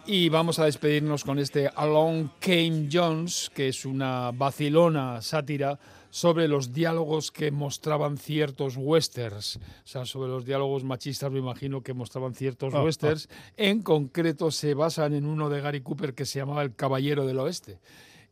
Y 0.06 0.28
vamos 0.28 0.60
a 0.60 0.66
despedirnos 0.66 1.24
con 1.24 1.40
este 1.40 1.70
Along 1.74 2.28
Came 2.42 2.90
Jones, 2.92 3.50
que 3.54 3.70
es 3.70 3.86
una 3.86 4.32
vacilona 4.32 5.22
sátira 5.22 5.80
sobre 6.10 6.48
los 6.50 6.74
diálogos 6.74 7.32
que 7.32 7.52
mostraban 7.52 8.18
ciertos 8.18 8.76
westerns. 8.78 9.56
O 9.58 9.88
sea, 9.88 10.06
sobre 10.06 10.30
los 10.30 10.44
diálogos 10.46 10.84
machistas, 10.84 11.32
me 11.32 11.40
imagino 11.40 11.82
que 11.82 11.94
mostraban 11.94 12.36
ciertos 12.36 12.74
Ah, 12.74 12.80
ah. 12.80 12.84
westerns. 12.84 13.30
En 13.56 13.82
concreto, 13.82 14.52
se 14.52 14.74
basan 14.74 15.14
en 15.14 15.26
uno 15.26 15.50
de 15.50 15.62
Gary 15.62 15.82
Cooper 15.82 16.14
que 16.14 16.26
se 16.26 16.40
llamaba 16.40 16.64
El 16.64 16.76
Caballero 16.76 17.26
del 17.26 17.40
Oeste. 17.40 17.80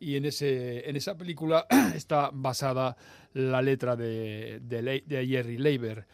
Y 0.02 0.16
en, 0.16 0.26
ese, 0.26 0.90
en 0.90 0.96
esa 0.96 1.16
película 1.16 1.68
está 1.96 2.32
basada 2.34 2.98
la 3.34 3.62
letra 3.62 3.96
de, 3.96 4.60
de, 4.64 4.82
Le- 4.82 5.04
de 5.06 5.28
Jerry 5.28 5.60
Leiber. 5.60 6.08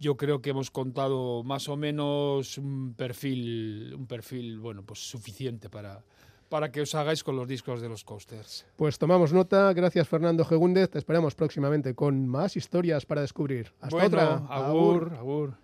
Yo 0.00 0.16
creo 0.16 0.40
que 0.40 0.48
hemos 0.50 0.70
contado 0.70 1.42
más 1.44 1.68
o 1.68 1.76
menos 1.76 2.56
un 2.56 2.94
perfil, 2.94 3.94
un 3.96 4.06
perfil 4.06 4.58
bueno, 4.58 4.82
pues 4.82 5.00
suficiente 5.08 5.68
para, 5.68 6.02
para 6.48 6.72
que 6.72 6.80
os 6.80 6.94
hagáis 6.94 7.22
con 7.22 7.36
los 7.36 7.46
discos 7.46 7.82
de 7.82 7.88
los 7.90 8.02
coasters. 8.02 8.64
Pues 8.76 8.98
tomamos 8.98 9.34
nota. 9.34 9.70
Gracias, 9.74 10.08
Fernando 10.08 10.46
Gegúndez. 10.46 10.88
Te 10.88 10.98
esperamos 10.98 11.34
próximamente 11.34 11.94
con 11.94 12.26
más 12.26 12.56
historias 12.56 13.04
para 13.04 13.20
descubrir. 13.20 13.72
Hasta 13.80 13.94
bueno, 13.94 14.06
otra. 14.06 14.34
agur, 14.48 15.14
agur. 15.18 15.54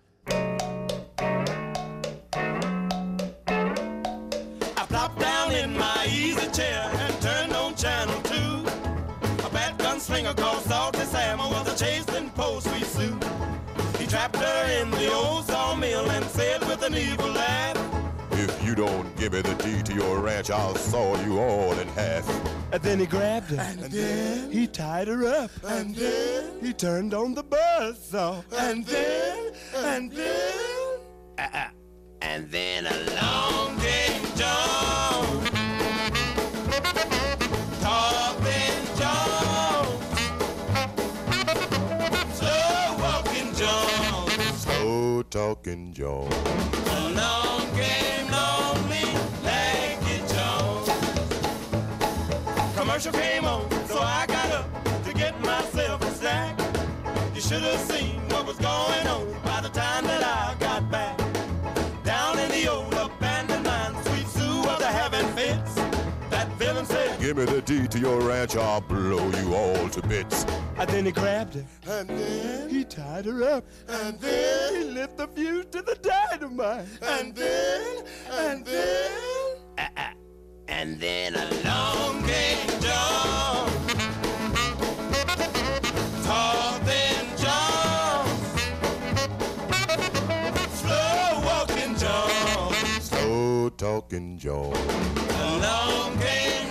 I 6.03 7.00
give 19.21 19.33
me 19.33 19.41
the 19.41 19.53
deed 19.63 19.85
to 19.85 19.93
your 19.93 20.19
ranch, 20.19 20.49
I'll 20.49 20.73
saw 20.73 21.15
you 21.23 21.37
all 21.39 21.73
in 21.73 21.87
half. 21.89 22.27
And 22.73 22.81
then 22.81 22.97
he 22.97 23.05
grabbed 23.05 23.51
her. 23.51 23.57
And 23.59 23.79
then 23.79 24.51
he 24.51 24.65
tied 24.65 25.07
her 25.07 25.27
up. 25.27 25.51
And 25.63 25.95
then 25.95 26.59
he 26.59 26.73
turned 26.73 27.13
on 27.13 27.35
the 27.35 27.43
buzzsaw. 27.43 28.43
And 28.57 28.83
then, 28.83 29.53
and 29.75 30.11
then. 30.11 30.99
uh-uh. 31.37 31.67
and 32.23 32.49
then 32.49 32.87
along 32.87 33.79
came 33.79 34.25
John. 34.35 35.43
Talking 37.79 38.81
John. 38.97 39.85
Slow 42.33 42.97
walking 42.97 43.53
John. 43.53 44.29
Slow 44.55 45.21
talking 45.29 45.93
Joe. 45.93 46.27
Along 46.89 47.60
Commercial 53.01 53.19
came 53.19 53.45
on, 53.45 53.67
so 53.87 53.97
I 53.99 54.27
got 54.27 54.51
up 54.51 55.03
to 55.05 55.13
get 55.13 55.39
myself 55.41 56.03
a 56.03 56.11
snack. 56.11 56.59
You 57.33 57.41
should 57.41 57.63
have 57.63 57.79
seen 57.79 58.19
what 58.29 58.45
was 58.45 58.57
going 58.57 59.07
on 59.07 59.41
by 59.43 59.59
the 59.59 59.69
time 59.69 60.03
that 60.03 60.23
I 60.23 60.55
got 60.59 60.91
back. 60.91 61.17
Down 62.03 62.37
in 62.37 62.51
the 62.51 62.67
old 62.67 62.93
abandoned 62.93 63.65
mine, 63.65 63.95
Sweet 64.03 64.27
Sue 64.27 64.61
was 64.61 64.81
a 64.81 64.85
having 64.85 65.25
fits. 65.29 65.73
That 66.29 66.47
villain 66.59 66.85
said, 66.85 67.19
Give 67.19 67.37
me 67.37 67.45
the 67.45 67.63
deed 67.63 67.89
to 67.89 67.99
your 67.99 68.21
ranch, 68.21 68.55
I'll 68.55 68.81
blow 68.81 69.31
you 69.31 69.55
all 69.55 69.89
to 69.89 70.07
bits. 70.07 70.45
And 70.77 70.87
then 70.87 71.05
he 71.05 71.11
grabbed 71.11 71.55
her. 71.55 71.65
And 71.87 72.07
then 72.07 72.69
he 72.69 72.83
tied 72.83 73.25
her 73.25 73.43
up. 73.43 73.65
And 73.87 74.19
then 74.19 74.75
he 74.75 74.83
lit 74.83 75.17
the 75.17 75.27
fuse 75.27 75.65
to 75.71 75.81
the 75.81 75.95
dynamite. 75.95 76.85
And 77.01 77.33
then, 77.33 78.05
and 78.29 78.63
then. 78.63 79.11
uh-uh. 79.79 80.20
And 80.71 80.99
then 80.99 81.35
along 81.35 82.23
came 82.23 82.81
John. 82.81 83.69
Tall 86.23 86.79
thin 86.87 87.25
John. 87.37 88.25
Slow 90.79 91.41
walking 91.45 91.95
John. 91.97 92.73
Slow 93.01 93.69
talking 93.69 94.37
Joe. 94.37 94.73
Along 95.41 96.17
came 96.19 96.70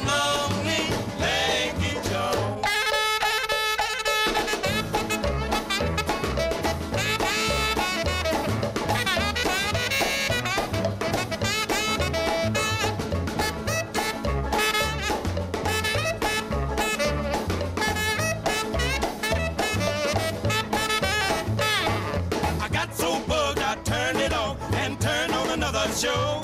show. 26.01 26.41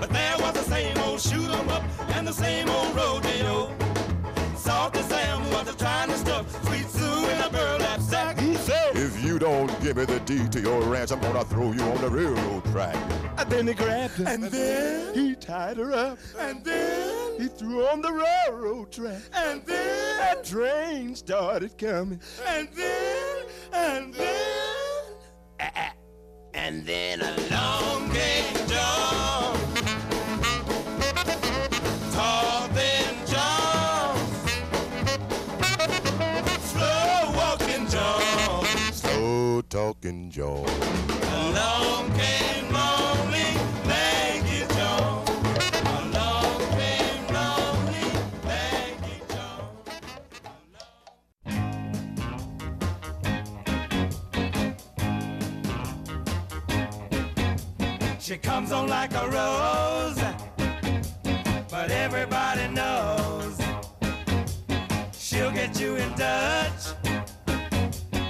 But 0.00 0.10
there 0.10 0.36
was 0.38 0.54
the 0.54 0.64
same 0.64 0.98
old 0.98 1.20
shoot 1.20 1.48
'em 1.48 1.68
up 1.68 1.84
and 2.16 2.26
the 2.26 2.32
same 2.32 2.68
old 2.68 2.96
rodeo. 2.96 3.70
Salty 4.56 5.02
Sam 5.02 5.38
was 5.50 5.72
trying 5.76 6.08
to 6.08 6.16
stuff 6.16 6.44
Sweet 6.66 6.88
Sue 6.90 7.28
in 7.28 7.40
a 7.42 7.50
burlap 7.50 8.00
sack. 8.00 8.40
He 8.40 8.56
said, 8.56 8.96
If 8.96 9.22
you 9.22 9.38
don't 9.38 9.70
give 9.80 9.96
me 9.98 10.04
the 10.04 10.18
deed 10.20 10.50
to 10.52 10.60
your 10.60 10.82
ranch, 10.82 11.12
I'm 11.12 11.20
gonna 11.20 11.44
throw 11.44 11.70
you 11.70 11.82
on 11.82 12.00
the 12.00 12.10
railroad 12.10 12.64
track. 12.72 12.96
And 13.38 13.48
then 13.48 13.68
he 13.68 13.74
grabbed 13.74 14.14
her. 14.14 14.24
And 14.26 14.42
then 14.44 15.14
he 15.14 15.36
tied 15.36 15.76
her 15.76 15.92
up. 15.92 16.18
And 16.40 16.64
then 16.64 17.40
he 17.40 17.46
threw 17.46 17.86
on 17.86 18.02
the 18.02 18.12
railroad 18.12 18.90
track. 18.90 19.22
And 19.32 19.64
then 19.64 20.38
a 20.38 20.42
train 20.42 21.14
started 21.14 21.78
coming. 21.78 22.20
And 22.48 22.68
then, 22.74 23.44
and 23.72 24.14
then. 24.14 25.14
Ah, 25.60 25.70
ah. 25.76 25.91
And 26.54 26.84
then 26.86 27.20
along 27.20 28.10
came 28.10 28.66
John. 28.68 29.56
Tall 32.12 32.68
John. 33.26 34.16
Slow 36.60 37.32
walking 37.36 37.86
John. 37.88 38.64
Slow 38.92 39.62
talking 39.62 40.30
Joe. 40.30 40.66
Along 41.32 42.10
came 42.12 42.71
She 58.32 58.38
comes 58.38 58.72
on 58.72 58.88
like 58.88 59.12
a 59.12 59.28
rose, 59.28 60.18
but 61.70 61.90
everybody 61.90 62.66
knows 62.68 63.60
she'll 65.12 65.50
get 65.50 65.78
you 65.78 65.96
in 65.96 66.14
touch. 66.14 66.94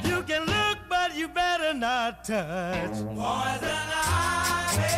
You 0.02 0.24
can 0.24 0.44
look, 0.44 0.78
but 0.88 1.14
you 1.14 1.28
better 1.28 1.72
not 1.72 2.24
touch. 2.24 2.90
Poison 2.90 3.78
ivy, 4.34 4.90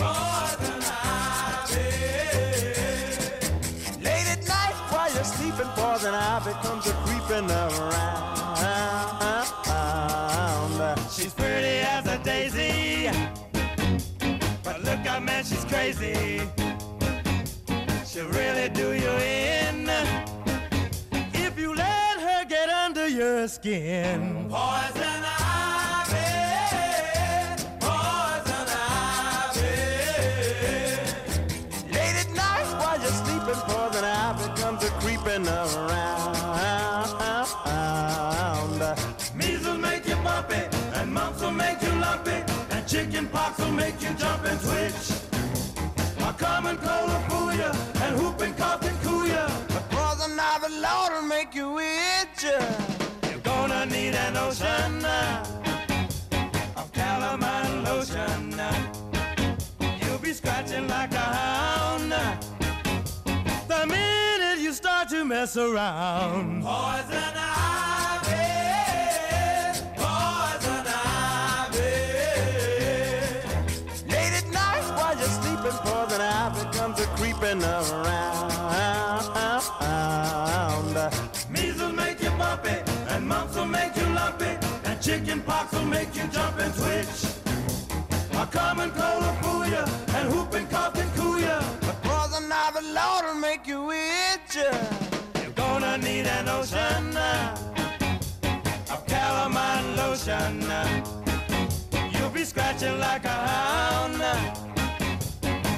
poison 0.00 0.82
ivy. 0.90 1.92
Late 4.02 4.28
at 4.34 4.42
night 4.48 4.74
while 4.90 5.14
you're 5.14 5.22
sleeping, 5.22 5.70
poison 5.76 6.12
ivy 6.12 6.54
comes 6.54 6.88
a 6.88 6.92
creeping 7.04 7.48
around. 7.48 7.73
She'll 18.14 18.28
really 18.28 18.68
do 18.68 18.92
you 18.92 19.10
in 19.10 19.90
if 21.32 21.58
you 21.58 21.74
let 21.74 22.20
her 22.20 22.44
get 22.44 22.68
under 22.68 23.08
your 23.08 23.48
skin. 23.48 24.46
Poison 24.48 25.24
ivy, 25.36 26.22
poison 27.80 28.68
ivy. 28.86 29.66
Late 31.90 32.16
at 32.22 32.30
night 32.36 32.68
while 32.78 33.00
you're 33.00 33.10
sleeping, 33.10 33.60
poison 33.66 34.04
ivy 34.04 34.46
comes 34.62 34.84
a 34.84 34.90
creeping 35.00 35.48
around. 35.48 36.38
Measles 39.34 39.78
make 39.78 40.06
you 40.06 40.14
bumpy, 40.22 40.62
and 40.94 41.12
mumps 41.12 41.40
will 41.42 41.50
make 41.50 41.82
you 41.82 41.90
lumpy, 41.94 42.44
and 42.70 42.86
chicken 42.86 43.26
pox 43.26 43.58
will 43.58 43.72
make 43.72 44.00
you 44.00 44.14
jump 44.14 44.44
and 44.44 44.60
twitch. 44.60 45.23
Itch. 52.44 53.30
You're 53.30 53.40
gonna 53.40 53.86
need 53.86 54.14
an 54.14 54.36
ocean 54.36 55.04
uh, 55.04 55.44
of 56.76 56.92
calamine 56.92 57.84
lotion. 57.84 58.60
uh. 58.60 58.72
You'll 60.00 60.18
be 60.18 60.32
scratching 60.32 60.86
like 60.88 61.12
a 61.12 61.18
hound 61.18 62.12
uh, 62.12 62.36
the 63.68 63.86
minute 63.86 64.58
you 64.60 64.72
start 64.72 65.08
to 65.10 65.24
mess 65.24 65.56
around. 65.56 66.62
Poison 66.62 67.34
ivy, 67.36 68.46
poison 69.96 70.86
ivy. 70.86 71.92
Late 74.12 74.34
at 74.40 74.48
night 74.52 74.84
while 74.96 75.16
you're 75.16 75.34
sleeping, 75.40 75.78
poison 75.84 76.20
ivy 76.20 76.78
comes 76.78 77.00
a 77.00 77.06
creeping 77.16 77.62
around. 77.62 78.33
And 83.14 83.28
mumps 83.28 83.54
will 83.54 83.66
make 83.66 83.96
you 83.96 84.06
lumpy, 84.08 84.52
and 84.84 85.00
chicken 85.00 85.40
pox 85.42 85.72
will 85.72 85.84
make 85.84 86.14
you 86.16 86.26
jump 86.28 86.58
and 86.58 86.74
twitch. 86.74 87.16
A 88.42 88.46
common 88.46 88.90
cold 88.90 89.22
will 89.22 89.36
fool 89.42 89.66
you, 89.66 89.84
and 90.16 90.34
whooping 90.34 90.66
cough 90.66 90.94
can 90.94 91.08
cool 91.16 91.38
you. 91.38 91.60
But 91.86 91.96
poison 92.02 92.50
ivy, 92.50 92.82
Lord, 92.92 93.24
will 93.26 93.40
make 93.48 93.66
you 93.68 93.92
itch. 93.92 94.56
You're 95.40 95.52
gonna 95.52 95.96
need 95.98 96.26
an 96.26 96.48
ocean 96.48 97.16
uh, 97.16 97.56
of 98.92 99.06
calamine 99.06 99.96
lotion. 99.96 100.68
uh. 100.68 101.04
You'll 102.12 102.30
be 102.30 102.44
scratching 102.44 102.98
like 102.98 103.24
a 103.24 103.38
hound 103.48 104.20
uh, 104.20 104.36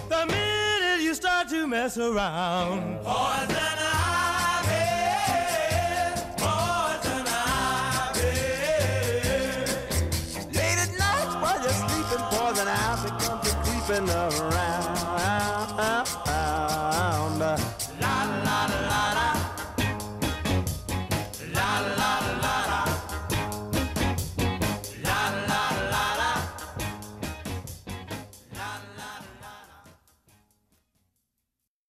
the 0.08 0.24
minute 0.26 1.02
you 1.02 1.12
start 1.12 1.50
to 1.50 1.66
mess 1.66 1.98
around. 1.98 3.00
Poison 3.04 4.05